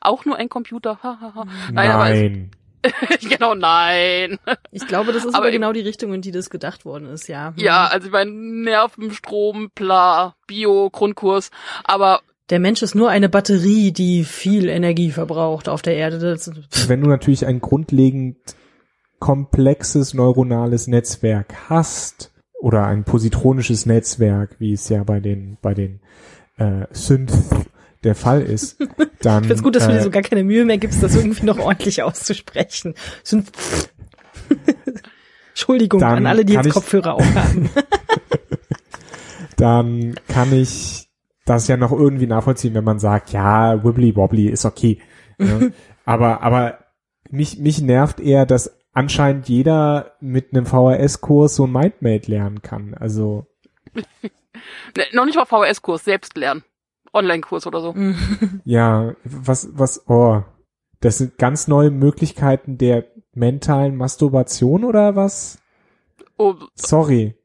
[0.01, 0.99] auch nur ein Computer.
[1.01, 1.45] Ha, ha, ha.
[1.71, 2.51] Nein,
[3.21, 4.37] genau, nein.
[4.71, 7.27] Ich glaube, das ist Aber aber genau die Richtung, in die das gedacht worden ist,
[7.27, 7.53] ja.
[7.57, 11.49] Ja, also ich meine, Nervenstrom, bla, Bio, Grundkurs.
[11.83, 16.37] Aber Der Mensch ist nur eine Batterie, die viel Energie verbraucht auf der Erde.
[16.87, 18.37] Wenn du natürlich ein grundlegend
[19.19, 25.99] komplexes neuronales Netzwerk hast oder ein positronisches Netzwerk, wie es ja bei den bei den
[26.57, 27.33] äh, Synth
[28.03, 28.79] der Fall ist,
[29.21, 31.15] dann ich find's gut, dass du äh, dir so gar keine Mühe mehr gibst, das
[31.15, 32.95] irgendwie noch ordentlich auszusprechen.
[33.23, 33.51] Sind
[35.49, 37.69] Entschuldigung an alle, die jetzt Kopfhörer aufhaben.
[39.57, 41.08] dann kann ich
[41.49, 44.99] das ja noch irgendwie nachvollziehen, wenn man sagt, ja, wibbly wobbly ist okay.
[45.37, 45.59] Ja.
[46.05, 46.79] aber aber
[47.29, 52.93] mich mich nervt eher, dass anscheinend jeder mit einem VHS-Kurs so ein Mindmate lernen kann.
[52.93, 53.45] Also
[53.93, 56.63] ne, noch nicht mal VHS-Kurs, selbst lernen.
[57.13, 57.95] Online-Kurs oder so.
[58.65, 60.43] Ja, was, was, oh,
[60.99, 65.57] das sind ganz neue Möglichkeiten der mentalen Masturbation oder was?
[66.37, 67.35] Oh, Sorry.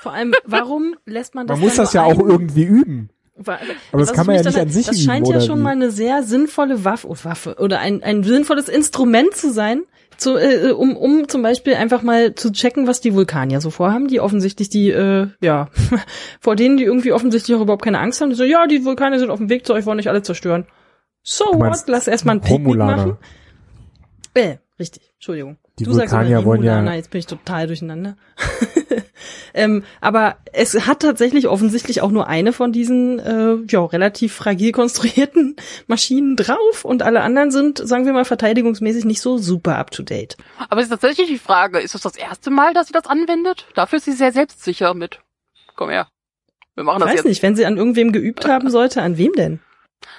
[0.00, 3.10] Vor allem, warum lässt man das Man muss das ja auch irgendwie üben.
[3.48, 3.58] Aber
[3.92, 5.62] das was kann man ja nicht an sich Das scheint ja schon wie?
[5.62, 9.82] mal eine sehr sinnvolle Waffe, oh, Waffe oder ein, ein sinnvolles Instrument zu sein,
[10.16, 14.08] zu, äh, um, um zum Beispiel einfach mal zu checken, was die Vulkanier so vorhaben,
[14.08, 15.68] die offensichtlich die, äh, ja,
[16.40, 18.30] vor denen die irgendwie offensichtlich auch überhaupt keine Angst haben.
[18.30, 20.66] Die so, ja, die Vulkane sind auf dem Weg zu euch, wollen nicht alle zerstören.
[21.22, 21.60] So Du what?
[21.60, 23.16] meinst Lass erstmal ein Picknick machen.
[24.34, 25.56] Äh, richtig, Entschuldigung.
[25.82, 28.16] Die du sagst Vulkanier wollen ja- jetzt bin ich total durcheinander.
[29.54, 34.72] ähm, aber es hat tatsächlich offensichtlich auch nur eine von diesen äh, ja, relativ fragil
[34.72, 35.56] konstruierten
[35.86, 40.02] Maschinen drauf und alle anderen sind, sagen wir mal, verteidigungsmäßig nicht so super up to
[40.02, 40.36] date.
[40.68, 43.66] aber es ist tatsächlich die Frage, ist das das erste Mal, dass sie das anwendet?
[43.74, 45.20] Dafür ist sie sehr selbstsicher mit.
[45.76, 46.08] Komm her.
[46.74, 47.24] Wir machen Ich das weiß jetzt.
[47.26, 49.60] nicht, wenn sie an irgendwem geübt haben sollte, an wem denn?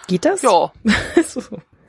[0.08, 0.42] Geht das?
[0.44, 0.72] Ja.
[1.28, 1.42] so,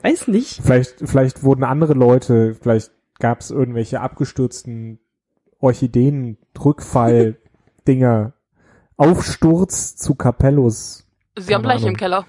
[0.03, 0.61] weiß nicht.
[0.63, 2.91] Vielleicht, vielleicht wurden andere Leute, vielleicht
[3.25, 4.99] gab es irgendwelche abgestürzten
[5.59, 7.39] Orchideen, Rückfall,
[7.89, 8.35] Dinger,
[8.99, 11.07] Aufsturz zu Capellus.
[11.39, 11.97] Sie haben Leichen im.
[11.97, 12.27] Keller.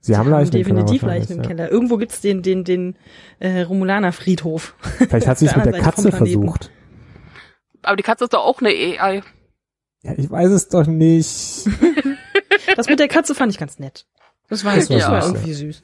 [0.00, 1.18] Sie, haben Leichen definitiv im Keller.
[1.20, 1.72] Leichen im Keller.
[1.72, 2.96] Irgendwo gibt's den, den, den
[3.38, 4.74] äh, Romulaner Friedhof.
[5.00, 5.06] Ja.
[5.06, 6.70] Vielleicht hat sie es mit der Seite Katze versucht.
[7.80, 9.22] Aber die Katze ist doch auch eine AI.
[10.02, 11.66] Ja, ich weiß es doch nicht.
[12.74, 14.06] Das mit der Katze fand ich ganz nett.
[14.48, 15.82] Das war, das war war süß, irgendwie süß.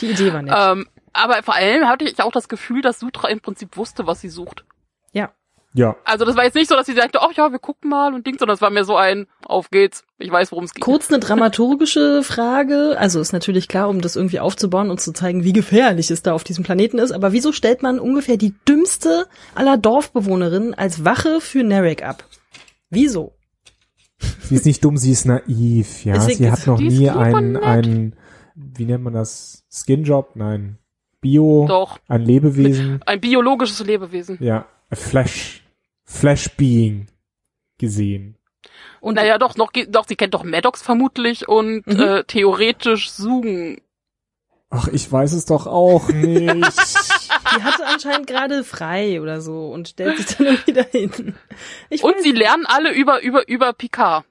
[0.00, 0.54] Die Idee war nett.
[0.54, 0.86] Ähm,
[1.16, 4.28] aber vor allem hatte ich auch das Gefühl, dass Sutra im Prinzip wusste, was sie
[4.28, 4.64] sucht.
[5.12, 5.32] ja.
[5.76, 5.94] Ja.
[6.04, 8.26] Also das war jetzt nicht so, dass sie sagte, ach ja, wir gucken mal und
[8.26, 10.82] Ding, sondern es war mir so ein, auf geht's, ich weiß, worum es geht.
[10.82, 12.96] Kurz eine dramaturgische Frage.
[12.98, 16.32] Also ist natürlich klar, um das irgendwie aufzubauen und zu zeigen, wie gefährlich es da
[16.32, 17.12] auf diesem Planeten ist.
[17.12, 22.24] Aber wieso stellt man ungefähr die dümmste aller Dorfbewohnerinnen als Wache für Narek ab?
[22.88, 23.34] Wieso?
[24.44, 26.14] Sie ist nicht dumm, sie ist naiv, ja.
[26.14, 28.16] Deswegen sie hat noch nie einen, einen,
[28.54, 29.66] wie nennt man das?
[29.70, 30.36] Skinjob?
[30.36, 30.78] Nein.
[31.26, 31.66] Bio?
[31.68, 33.00] Doch, Ein Lebewesen?
[33.06, 34.38] ein biologisches Lebewesen.
[34.40, 34.66] Ja.
[34.90, 35.62] A Flash,
[36.04, 37.08] Flash Being
[37.78, 38.36] gesehen.
[39.00, 42.00] Und Naja, doch, noch, doch, sie kennt doch Maddox vermutlich und Mhm.
[42.00, 43.80] äh, theoretisch Sugen.
[44.70, 46.46] Ach, ich weiß es doch auch nicht.
[47.56, 51.34] die hatte anscheinend gerade frei oder so und stellt sich dann irgendwie dahin.
[51.90, 54.24] Ich Und sie lernen alle über, über, über Picard.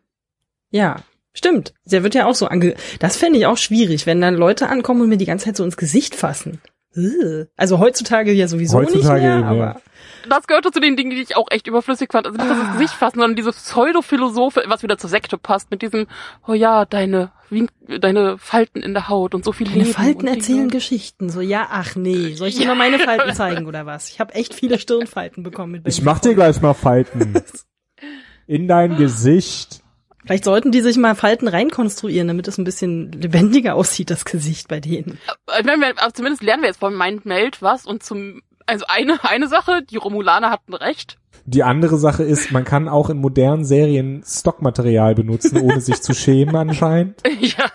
[0.71, 0.97] Ja,
[1.33, 1.73] stimmt.
[1.85, 2.75] Der wird ja auch so ange...
[2.99, 5.63] Das fände ich auch schwierig, wenn dann Leute ankommen und mir die ganze Zeit so
[5.63, 6.61] ins Gesicht fassen.
[6.97, 7.47] Ugh.
[7.57, 9.49] Also heutzutage ja sowieso Heutzutage nicht mehr, eben, ja.
[9.71, 9.81] aber
[10.29, 12.25] Das gehörte zu den Dingen, die ich auch echt überflüssig fand.
[12.27, 15.81] Also nicht das ins Gesicht fassen, sondern diese Pseudophilosophe, was wieder zur Sekte passt, mit
[15.81, 16.07] diesem,
[16.47, 17.69] oh ja, deine, Wink
[18.01, 19.93] deine Falten in der Haut und so viel deine Leben.
[19.93, 21.29] Falten erzählen Geschichten.
[21.29, 22.67] So, ja, ach nee, soll ich dir Ja.
[22.69, 24.09] mal meine Falten zeigen oder was?
[24.09, 27.35] Ich habe echt viele Stirnfalten bekommen mit Ich mach dir gleich mal Falten.
[28.47, 29.81] In dein Gesicht.
[30.25, 34.67] Vielleicht sollten die sich mal Falten reinkonstruieren, damit es ein bisschen lebendiger aussieht, das Gesicht
[34.67, 35.19] bei denen.
[35.59, 38.85] Ich meine, wir- aber zumindest lernen wir jetzt von Mind Meld was und zum, also
[38.87, 41.17] eine, eine Sache, die Romulaner hatten recht.
[41.47, 46.15] Die andere Sache ist, man kann auch in modernen Serien Stockmaterial benutzen, ohne sich zu
[46.15, 47.21] schämen anscheinend.
[47.39, 47.65] ja.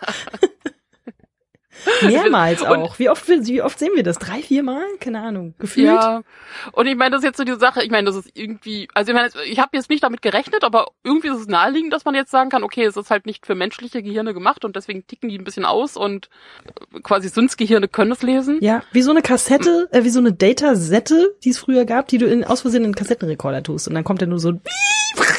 [2.03, 2.99] Mehrmals Und- auch.
[2.99, 4.19] Wie oft, wie oft sehen wir das?
[4.19, 4.83] Drei, vier Mal?
[5.01, 5.55] Keine Ahnung.
[5.59, 5.87] Gefühlt.
[5.87, 6.23] Ja.
[6.73, 9.13] Und ich meine, das ist jetzt so die Sache, ich meine, das ist irgendwie, also
[9.13, 12.15] ich meine, ich habe jetzt nicht damit gerechnet, aber irgendwie ist es naheliegend, dass man
[12.15, 15.29] jetzt sagen kann, okay, es ist halt nicht für menschliche Gehirne gemacht und deswegen ticken
[15.29, 16.29] die ein bisschen aus und
[17.03, 18.59] quasi Synths-Gehirne können es lesen.
[18.61, 22.19] Ja, wie so eine Kassette, äh, wie so eine Datasette, die es früher gab, die
[22.19, 23.89] du in, aus Versehen in einen Kassettenrekorder tust.
[23.89, 24.53] Und dann kommt er nur so,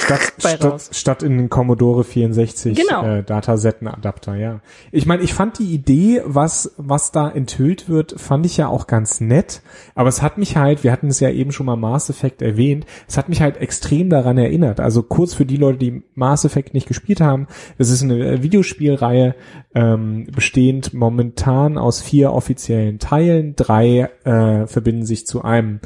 [0.06, 3.06] Statt, statt, statt in den Commodore 64 Genau.
[3.06, 4.60] äh, Datasettenadapter, ja.
[4.92, 8.88] Ich meine, ich fand die Idee, was, was da enthüllt wird, fand ich ja auch
[8.88, 9.62] ganz nett.
[9.96, 12.86] Aber es hat mich halt, wir hatten es ja eben schon mal Mass Effect erwähnt,
[13.08, 14.80] es hat mich halt extrem daran erinnert.
[14.80, 17.48] Also kurz für die Leute, die Mass Effect nicht gespielt haben,
[17.78, 19.36] es ist eine Videospielreihe,
[19.76, 23.56] ähm, bestehend momentan aus vier offiziellen Teilen.
[23.56, 25.80] Drei äh, verbinden sich zu einem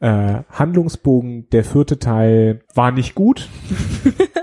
[0.00, 1.48] äh, Handlungsbogen.
[1.50, 3.48] Der vierte Teil war nicht gut.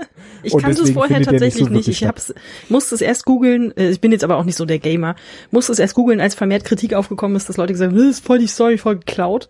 [0.46, 1.88] ich Und kannte es vorher der nicht tatsächlich so nicht.
[1.88, 2.32] Ich hab's,
[2.68, 5.16] musste es erst googeln, äh, ich bin jetzt aber auch nicht so der Gamer,
[5.50, 8.24] musste es erst googeln, als vermehrt Kritik aufgekommen ist, dass Leute gesagt haben, das ist
[8.26, 9.48] voll die Story, voll geklaut.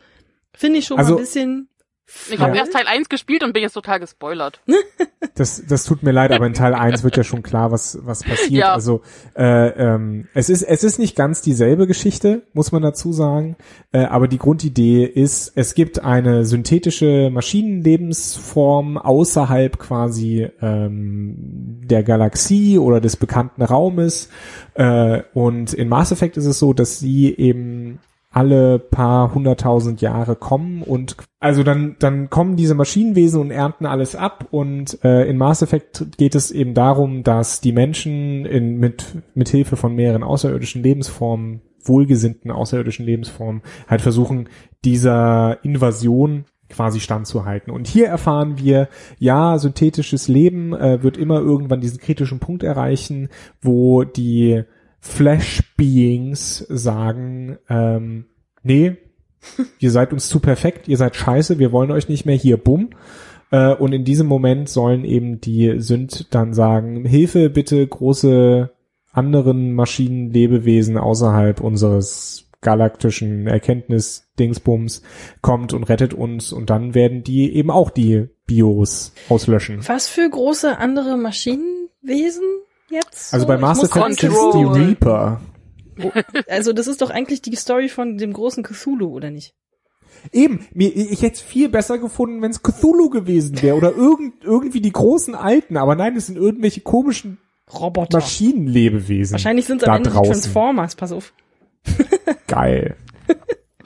[0.55, 1.69] Finde ich schon Also- mal ein bisschen.
[2.31, 2.63] Ich habe Ja.
[2.63, 4.61] erst Teil 1 gespielt und bin jetzt total gespoilert.
[5.35, 8.23] Das, das tut mir leid, aber in Teil 1 wird ja schon klar, was, was
[8.23, 8.53] passiert.
[8.53, 8.73] Ja.
[8.73, 9.03] Also
[9.37, 13.57] äh, ähm, es ist es ist nicht ganz dieselbe Geschichte, muss man dazu sagen.
[13.93, 22.79] Äh, aber die Grundidee ist, es gibt eine synthetische Maschinenlebensform außerhalb quasi ähm, der Galaxie
[22.79, 24.31] oder des bekannten Raumes.
[24.75, 27.99] Äh, und in Mass Effect ist es so, dass sie eben
[28.37, 34.15] alle paar hunderttausend Jahre kommen und also dann dann kommen diese Maschinenwesen und ernten alles
[34.15, 39.07] ab und äh, in Mass Effect geht es eben darum, dass die Menschen in, mit
[39.35, 44.51] mit Hilfe von mehreren außerirdischen Lebensformen wohlgesinnten außerirdischen Lebensformen halt versuchen
[44.85, 47.73] dieser Invasion quasi standzuhalten.
[47.73, 53.29] Und hier erfahren wir, ja, synthetisches Leben äh, wird immer irgendwann diesen kritischen Punkt erreichen,
[53.63, 54.65] wo die
[55.07, 58.27] Flash Beings sagen, ähm,
[58.63, 58.97] nee,
[59.79, 62.91] ihr seid uns zu perfekt, ihr seid scheiße, wir wollen euch nicht mehr hier, bumm.
[63.51, 68.71] Äh, und in diesem Moment sollen eben die Sünd dann sagen, Hilfe bitte große
[69.13, 75.03] anderen Maschinenlebewesen außerhalb unseres galaktischen Erkenntnis-Dingsbums
[75.41, 79.87] kommt und rettet uns und dann werden die eben auch die Bios auslöschen.
[79.87, 82.43] Was für große andere Maschinenwesen
[82.91, 83.33] jetzt?
[83.33, 83.49] Also so?
[83.49, 84.65] bei Ich Mass Effect ist die.
[84.65, 85.41] Reaper.
[86.49, 89.55] Also das ist doch eigentlich die Story von dem großen Cthulhu, oder nicht?
[90.33, 94.45] Eben, mir, ich hätte es viel besser gefunden, wenn es Cthulhu gewesen wäre oder irgend,
[94.45, 97.39] irgendwie die großen Alten, aber nein, es sind irgendwelche komischen
[97.73, 98.19] Roboter.
[98.19, 99.33] Maschinenlebewesen.
[99.33, 100.33] Wahrscheinlich sind es am Ende die draußen.
[100.33, 101.33] Transformers, pass auf.
[102.47, 102.97] Geil.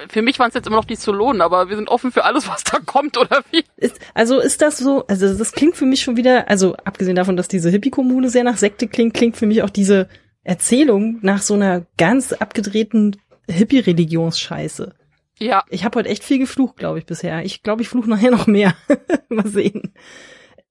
[0.08, 2.48] Für mich waren es jetzt immer noch die Solonen, aber wir sind offen für alles,
[2.48, 3.64] was da kommt, oder wie?
[3.76, 7.36] Ist, also ist das so, also das klingt für mich schon wieder, also abgesehen davon,
[7.36, 10.08] dass diese Hippie-Kommune sehr nach Sekte klingt, klingt für mich auch diese
[10.42, 13.16] Erzählung nach so einer ganz abgedrehten
[13.48, 14.94] Hippie-Religionsscheiße.
[15.38, 15.64] Ja.
[15.70, 17.44] Ich habe heute echt viel geflucht, glaube ich, bisher.
[17.44, 18.74] Ich glaube, ich fluche nachher noch mehr.
[19.28, 19.94] Mal sehen.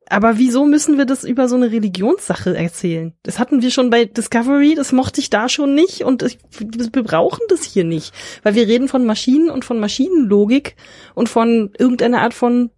[0.09, 3.13] Aber wieso müssen wir das über so eine Religionssache erzählen?
[3.23, 7.03] Das hatten wir schon bei Discovery, das mochte ich da schon nicht und ich, wir
[7.03, 8.13] brauchen das hier nicht.
[8.41, 10.75] Weil wir reden von Maschinen und von Maschinenlogik
[11.13, 12.71] und von irgendeiner Art von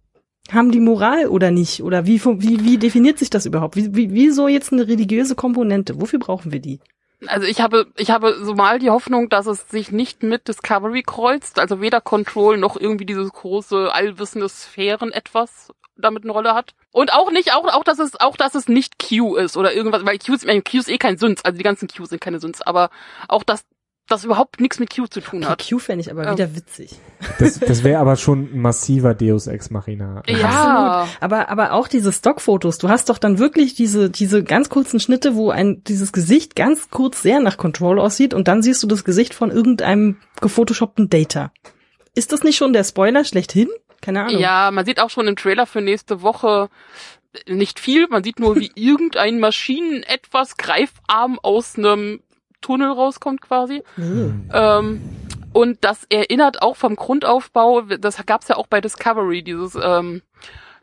[0.50, 1.82] haben die Moral oder nicht?
[1.82, 3.76] Oder wie, wie, wie definiert sich das überhaupt?
[3.76, 6.00] Wie, wie, wieso jetzt eine religiöse Komponente?
[6.00, 6.80] Wofür brauchen wir die?
[7.26, 11.02] Also ich habe, ich habe so mal die Hoffnung, dass es sich nicht mit Discovery
[11.02, 16.74] kreuzt, also weder Control noch irgendwie dieses große allwissende Sphären etwas damit eine Rolle hat.
[16.90, 20.04] Und auch nicht, auch, auch, dass es, auch, dass es nicht Q ist oder irgendwas,
[20.04, 22.62] weil Q ist, Q ist eh kein Süns, also die ganzen Q sind keine Süns,
[22.62, 22.90] aber
[23.28, 23.64] auch, dass
[24.12, 25.66] das überhaupt nichts mit Q zu tun hat.
[25.68, 26.32] Q fände ich aber Ja.
[26.32, 26.94] wieder witzig.
[27.38, 30.22] Das, das wäre aber schon ein massiver Deus Ex Machina.
[30.26, 30.48] Ja.
[30.48, 31.16] Absolut.
[31.22, 35.34] Aber, aber auch diese Stockfotos, du hast doch dann wirklich diese, diese ganz kurzen Schnitte,
[35.34, 39.04] wo ein, dieses Gesicht ganz kurz sehr nach Control aussieht und dann siehst du das
[39.04, 41.50] Gesicht von irgendeinem gefotoshoppten Data.
[42.14, 43.68] Ist das nicht schon der Spoiler schlechthin?
[44.02, 44.40] Keine Ahnung.
[44.40, 46.68] Ja, man sieht auch schon im Trailer für nächste Woche
[47.48, 48.08] nicht viel.
[48.08, 52.20] Man sieht nur, wie irgendein Maschinen etwas Greifarm aus einem
[52.62, 53.82] Tunnel rauskommt quasi.
[53.96, 54.48] Mhm.
[54.52, 55.02] Ähm,
[55.52, 60.22] und das erinnert auch vom Grundaufbau, das gab's ja auch bei Discovery, dieses, ähm,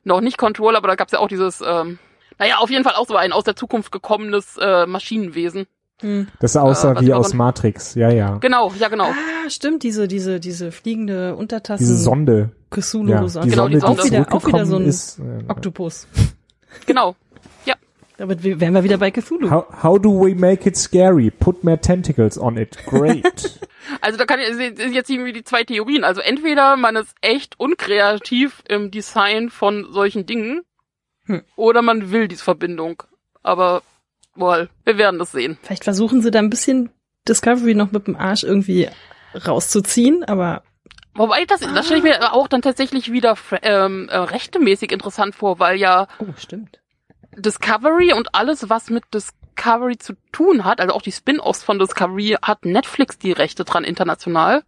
[0.03, 1.97] noch nicht Control, aber da gab's ja auch dieses, ähm,
[2.37, 5.65] naja, auf jeden Fall auch so ein aus der Zukunft gekommenes äh, Maschinenwesen.
[6.01, 6.27] Hm.
[6.39, 8.37] Das aussah Äh, wie aus Matrix, ja, ja.
[8.37, 9.07] Genau, ja genau.
[9.07, 11.83] Ah, stimmt, diese, diese, diese fliegende Untertassen.
[11.83, 12.51] Diese Sonde.
[12.69, 13.47] Cthulhu Ja, Sonde.
[13.47, 14.27] die Genau, die Sonde, die Sonde.
[14.31, 15.19] Auch wieder, auch wieder so ein ist.
[15.19, 16.07] äh, Oktopus.
[16.85, 17.15] Genau.
[18.19, 19.49] Damit wären wir wieder bei Cthulhu.
[19.49, 21.31] How, how do we make it scary?
[21.31, 22.77] Put more tentacles on it.
[22.85, 23.59] Great.
[24.01, 26.03] Also da kann ich sind jetzt irgendwie die zwei Theorien.
[26.03, 30.61] Also entweder man ist echt unkreativ im Design von solchen Dingen,
[31.25, 31.43] Hm.
[31.55, 33.01] oder man will diese Verbindung.
[33.41, 33.81] Aber
[34.35, 35.57] wohl, wir werden das sehen.
[35.63, 36.91] Vielleicht versuchen sie da ein bisschen
[37.27, 38.89] Discovery noch mit dem Arsch irgendwie
[39.47, 40.61] rauszuziehen, aber
[41.15, 45.57] Wobei das, das stelle ich mir auch dann tatsächlich wieder ähm, äh, rechtemäßig interessant vor,
[45.57, 46.79] weil ja oh, stimmt.
[47.35, 52.37] Discovery und alles, was mit Discovery zu tun hat, also auch die Spin-offs von Discovery,
[52.41, 54.63] hat Netflix die Rechte dran international.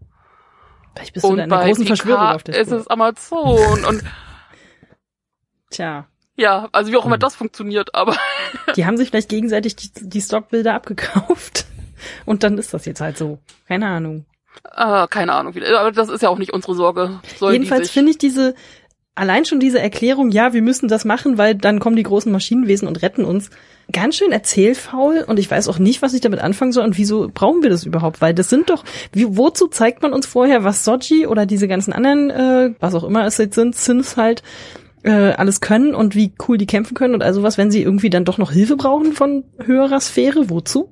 [0.95, 2.79] Vielleicht bist du und in der bei großen Verschwörung auf der ist Spur.
[2.79, 3.85] es Amazon.
[3.85, 4.03] und
[5.69, 7.19] Tja, ja, also wie auch immer Hm.
[7.21, 8.15] das funktioniert, aber
[8.75, 11.65] die haben sich vielleicht gegenseitig die, die Stockbilder abgekauft.
[12.25, 13.39] Und dann ist das jetzt halt so.
[13.67, 14.25] Keine Ahnung.
[14.75, 15.53] äh, keine Ahnung.
[15.77, 17.19] Aber das ist ja auch nicht unsere Sorge.
[17.37, 18.55] Sollen Jedenfalls finde ich diese,
[19.15, 22.87] allein schon diese Erklärung, ja, wir müssen das machen, weil dann kommen die großen Maschinenwesen
[22.87, 23.49] und retten uns,
[23.91, 25.23] ganz schön erzählfaul.
[25.27, 27.85] Und ich weiß auch nicht, was ich damit anfangen soll und wieso brauchen wir das
[27.85, 31.67] überhaupt, weil das sind doch, wie, wozu zeigt man uns vorher, was Soji oder diese
[31.67, 34.43] ganzen anderen, äh, was auch immer es jetzt sind, Sims halt,
[35.03, 38.09] äh, alles können und wie cool die kämpfen können und also was, wenn sie irgendwie
[38.09, 40.89] dann doch noch Hilfe brauchen von höherer Sphäre, wozu?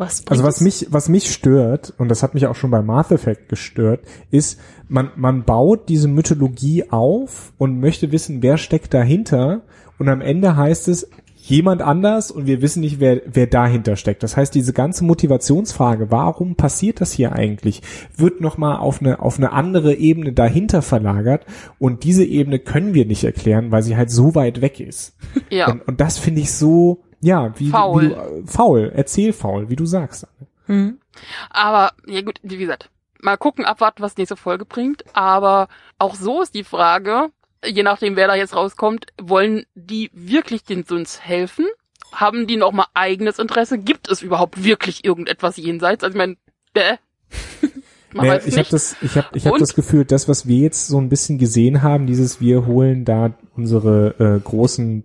[0.00, 3.10] Was Also was mich, was mich stört, und das hat mich auch schon bei Mass
[3.10, 9.60] Effect gestört, ist, man, man baut diese Mythologie auf und möchte wissen, wer steckt dahinter,
[9.98, 14.22] und am Ende heißt es, jemand anders und wir wissen nicht, wer, wer dahinter steckt.
[14.22, 17.82] Das heißt, diese ganze Motivationsfrage, warum passiert das hier eigentlich,
[18.16, 21.44] wird nochmal auf eine, auf eine andere Ebene dahinter verlagert
[21.78, 25.14] und diese Ebene können wir nicht erklären, weil sie halt so weit weg ist.
[25.50, 25.70] ja.
[25.70, 28.02] Und, und das finde ich so, ja, wie, Faul.
[28.02, 30.26] wie du, äh, faul, erzählfaul, wie du sagst.
[30.66, 30.98] Hm.
[31.50, 32.90] Aber, ja gut, wie gesagt,
[33.20, 35.04] mal gucken, abwarten, was nächste Folge bringt.
[35.14, 35.68] Aber
[35.98, 37.28] auch so ist die Frage,
[37.64, 41.66] je nachdem, wer da jetzt rauskommt, wollen die wirklich den Suns helfen?
[42.12, 43.78] Haben die noch mal eigenes Interesse?
[43.78, 46.02] Gibt es überhaupt wirklich irgendetwas jenseits?
[46.02, 46.36] Also ich meine,
[46.74, 46.96] äh,
[48.12, 49.60] man Naja, ich habe das, ich habe, ich habe Und?
[49.60, 53.34] das Gefühl, das, was wir jetzt so ein bisschen gesehen haben, dieses, wir holen da
[53.54, 55.04] unsere äh, großen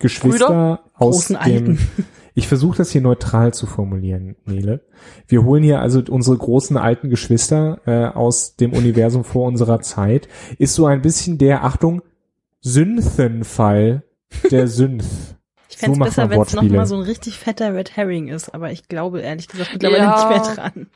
[0.00, 1.42] Geschwister aus Großen dem.
[1.42, 1.78] Alten.
[2.32, 4.80] Ich versuche das hier neutral zu formulieren, Nele.
[5.26, 10.28] Wir holen hier also unsere großen alten Geschwister äh, aus dem Universum vor unserer Zeit.
[10.56, 12.02] Ist so ein bisschen der Achtung
[12.60, 14.04] Synthenfall
[14.50, 15.04] der Synth.
[15.68, 18.70] Ich fände So besser, wenn es nochmal so ein richtig fetter Red Herring ist, aber
[18.70, 20.16] ich glaube ehrlich gesagt mittlerweile Ja.
[20.16, 20.86] nicht mehr dran.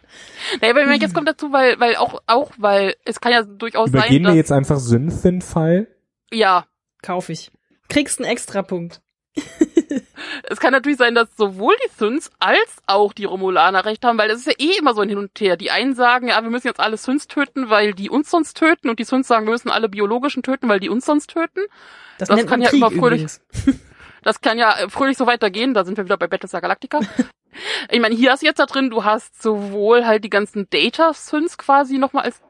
[0.60, 3.42] Naja, aber ich meine, jetzt kommt dazu, weil, weil auch, auch, weil es kann ja
[3.42, 5.88] durchaus sein, Übergehen dass, wir jetzt einfach Synthenfall?
[6.32, 6.64] ja,
[7.02, 7.50] Kauf ich.
[7.94, 9.00] Kriegst einen Extrapunkt.
[10.44, 14.30] es kann natürlich sein, dass sowohl die Syns als auch die Romulaner recht haben, weil
[14.30, 15.56] es ist ja eh immer so ein Hin und Her.
[15.56, 18.90] Die einen sagen, ja, wir müssen jetzt alle Syns töten, weil die uns sonst töten,
[18.90, 21.60] und die Syns sagen, wir müssen alle biologischen töten, weil die uns sonst töten.
[22.18, 23.40] Das, Das kann ja Krieg immer fröhlich-.
[24.24, 27.00] Das kann ja äh, fröhlich so weitergehen, da sind wir wieder bei Battlestar Galactica.
[27.90, 31.58] ich meine, hier hast du jetzt da drin, du hast sowohl halt die ganzen Data-Syns
[31.58, 32.40] quasi nochmal als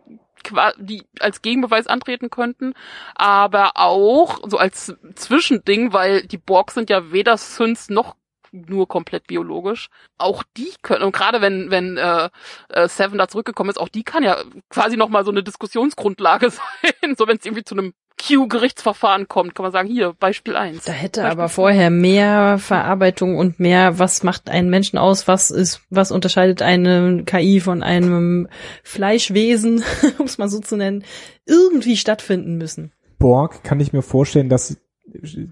[0.79, 2.75] die als Gegenbeweis antreten könnten,
[3.15, 8.17] aber auch so als Zwischending, weil die Borg sind ja weder Syns noch
[8.55, 9.89] nur komplett biologisch.
[10.17, 12.31] Auch die können, und gerade wenn, wenn äh,
[12.69, 17.17] äh, Seven da zurückgekommen ist, auch die kann ja quasi nochmal so eine Diskussionsgrundlage sein.
[17.17, 20.85] So wenn es irgendwie zu einem Q-Gerichtsverfahren kommt, kann man sagen, hier, Beispiel eins.
[20.85, 25.83] Da hätte aber vorher mehr Verarbeitung und mehr, was macht einen Menschen aus, was ist,
[25.91, 28.49] was unterscheidet eine KI von einem
[28.83, 29.83] Fleischwesen,
[30.19, 31.05] um es mal so zu nennen,
[31.47, 32.93] irgendwie stattfinden müssen.
[33.19, 34.77] Borg kann ich mir vorstellen, dass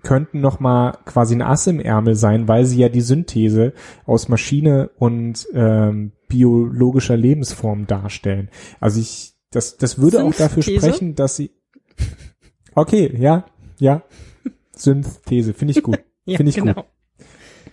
[0.03, 3.75] könnten noch mal quasi ein Ass im Ärmel sein, weil sie ja die Synthese
[4.07, 8.49] aus Maschine und ähm, biologischer Lebensform darstellen.
[8.81, 10.87] Also ich, das, das würde auch dafür Synthese?
[10.87, 11.51] sprechen, dass sie.
[12.75, 13.45] Okay, ja,
[13.79, 14.03] ja.
[14.75, 15.99] Synthese, finde ich gut.
[16.25, 16.75] Ja, Finde ich genau.
[16.75, 16.85] gut.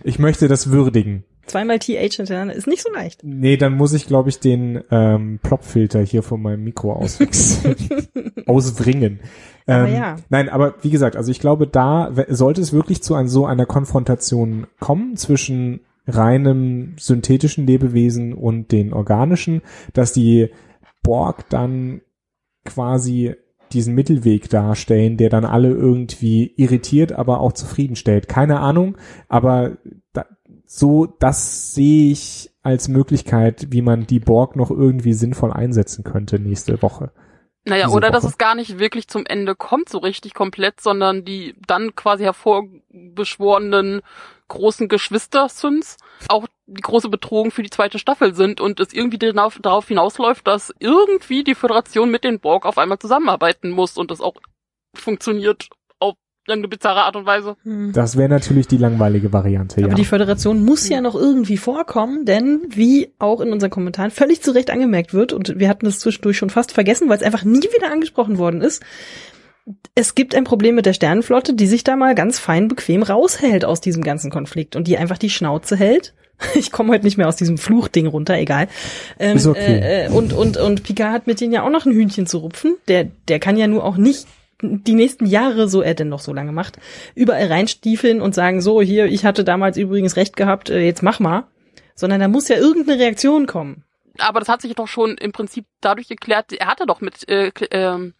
[0.02, 1.22] Ich möchte das würdigen.
[1.46, 3.20] Zweimal TH hintereinander ist nicht so leicht.
[3.22, 7.76] Nee, dann muss ich, glaube ich, den ähm, Plopfilter hier von meinem Mikro auswechseln.
[8.46, 9.20] Auswringen.
[9.66, 10.16] Aber Ähm, ja.
[10.30, 13.66] Nein, aber wie gesagt, also ich glaube, da sollte es wirklich zu ein, so einer
[13.66, 20.50] Konfrontation kommen zwischen reinem synthetischen Lebewesen und den organischen, dass die
[21.04, 22.00] Borg dann
[22.64, 23.34] quasi
[23.72, 28.28] diesen Mittelweg darstellen, der dann alle irgendwie irritiert, aber auch zufriedenstellt.
[28.28, 28.96] Keine Ahnung,
[29.28, 29.78] aber
[30.12, 30.26] da,
[30.66, 36.38] so, das sehe ich als Möglichkeit, wie man die Borg noch irgendwie sinnvoll einsetzen könnte
[36.38, 37.12] nächste Woche.
[37.64, 38.32] Naja, diese oder dass Woche.
[38.32, 44.00] es gar nicht wirklich zum Ende kommt, so richtig komplett, sondern die dann quasi hervorbeschworenen
[44.50, 45.96] großen Geschwister-Sins
[46.28, 50.46] auch die große Bedrohung für die zweite Staffel sind und es irgendwie darauf, darauf hinausläuft,
[50.46, 54.34] dass irgendwie die Föderation mit den Borg auf einmal zusammenarbeiten muss und das auch
[54.94, 56.14] funktioniert auf
[56.46, 57.56] irgendeine bizarre Art und Weise.
[57.64, 59.94] Das wäre natürlich die langweilige Variante, Aber ja.
[59.94, 64.52] die Föderation muss ja noch irgendwie vorkommen, denn wie auch in unseren Kommentaren völlig zu
[64.52, 67.62] Recht angemerkt wird, und wir hatten das zwischendurch schon fast vergessen, weil es einfach nie
[67.62, 68.82] wieder angesprochen worden ist,
[69.94, 73.64] es gibt ein Problem mit der Sternenflotte, die sich da mal ganz fein bequem raushält
[73.64, 76.14] aus diesem ganzen Konflikt und die einfach die Schnauze hält.
[76.54, 78.68] Ich komme heute nicht mehr aus diesem Fluchding runter, egal.
[79.18, 79.60] Ähm, Ist okay.
[79.60, 82.38] äh, äh, und, und, und Picard hat mit denen ja auch noch ein Hühnchen zu
[82.38, 82.76] rupfen.
[82.88, 84.26] Der, der kann ja nur auch nicht
[84.62, 86.78] die nächsten Jahre, so er denn noch so lange macht,
[87.14, 91.20] überall reinstiefeln und sagen, so, hier, ich hatte damals übrigens recht gehabt, äh, jetzt mach
[91.20, 91.44] mal.
[91.94, 93.84] Sondern da muss ja irgendeine Reaktion kommen.
[94.18, 97.52] Aber das hat sich doch schon im Prinzip dadurch geklärt, er hatte doch mit äh,
[97.70, 98.14] ähm,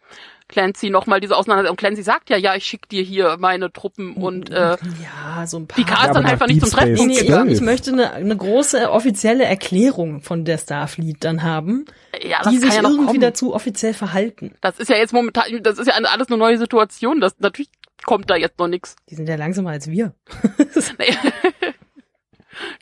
[0.51, 1.71] Clancy nochmal diese Auseinandersetzung.
[1.73, 5.57] Und Clancy sagt ja, ja, ich schick dir hier meine Truppen und äh, ja, so
[5.57, 5.77] ein paar.
[5.83, 7.49] Picard ist aber dann einfach nicht zum Space Nee, gegangen.
[7.49, 11.85] ich, ich möchte eine, eine große offizielle Erklärung von der Starfleet dann haben,
[12.21, 13.21] Ja, das die kann sich ja noch irgendwie kommen.
[13.21, 14.53] dazu offiziell verhalten.
[14.61, 17.19] Das ist ja jetzt momentan, das ist ja alles eine neue Situation.
[17.21, 17.69] Das natürlich
[18.05, 18.95] kommt da jetzt noch nichts.
[19.09, 20.13] Die sind ja langsamer als wir.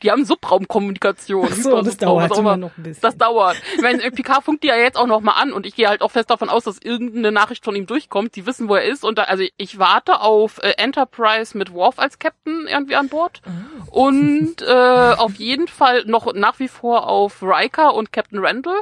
[0.02, 1.48] Die haben Subraumkommunikation.
[1.50, 3.02] Ach so, das dauert immer noch ein bisschen.
[3.02, 3.56] Das dauert.
[3.76, 5.88] Ich meine, äh, Picard funkt die ja jetzt auch noch mal an und ich gehe
[5.88, 8.36] halt auch fest davon aus, dass irgendeine Nachricht von ihm durchkommt.
[8.36, 11.98] Die wissen, wo er ist und da, also ich warte auf äh, Enterprise mit Worf
[11.98, 13.50] als Captain irgendwie an Bord Ah.
[13.90, 18.80] und äh, auf jeden Fall noch nach wie vor auf Riker und Captain Randall,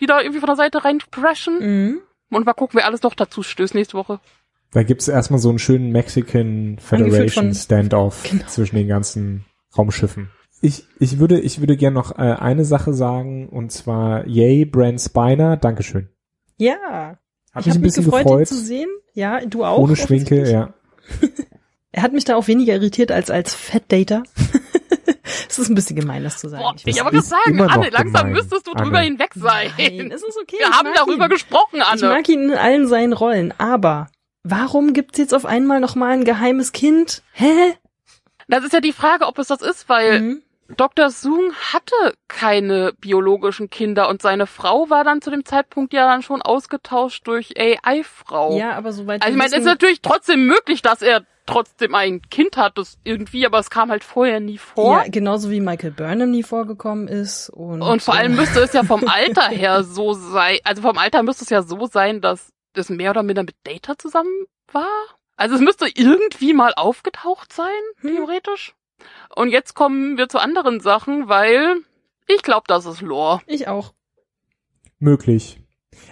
[0.00, 1.58] die da irgendwie von der Seite rein crashen.
[1.60, 2.00] Mhm.
[2.30, 4.20] Und mal gucken, wer alles noch dazu stößt nächste Woche.
[4.72, 8.44] Da gibt's erstmal so einen schönen Mexican Federation Standoff Genau.
[8.46, 9.46] zwischen den ganzen
[9.78, 10.30] Raumschiffen.
[10.60, 15.00] Ich, ich würde, ich würde gerne noch äh, eine Sache sagen, und zwar, yay, Brand
[15.00, 16.08] Spiner, Dankeschön.
[16.56, 17.18] Ja.
[17.54, 18.40] Hat ich habe mich ein mich bisschen gefreut, gefreut.
[18.40, 18.88] ihn zu sehen.
[19.14, 19.78] Ja, du auch.
[19.78, 20.52] Ohne Schwinke, offensichtlich.
[20.52, 20.74] ja.
[21.90, 24.22] Er hat mich da auch weniger irritiert als als Fat Data.
[25.50, 26.62] Es ist ein bisschen gemein, das zu sagen.
[26.62, 27.00] Boah, ich ich weiß.
[27.00, 28.82] aber gerade ist sagen, Anne, langsam gemein, müsstest du Anne.
[28.84, 29.70] drüber hinweg sein.
[29.78, 30.56] Nein, es ist okay.
[30.58, 31.30] Wir ich haben darüber ihn.
[31.30, 32.02] gesprochen, Ich Anne.
[32.14, 34.08] mag ihn in allen seinen Rollen, aber
[34.42, 37.22] warum gibt's jetzt auf einmal noch mal ein geheimes Kind?
[37.32, 37.74] Hä?
[38.48, 40.42] Das ist ja die Frage, ob es das ist, weil Mhm.
[40.76, 41.08] Dr.
[41.08, 41.94] Soong hatte
[42.28, 47.26] keine biologischen Kinder und seine Frau war dann zu dem Zeitpunkt ja dann schon ausgetauscht
[47.26, 48.58] durch AI-Frau.
[48.58, 52.20] Ja, aber soweit Also ich meine, es ist natürlich trotzdem möglich, dass er trotzdem ein
[52.20, 54.98] Kind hat, das irgendwie, aber es kam halt vorher nie vor.
[54.98, 57.48] Ja, genauso wie Michael Burnham nie vorgekommen ist.
[57.48, 60.98] Und, Und vor allem äh, müsste es ja vom Alter her so sein, also vom
[60.98, 64.84] Alter müsste es ja so sein, dass das mehr oder minder mit Data zusammen war.
[65.38, 67.66] Also es müsste irgendwie mal aufgetaucht sein,
[68.00, 68.16] Hm.
[68.16, 68.74] theoretisch.
[69.34, 71.76] Und jetzt kommen wir zu anderen Sachen, weil
[72.26, 73.40] ich glaube, das ist Lore.
[73.46, 73.94] ich auch.
[74.98, 75.60] Möglich.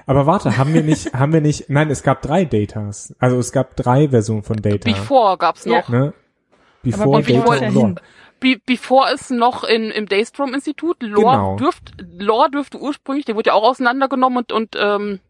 [0.07, 3.15] Aber warte, haben wir nicht, haben wir nicht, nein, es gab drei Datas.
[3.19, 4.89] Also es gab drei Versionen von Data.
[4.91, 5.79] Before gab's Ja.
[5.81, 5.89] noch.
[5.89, 6.15] Ne?
[6.83, 7.95] Before Data und Lore.
[8.39, 11.57] Be bevor es noch in, im Daystrom-Institut, Lore, Genau.
[11.57, 15.21] dürft, Lore dürfte ursprünglich, der wurde ja auch auseinandergenommen und, und ähm,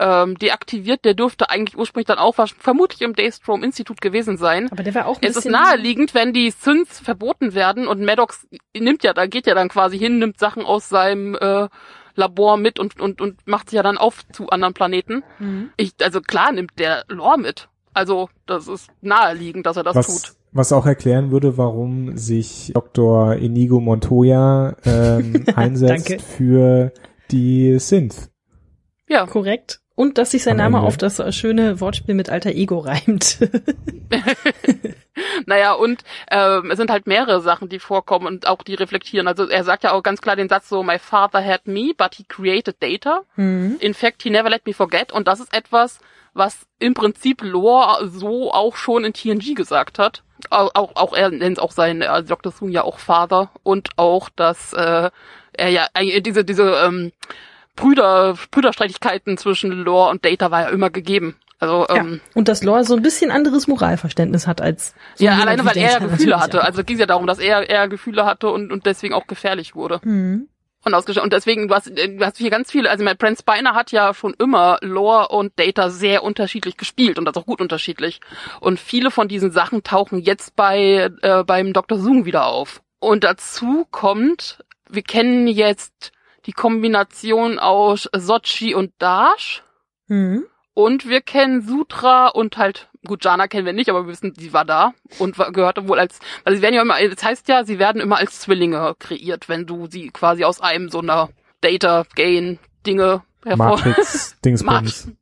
[0.00, 4.72] ähm, deaktiviert, der dürfte eigentlich ursprünglich dann auch was, vermutlich im Daystrom-Institut gewesen sein.
[4.72, 8.48] Aber der war auch ein Es ist naheliegend, wenn die Synths verboten werden und Maddox
[8.74, 11.68] nimmt ja, da geht ja dann quasi hin, nimmt Sachen aus seinem äh,
[12.14, 15.22] Labor mit und, und, und macht sich ja dann auf zu anderen Planeten.
[15.38, 15.70] Mhm.
[15.76, 17.68] Ich, also klar nimmt der Lore mit.
[17.92, 20.36] Also, das ist naheliegend, dass er das Was, tut.
[20.52, 23.34] Was auch erklären würde, warum sich Dr.
[23.34, 26.92] Inigo Montoya ähm, einsetzt für
[27.30, 28.30] die Synth.
[29.08, 29.79] Ja, Korrekt.
[30.00, 33.38] Und dass sich sein Am Name auf das äh, schöne Wortspiel mit alter Ego reimt.
[35.46, 39.28] naja, und ähm, es sind halt mehrere Sachen, die vorkommen und auch die reflektieren.
[39.28, 42.14] Also er sagt ja auch ganz klar den Satz so, my father had me, but
[42.14, 43.24] he created data.
[43.34, 43.76] hm.
[43.78, 45.12] In fact, he never let me forget.
[45.12, 46.00] Und das ist etwas,
[46.32, 50.22] was im Prinzip Lore so auch schon in TNG gesagt hat.
[50.48, 52.52] Auch, auch, auch er nennt auch seinen äh, Dr.
[52.52, 55.10] Soon ja auch Vater und auch, dass äh,
[55.52, 57.12] er ja äh, diese diese ähm,
[57.80, 61.36] Brüder Brüderstreitigkeiten zwischen Lore und Data war ja immer gegeben.
[61.58, 61.96] Also ja.
[61.96, 65.76] ähm, Und dass Lore so ein bisschen anderes Moralverständnis hat als so ja, alleine weil
[65.76, 66.62] er ja Gefühle hatte.
[66.62, 69.74] Also ging es ja darum, dass er er Gefühle hatte und und deswegen auch gefährlich
[69.74, 70.00] wurde.
[70.02, 70.48] Hm.
[70.82, 71.24] Und ausgestellt.
[71.24, 73.92] Und deswegen, du hast, äh, du hast hier ganz viele, also mein Brent Spiner hat
[73.92, 78.20] ja schon immer Lore und Data sehr unterschiedlich gespielt und das auch gut unterschiedlich.
[78.60, 81.98] Und viele von diesen Sachen tauchen jetzt bei äh, beim Dr.
[81.98, 82.80] Zoom wieder auf.
[82.98, 86.12] Und dazu kommt, wir kennen jetzt
[86.50, 89.62] die Kombination aus Sochi und Dash.
[90.08, 90.44] Hm.
[90.74, 94.52] Und wir kennen Sutra und halt, gut, Jana kennen wir nicht, aber wir wissen, sie
[94.52, 97.64] war da und war, gehörte wohl als, also sie werden ja immer, das heißt ja,
[97.64, 101.28] sie werden immer als Zwillinge kreiert, wenn du sie quasi aus einem so einer
[101.60, 105.12] Data Gain Dinge hervor Matrix Dingsbums.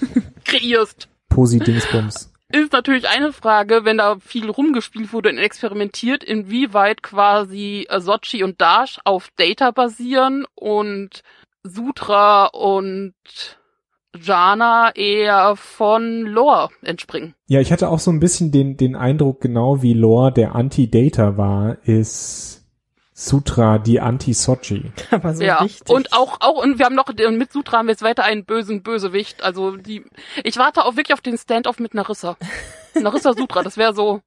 [0.44, 1.08] kreierst.
[1.28, 2.29] Posi Dingsbums.
[2.52, 8.42] Ist natürlich eine Frage, wenn da viel rumgespielt wurde und experimentiert, inwieweit quasi äh, Sochi
[8.42, 11.22] und Dash auf Data basieren und
[11.62, 13.14] Sutra und
[14.18, 17.34] Jana eher von Lore entspringen.
[17.46, 21.36] Ja, ich hatte auch so ein bisschen den, den Eindruck, genau wie Lore der Anti-Data
[21.36, 22.59] war, ist
[23.20, 24.92] Sutra die Anti-Sochi.
[25.10, 25.94] Aber so ja, richtig.
[25.94, 28.46] und auch, auch, und wir haben noch, und mit Sutra haben wir jetzt weiter einen
[28.46, 29.42] bösen Bösewicht.
[29.42, 30.04] Also die,
[30.42, 32.36] ich warte auch wirklich auf den Stand-off mit Narissa.
[32.94, 34.22] Narissa Sutra, das wäre so,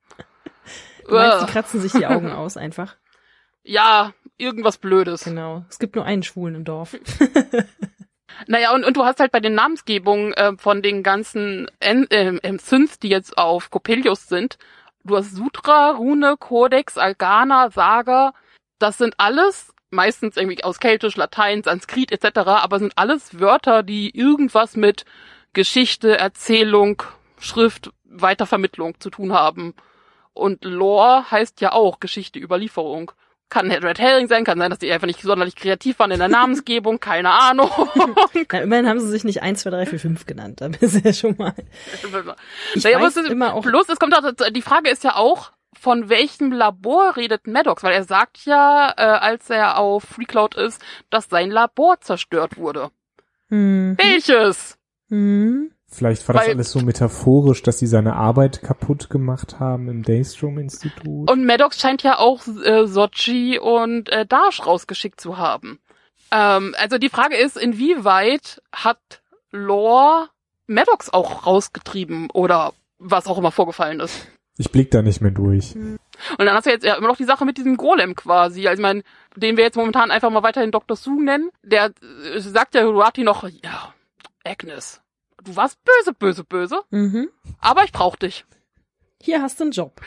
[1.07, 2.95] Du meinst, äh, die kratzen sich die Augen aus einfach.
[3.63, 5.23] ja, irgendwas Blödes.
[5.23, 5.65] Genau.
[5.69, 6.95] Es gibt nur einen Schwulen im Dorf.
[8.47, 12.35] Naja, und, und du hast halt bei den Namensgebungen äh, von den ganzen N äh,
[12.35, 14.57] äh, Synths, die jetzt auf Coppelius sind,
[15.03, 18.33] du hast Sutra, Rune, Codex, Algana, Saga,
[18.79, 24.17] das sind alles meistens irgendwie aus Keltisch, Latein, Sanskrit etc., aber sind alles Wörter, die
[24.17, 25.05] irgendwas mit
[25.53, 27.03] Geschichte, Erzählung,
[27.39, 29.75] Schrift, Weitervermittlung zu tun haben.
[30.33, 33.11] Und Lore heißt ja auch Geschichte, Überlieferung.
[33.49, 36.27] Kann Red Herring sein, kann sein, dass die einfach nicht sonderlich kreativ waren in der
[36.27, 37.69] Namensgebung, keine Ahnung.
[38.51, 40.61] Na, immerhin haben sie sich nicht 1, 2, 3, 4, 5 genannt.
[40.61, 41.53] Da bist du ja schon mal.
[42.73, 45.03] Ich naja, aber weiß es ist, immer auch- Plus, es kommt auch, die Frage ist
[45.03, 47.83] ja auch, von welchem Labor redet Maddox?
[47.83, 52.91] Weil er sagt ja, äh, als er auf FreeCloud ist, dass sein Labor zerstört wurde.
[53.49, 53.95] Hm.
[53.97, 54.77] Welches?
[55.09, 55.71] Hm.
[55.87, 60.01] Vielleicht war das Weil- alles so metaphorisch, dass sie seine Arbeit kaputt gemacht haben im
[60.01, 61.29] Daystrom-Institut.
[61.29, 65.79] Und Maddox scheint ja auch äh, Sochi und äh, Dash rausgeschickt zu haben.
[66.31, 69.21] Ähm, also die Frage ist, inwieweit hat
[69.51, 70.29] Lore
[70.65, 74.25] Maddox auch rausgetrieben oder was auch immer vorgefallen ist?
[74.57, 75.75] Ich blick da nicht mehr durch.
[75.75, 75.99] Und
[76.37, 78.67] dann hast du jetzt ja immer noch die Sache mit diesem Golem quasi.
[78.67, 79.03] Also ich meine,
[79.35, 80.95] den wir jetzt momentan einfach mal weiterhin Dr.
[80.95, 81.49] Sue nennen.
[81.63, 81.91] Der
[82.33, 83.93] äh, sagt ja Ruati noch, ja,
[84.45, 85.01] Agnes,
[85.43, 87.29] du warst böse, böse, böse, Mhm.
[87.59, 88.45] aber ich brauch dich.
[89.21, 90.01] Hier hast du einen Job.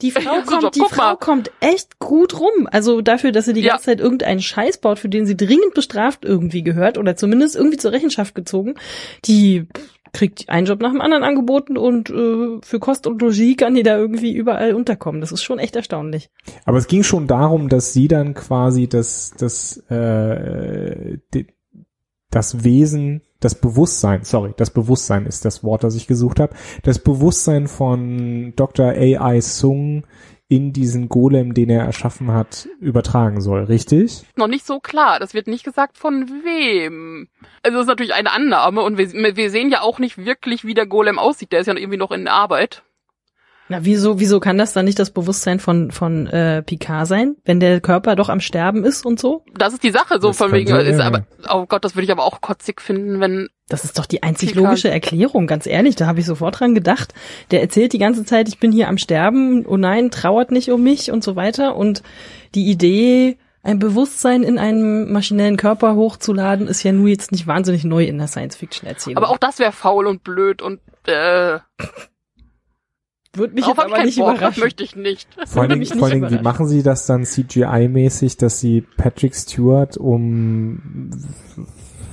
[0.00, 0.72] Die Frau kommt, Job.
[0.72, 1.16] die Guck Frau mal.
[1.18, 2.66] kommt echt gut rum.
[2.72, 3.72] Also dafür, dass sie die Ja.
[3.72, 7.76] ganze Zeit irgendeinen Scheiß baut, für den sie dringend bestraft irgendwie gehört oder zumindest irgendwie
[7.76, 8.74] zur Rechenschaft gezogen.
[9.26, 9.68] Die
[10.14, 13.82] kriegt einen Job nach dem anderen angeboten und äh, für Kost und Logis kann die
[13.82, 15.20] da irgendwie überall unterkommen.
[15.20, 16.30] Das ist schon echt erstaunlich.
[16.64, 21.48] Aber es ging schon darum, dass sie dann quasi das, das, äh, die,
[22.30, 26.98] das Wesen, das Bewusstsein, sorry, das Bewusstsein ist das Wort, das ich gesucht habe, das
[26.98, 28.86] Bewusstsein von Dr.
[28.86, 29.40] A.I.
[29.42, 30.04] Sung
[30.48, 34.24] in diesen Golem, den er erschaffen hat, übertragen soll, richtig?
[34.36, 35.18] Noch nicht so klar.
[35.18, 37.28] Das wird nicht gesagt von wem.
[37.62, 40.74] Also das ist natürlich eine Annahme und wir, wir sehen ja auch nicht wirklich, wie
[40.74, 41.52] der Golem aussieht.
[41.52, 42.82] Der ist ja irgendwie noch in Arbeit.
[43.68, 47.60] Na, wieso, wieso kann das dann nicht das Bewusstsein von, von äh, Picard sein, wenn
[47.60, 49.42] der Körper doch am Sterben ist und so?
[49.54, 52.12] Das ist die Sache, so Das von wegen, ist aber, oh Gott, das würde ich
[52.12, 55.96] aber auch kotzig finden, wenn Das ist doch die einzig Picard- logische Erklärung, ganz ehrlich,
[55.96, 57.14] da habe ich sofort dran gedacht.
[57.50, 60.82] Der erzählt die ganze Zeit, ich bin hier am Sterben, oh nein, trauert nicht um
[60.82, 61.74] mich und so weiter.
[61.76, 62.02] Und
[62.54, 67.84] die Idee, ein Bewusstsein in einem maschinellen Körper hochzuladen, ist ja nur jetzt nicht wahnsinnig
[67.84, 69.16] neu in der Science-Fiction-Erzählung.
[69.16, 71.58] Aber auch das wäre faul und blöd und äh,
[73.36, 74.62] Würde mich darauf jetzt aber nicht Bock, das überraschen.
[74.62, 75.28] möchte ich nicht.
[75.46, 79.34] Vor allen Dingen, vor allen Dingen wie machen sie das dann CGI-mäßig, dass sie Patrick
[79.34, 81.10] Stewart um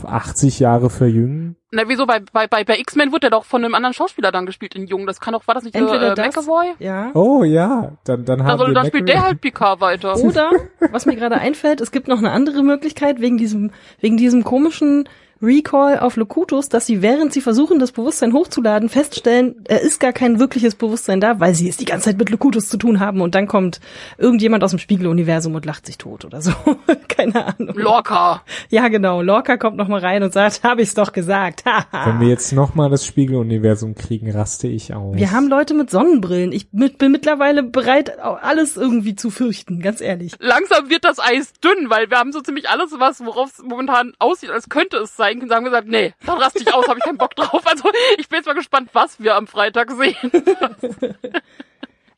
[0.06, 1.56] 80 Jahre verjüngen.
[1.72, 2.06] Na, wieso?
[2.06, 4.88] Bei, bei, bei, bei X-Men wird er doch von einem anderen Schauspieler dann gespielt in
[4.88, 5.08] Jung.
[5.08, 6.74] Das kann doch, war das nicht Entweder äh, das, McAvoy?
[6.80, 7.12] ja.
[7.14, 10.18] Oh ja, dann, dann haben Also, wir dann spielt der halt Picard weiter.
[10.18, 10.52] Oder,
[10.92, 15.08] was mir gerade einfällt, es gibt noch eine andere Möglichkeit wegen diesem, wegen diesem komischen
[15.42, 20.14] Recall auf Locutus, dass sie, während sie versuchen, das Bewusstsein hochzuladen, feststellen, er ist gar
[20.14, 23.22] kein wirkliches Bewusstsein da, weil sie es die ganze Zeit mit Locutus zu tun haben
[23.22, 23.80] und dann kommt
[24.18, 26.52] irgendjemand aus dem Spiegeluniversum und lacht sich tot oder so.
[27.08, 27.76] Keine Ahnung.
[27.76, 28.44] Lorca.
[28.70, 29.22] Ja, genau.
[29.22, 31.66] Lorca kommt noch mal rein und sagt, habe ich's doch gesagt.
[31.66, 32.06] Haha.
[32.08, 35.16] Wenn wir jetzt nochmal das Spiegeluniversum kriegen, raste ich aus.
[35.16, 36.52] Wir haben Leute mit Sonnenbrillen.
[36.52, 40.34] Ich bin mittlerweile bereit, alles irgendwie zu fürchten, ganz ehrlich.
[40.40, 44.14] Langsam wird das Eis dünn, weil wir haben so ziemlich alles, was, worauf es momentan
[44.20, 47.06] aussieht, als könnte es sein, sagen wir gesagt, nee, dann raste ich aus, habe ich
[47.06, 47.62] keinen Bock drauf.
[47.66, 50.16] Also ich bin jetzt mal gespannt, was wir am Freitag sehen.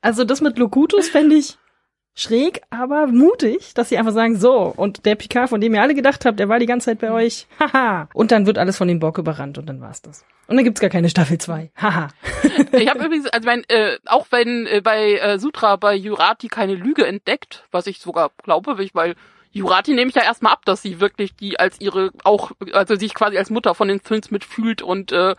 [0.01, 1.57] Also das mit Locutus fände ich
[2.15, 5.95] schräg, aber mutig, dass sie einfach sagen, so, und der Picard, von dem ihr alle
[5.95, 8.07] gedacht habt, der war die ganze Zeit bei euch, haha.
[8.13, 10.23] Und dann wird alles von den Bock überrannt und dann war's das.
[10.47, 12.09] Und dann gibt's gar keine Staffel 2, haha.
[12.73, 16.75] Ich habe übrigens, also mein, äh, auch wenn äh, bei äh, Sutra bei Jurati keine
[16.75, 19.15] Lüge entdeckt, was ich sogar glaube, weil ich- weil
[19.53, 23.13] Jurati nehme ich ja erstmal ab, dass sie wirklich die als ihre auch, also sich
[23.13, 25.35] quasi als Mutter von den Films mitfühlt und äh,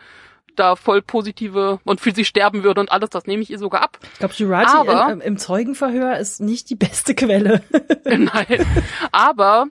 [0.57, 3.83] da voll positive und für sie sterben würde und alles, das nehme ich ihr sogar
[3.83, 3.99] ab.
[4.13, 7.63] Ich glaube, Jurati Aber- im, im Zeugenverhör ist nicht die beste Quelle.
[8.05, 8.65] Nein.
[9.11, 9.67] Aber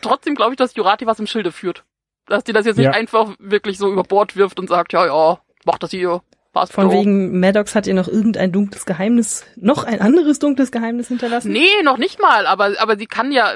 [0.00, 1.84] trotzdem glaube ich, dass Jurati was im Schilde führt.
[2.26, 2.90] Dass die das jetzt nicht Ja.
[2.92, 6.22] einfach wirklich so über Bord wirft und sagt, ja, ja, mach das hier.
[6.56, 6.96] Passt Von so.
[6.96, 11.52] wegen, Maddox hat ihr noch irgendein dunkles Geheimnis, noch ein anderes dunkles Geheimnis hinterlassen?
[11.52, 13.52] Nee, noch nicht mal, aber, aber sie kann ja,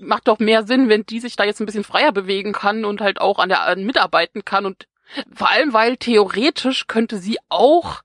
[0.00, 3.00] macht doch mehr Sinn, wenn die sich da jetzt ein bisschen freier bewegen kann und
[3.00, 4.88] halt auch an der an mitarbeiten kann und
[5.32, 8.02] vor allem, weil theoretisch könnte sie auch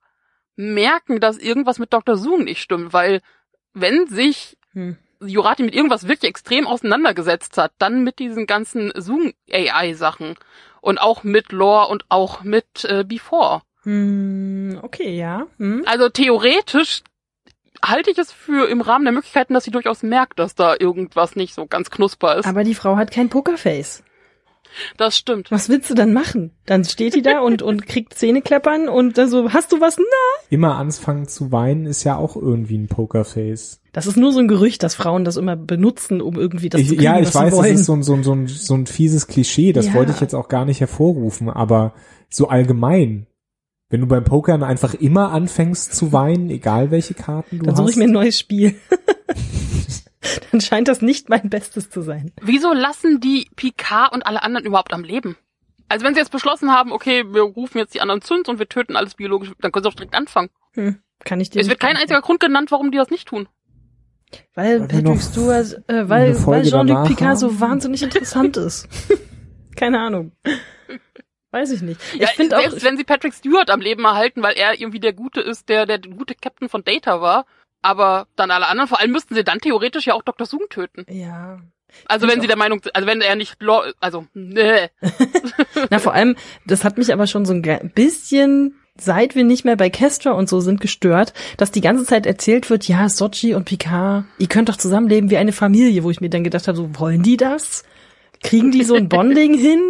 [0.56, 2.16] merken, dass irgendwas mit Dr.
[2.16, 3.22] Zoom nicht stimmt, weil
[3.74, 4.98] wenn sich Hm.
[5.22, 10.36] Jurati mit irgendwas wirklich extrem auseinandergesetzt hat, dann mit diesen ganzen Zoom-AI-Sachen
[10.82, 13.64] und auch mit Lore und auch mit äh, Before.
[13.90, 15.48] Hm, okay, ja.
[15.58, 15.84] Hm.
[15.88, 17.02] Also theoretisch
[17.84, 21.36] halte ich es für im Rahmen der Möglichkeiten, dass sie durchaus merkt, dass da irgendwas
[21.36, 22.46] nicht so ganz knusper ist.
[22.46, 24.04] Aber die Frau hat kein Pokerface.
[24.98, 25.50] das stimmt.
[25.50, 26.52] Was willst du dann machen?
[26.68, 29.98] Dann steht die da und, und kriegt Zähnekleppern und dann so, hast du was?
[29.98, 30.04] Na?
[30.52, 33.82] Immer anfangen zu weinen ist ja auch irgendwie ein Pokerface.
[33.92, 36.90] Das ist nur so ein Gerücht, dass Frauen das immer benutzen, um irgendwie das Ich,
[36.90, 38.46] zu kriegen, ja, ich was weiß, sie das ist so ein, so, ein, so, ein,
[38.46, 39.94] so ein fieses Klischee, das Ja.
[39.96, 41.94] wollte ich jetzt auch gar nicht hervorrufen, aber
[42.30, 43.26] so allgemein,
[43.90, 47.80] wenn du beim Pokern einfach immer anfängst zu weinen, egal welche Karten du dann hast.
[47.80, 48.80] suche ich mir ein neues Spiel.
[50.52, 52.32] dann scheint das nicht mein Bestes zu sein.
[52.42, 55.38] Wieso lassen die Picard und alle anderen überhaupt am Leben?
[55.88, 58.60] Also wenn sie jetzt beschlossen haben, okay, wir rufen jetzt die anderen zu uns und
[58.60, 60.50] wir töten alles biologisch, dann können sie doch direkt anfangen.
[60.74, 63.48] Hm, kann ich dir Es wird kein einziger Grund genannt, warum die das nicht tun.
[64.54, 68.88] Weil Weil Patrick Stewart, äh, weil, weil Jean-Luc Picard so wahnsinnig interessant ist.
[69.76, 70.34] Keine Ahnung.
[71.52, 72.00] Weiß ich nicht.
[72.14, 75.00] Ich Ja, finde auch, selbst wenn sie Patrick Stewart am Leben erhalten, weil er irgendwie
[75.00, 77.46] der Gute ist, der der gute Captain von Data war,
[77.82, 80.46] aber dann alle anderen, vor allem müssten sie dann theoretisch ja auch Dr.
[80.46, 81.06] Zoom töten.
[81.08, 81.60] ja.
[82.06, 83.58] Also wenn sie der Meinung, also wenn er nicht,
[84.00, 84.90] also nee.
[85.90, 86.36] Na, vor allem,
[86.68, 90.48] das hat mich aber schon so ein bisschen, seit wir nicht mehr bei Kestra und
[90.48, 94.70] so sind, gestört, dass die ganze Zeit erzählt wird, ja, Sochi und Picard, ihr könnt
[94.70, 97.84] doch zusammenleben wie eine Familie, wo ich mir dann gedacht habe, so, wollen die das?
[98.42, 99.82] Kriegen die so ein Bonding hin?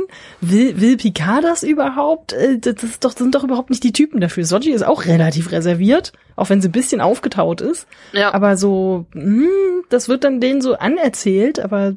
[0.42, 2.34] Will, will Picard das überhaupt?
[2.34, 4.46] Äh, Das ist doch, sind doch überhaupt nicht die Typen dafür.
[4.46, 7.88] Sochi ist auch relativ reserviert, auch wenn sie ein bisschen aufgetaut ist.
[8.12, 8.34] Ja.
[8.34, 9.48] Aber so, hm,
[9.90, 11.96] das wird dann denen so anerzählt, aber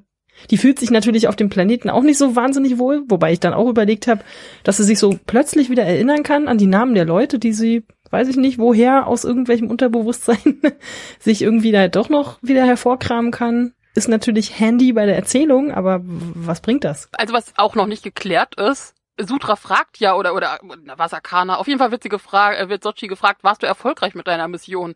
[0.50, 3.54] die fühlt sich natürlich auf dem Planeten auch nicht so wahnsinnig wohl, wobei ich dann
[3.54, 4.22] auch überlegt habe,
[4.64, 7.84] dass sie sich so plötzlich wieder erinnern kann an die Namen der Leute, die sie,
[8.10, 10.60] weiß ich nicht, woher aus irgendwelchem Unterbewusstsein
[11.18, 13.72] sich irgendwie da doch noch wieder hervorkramen kann.
[13.94, 17.08] Ist natürlich handy bei der Erzählung, aber was bringt das?
[17.12, 21.56] Also was auch noch nicht geklärt ist, Sutra fragt ja, oder, oder, na, was Akana,
[21.56, 24.48] auf jeden Fall wird sie gefragt, äh, wird Sochi gefragt, warst du erfolgreich mit deiner
[24.48, 24.94] Mission?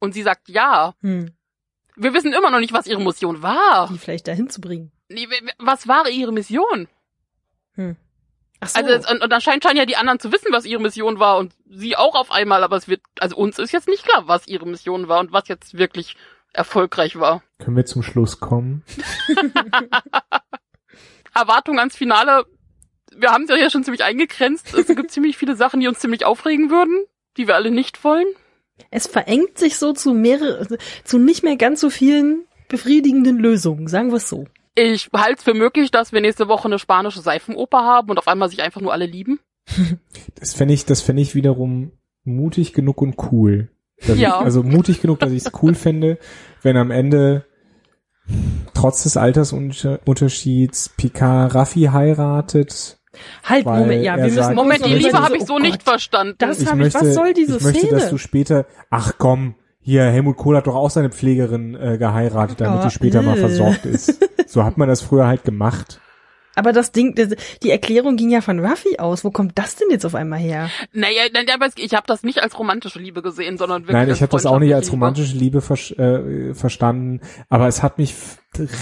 [0.00, 0.94] Und sie sagt ja.
[1.00, 1.30] Hm,
[1.94, 3.88] Wir wissen immer noch nicht, was ihre Mission war.
[3.88, 4.90] die vielleicht dahin zu bringen.
[5.08, 5.28] Nee,
[5.58, 6.88] Was war ihre Mission?
[7.74, 7.96] Hm.
[8.60, 8.80] Ach so.
[8.80, 11.54] Also, und, und anscheinend scheinen ja die anderen zu wissen, was ihre Mission war und
[11.68, 14.66] sie auch auf einmal, aber es wird, also uns ist jetzt nicht klar, was ihre
[14.66, 16.16] Mission war und was jetzt wirklich
[16.52, 17.42] erfolgreich war.
[17.58, 18.84] Können wir zum Schluss kommen?
[21.34, 22.44] Erwartung ans Finale,
[23.16, 24.74] wir haben es ja hier schon ziemlich eingegrenzt.
[24.74, 27.04] Es gibt ziemlich viele Sachen, die uns ziemlich aufregen würden,
[27.36, 28.26] die wir alle nicht wollen.
[28.90, 34.10] Es verengt sich so zu mehrere, zu nicht mehr ganz so vielen befriedigenden Lösungen, sagen
[34.10, 34.46] wir es so.
[34.74, 38.28] Ich halte es für möglich, dass wir nächste Woche eine spanische Seifenoper haben und auf
[38.28, 39.38] einmal sich einfach nur alle lieben.
[40.34, 41.92] Das fände ich, das fände ich wiederum
[42.24, 43.70] mutig genug und cool.
[44.00, 44.14] Ja.
[44.14, 46.18] Ich, also mutig genug, dass ich es cool fände,
[46.62, 47.44] wenn am Ende
[48.74, 52.98] trotz des Altersunterschieds Picard Raffi heiratet.
[53.44, 56.34] Halt, Moment, ja, wir müssen sagt- Moment, die Liebe habe ich so oh nicht verstanden.
[56.38, 57.92] Das Ich hab ich, möchte, was soll diese ich möchte, Szene?
[58.00, 62.60] dass du später, ach komm, hier, Helmut Kohl hat doch auch seine Pflegerin äh, geheiratet,
[62.60, 63.40] damit Oh, die später mal äh.
[63.40, 64.18] versorgt ist.
[64.46, 65.98] So hat man das früher halt gemacht.
[66.54, 67.14] Aber das Ding,
[67.62, 69.24] die Erklärung ging ja von Ruffy aus.
[69.24, 70.68] Wo kommt das denn jetzt auf einmal her?
[70.92, 74.10] Naja, nein, aber es- ich habe das nicht als romantische Liebe gesehen, sondern wirklich Nein,
[74.10, 78.14] ich habe das auch nicht als romantische Liebe ver äh, verstanden, aber es hat mich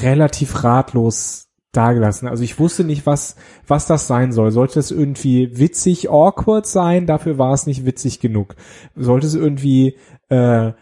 [0.03, 2.27] relativ ratlos dagelassen.
[2.27, 4.51] Also ich wusste nicht, was was das sein soll.
[4.51, 7.07] Sollte es irgendwie witzig, awkward sein?
[7.07, 8.57] Dafür war es nicht witzig genug.
[8.97, 9.97] Sollte es irgendwie
[10.29, 10.73] äh,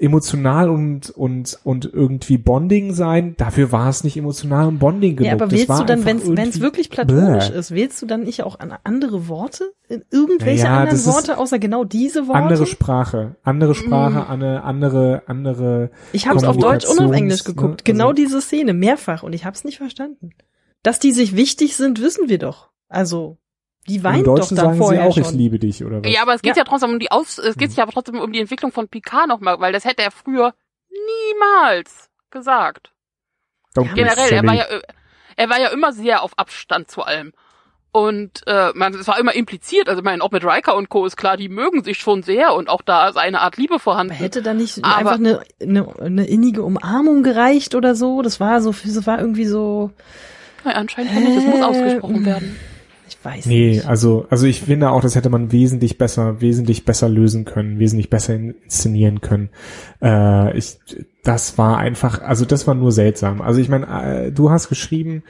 [0.00, 3.34] emotional und und und irgendwie Bonding sein?
[3.36, 5.26] Dafür war es nicht emotional und Bonding genug.
[5.26, 7.58] Ja, aber wählst du dann, wenn es wirklich platonisch bläh.
[7.58, 9.72] ist, wählst du dann nicht auch an andere Worte?
[10.10, 12.38] Irgendwelche Naja, anderen Worte außer genau diese Worte?
[12.40, 14.30] andere Sprache, andere Sprache, Mm.
[14.32, 17.84] eine andere andere ich habe es auf Deutsch und auf Englisch Kommunikations- ne, geguckt.
[17.84, 19.22] genau also- diese Szene, mehrfach.
[19.22, 20.30] Und ich habe es nicht verstanden.
[20.82, 22.70] Dass die sich wichtig sind, wissen wir doch.
[22.88, 23.36] Also,
[23.88, 25.36] die Im weint doch Deutschen dann sagen sie auch, ich schon.
[25.38, 26.12] liebe dich, oder was?
[26.12, 26.62] Ja, aber es geht Ja.
[26.62, 27.76] ja, trotzdem um die Aus, es geht Mhm.
[27.76, 30.54] ja aber trotzdem um die Entwicklung von Picard nochmal, weil das hätte er früher
[30.90, 32.92] niemals gesagt.
[33.74, 34.80] Don't Generell, er war ja, äh,
[35.36, 37.32] er war ja immer sehr auf Abstand zu allem.
[37.92, 41.06] Und äh, man, es war immer impliziert, also ich meine, auch mit Riker und Co.
[41.06, 44.12] ist klar, die mögen sich schon sehr und auch da ist eine Art Liebe vorhanden.
[44.12, 48.22] Aber hätte da nicht Aber- einfach eine, eine, eine innige Umarmung gereicht oder so?
[48.22, 49.90] Das war so, das war irgendwie so,
[50.64, 52.56] Ja, anscheinend nicht, das muss Äh, ausgesprochen werden.
[53.22, 53.86] Weiß Nee, nicht.
[53.86, 58.10] also, also ich finde auch, das hätte man wesentlich besser, wesentlich besser lösen können, wesentlich
[58.10, 59.50] besser inszenieren können.
[60.02, 60.78] Äh, ich,
[61.22, 63.42] das war einfach, also das war nur seltsam.
[63.42, 63.86] Also ich meine,
[64.26, 65.22] äh, du hast geschrieben,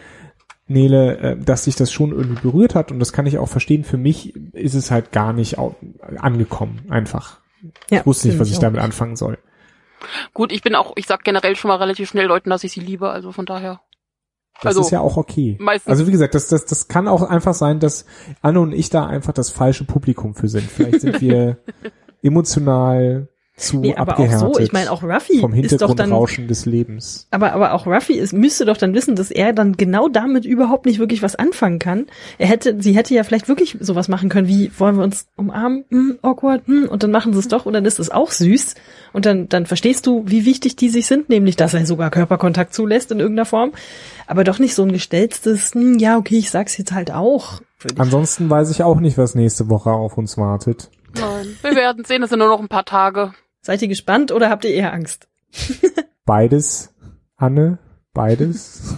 [0.68, 3.82] Nele, äh, dass sich das schon irgendwie berührt hat und das kann ich auch verstehen.
[3.84, 5.56] Für mich ist es halt gar nicht
[6.16, 7.40] angekommen, einfach.
[7.90, 8.84] Ja, ich wusste nicht, was ich damit nicht.
[8.84, 9.38] anfangen soll.
[10.32, 12.80] Gut, ich bin auch, ich sag generell schon mal relativ schnell Leuten, dass ich sie
[12.80, 13.80] liebe, also von daher.
[14.62, 15.58] Das Also, ist ja auch okay.
[15.86, 18.04] Also wie gesagt, das, das, das kann auch einfach sein, dass
[18.42, 20.70] Anne und ich da einfach das falsche Publikum für sind.
[20.70, 21.58] Vielleicht sind wir
[22.22, 23.28] emotional
[23.60, 26.48] zu Nee, aber auch abgehärtet so, ich meine, auch Ruffy vom ist doch dann, Hintergrundrauschen
[26.48, 27.26] des Lebens.
[27.30, 30.86] aber, aber auch Ruffy ist, müsste doch dann wissen, dass er dann genau damit überhaupt
[30.86, 32.06] nicht wirklich was anfangen kann.
[32.38, 35.84] Er hätte, sie hätte ja vielleicht wirklich sowas machen können, wie, wollen wir uns umarmen,
[35.90, 38.74] hm, awkward, hm, und dann machen sie es doch, und dann ist es auch süß.
[39.12, 42.72] Und dann, dann verstehst du, wie wichtig die sich sind, nämlich, dass er sogar Körperkontakt
[42.72, 43.72] zulässt in irgendeiner Form.
[44.26, 47.60] Aber doch nicht so ein gestelztes, hm, ja, okay, ich sag's jetzt halt auch.
[47.96, 50.90] Ansonsten weiß ich auch nicht, was nächste Woche auf uns wartet.
[51.14, 53.32] Nein, wir werden sehen, es sind nur noch ein paar Tage.
[53.62, 55.28] Seid ihr gespannt oder habt ihr eher Angst?
[56.24, 56.94] Beides,
[57.36, 57.78] Anne,
[58.12, 58.94] beides.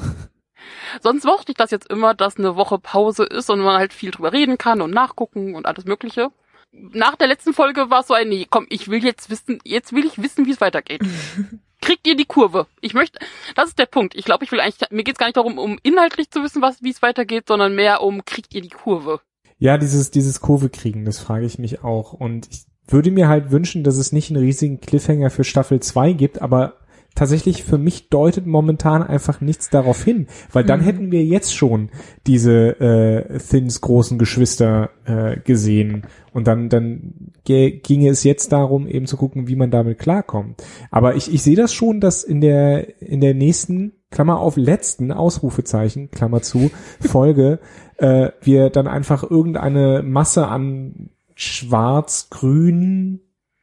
[1.01, 4.11] Sonst mochte ich das jetzt immer, dass eine Woche Pause ist und man halt viel
[4.11, 6.31] drüber reden kann und nachgucken und alles Mögliche.
[6.73, 9.93] Nach der letzten Folge war es so ein, nee, komm, ich will jetzt wissen, jetzt
[9.95, 11.03] will ich wissen, wie es weitergeht.
[11.81, 12.67] Kriegt ihr die Kurve?
[12.81, 13.19] Ich möchte,
[13.57, 14.15] das ist der Punkt.
[14.15, 16.63] Ich glaube, ich will eigentlich, mir geht es gar nicht darum, um inhaltlich zu wissen,
[16.63, 19.21] was, wie es weitergeht, sondern mehr um, kriegt ihr die Kurve?
[19.59, 22.13] Ja, dieses, dieses Kurve kriegen, das frage ich mich auch.
[22.13, 26.13] Und ich würde mir halt wünschen, dass es nicht einen riesigen Cliffhanger für Staffel 2
[26.13, 26.75] gibt, aber
[27.15, 30.85] tatsächlich für mich deutet momentan einfach nichts darauf hin, weil dann Mhm.
[30.85, 31.91] hätten wir jetzt schon
[32.27, 37.13] diese äh, Thins großen Geschwister äh, gesehen und dann dann
[37.45, 40.63] ge- ginge es jetzt darum eben zu gucken, wie man damit klarkommt.
[40.91, 45.13] Aber ich ich sehe das schon, dass in der in der nächsten Klammer auf letzten
[45.13, 47.59] Ausrufezeichen Klammer zu Folge
[47.99, 53.21] äh, wir dann einfach irgendeine Masse an schwarz-grün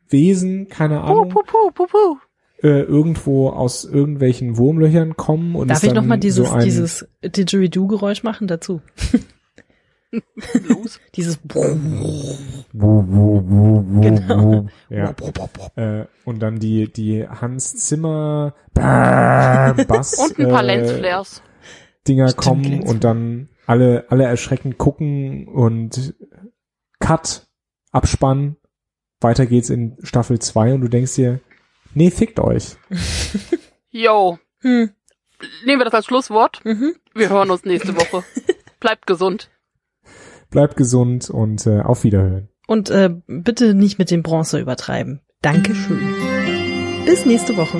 [0.07, 2.17] Wesen, keine Puh, Ahnung, puh, puh, puh, puh.
[2.63, 6.63] äh, irgendwo aus irgendwelchen Wurmlöchern kommen und Darf ich dann noch mal dieses, so ein,
[6.63, 8.81] dieses Didgeridoo-Geräusch machen dazu?
[10.67, 10.99] Los.
[11.15, 11.37] Dieses
[14.01, 14.65] Genau.
[14.89, 15.13] ja.
[15.75, 21.43] äh, und dann die die Hans Zimmer Bass Und ein paar äh, Lensflares.
[22.07, 22.89] Dinger Stimmt, kommen Lens.
[22.89, 26.15] und dann alle alle erschreckend gucken und
[26.99, 27.48] Cut
[27.91, 28.55] Abspann
[29.21, 31.39] weiter geht's in Staffel 2 und du denkst dir
[31.93, 32.75] nee fickt euch
[33.89, 34.37] Yo.
[34.61, 34.91] hm,
[35.65, 36.63] Nehmen wir das als Schlusswort.
[36.65, 36.95] mhm.
[37.13, 38.23] Wir hören uns nächste Woche.
[38.79, 39.49] Bleibt gesund.
[40.51, 45.21] bleibt gesund und äh, auf Wiederhören Und äh, bitte nicht mit dem Bronze übertreiben.
[45.41, 45.99] Dankeschön.
[47.05, 47.79] Bis nächste Woche.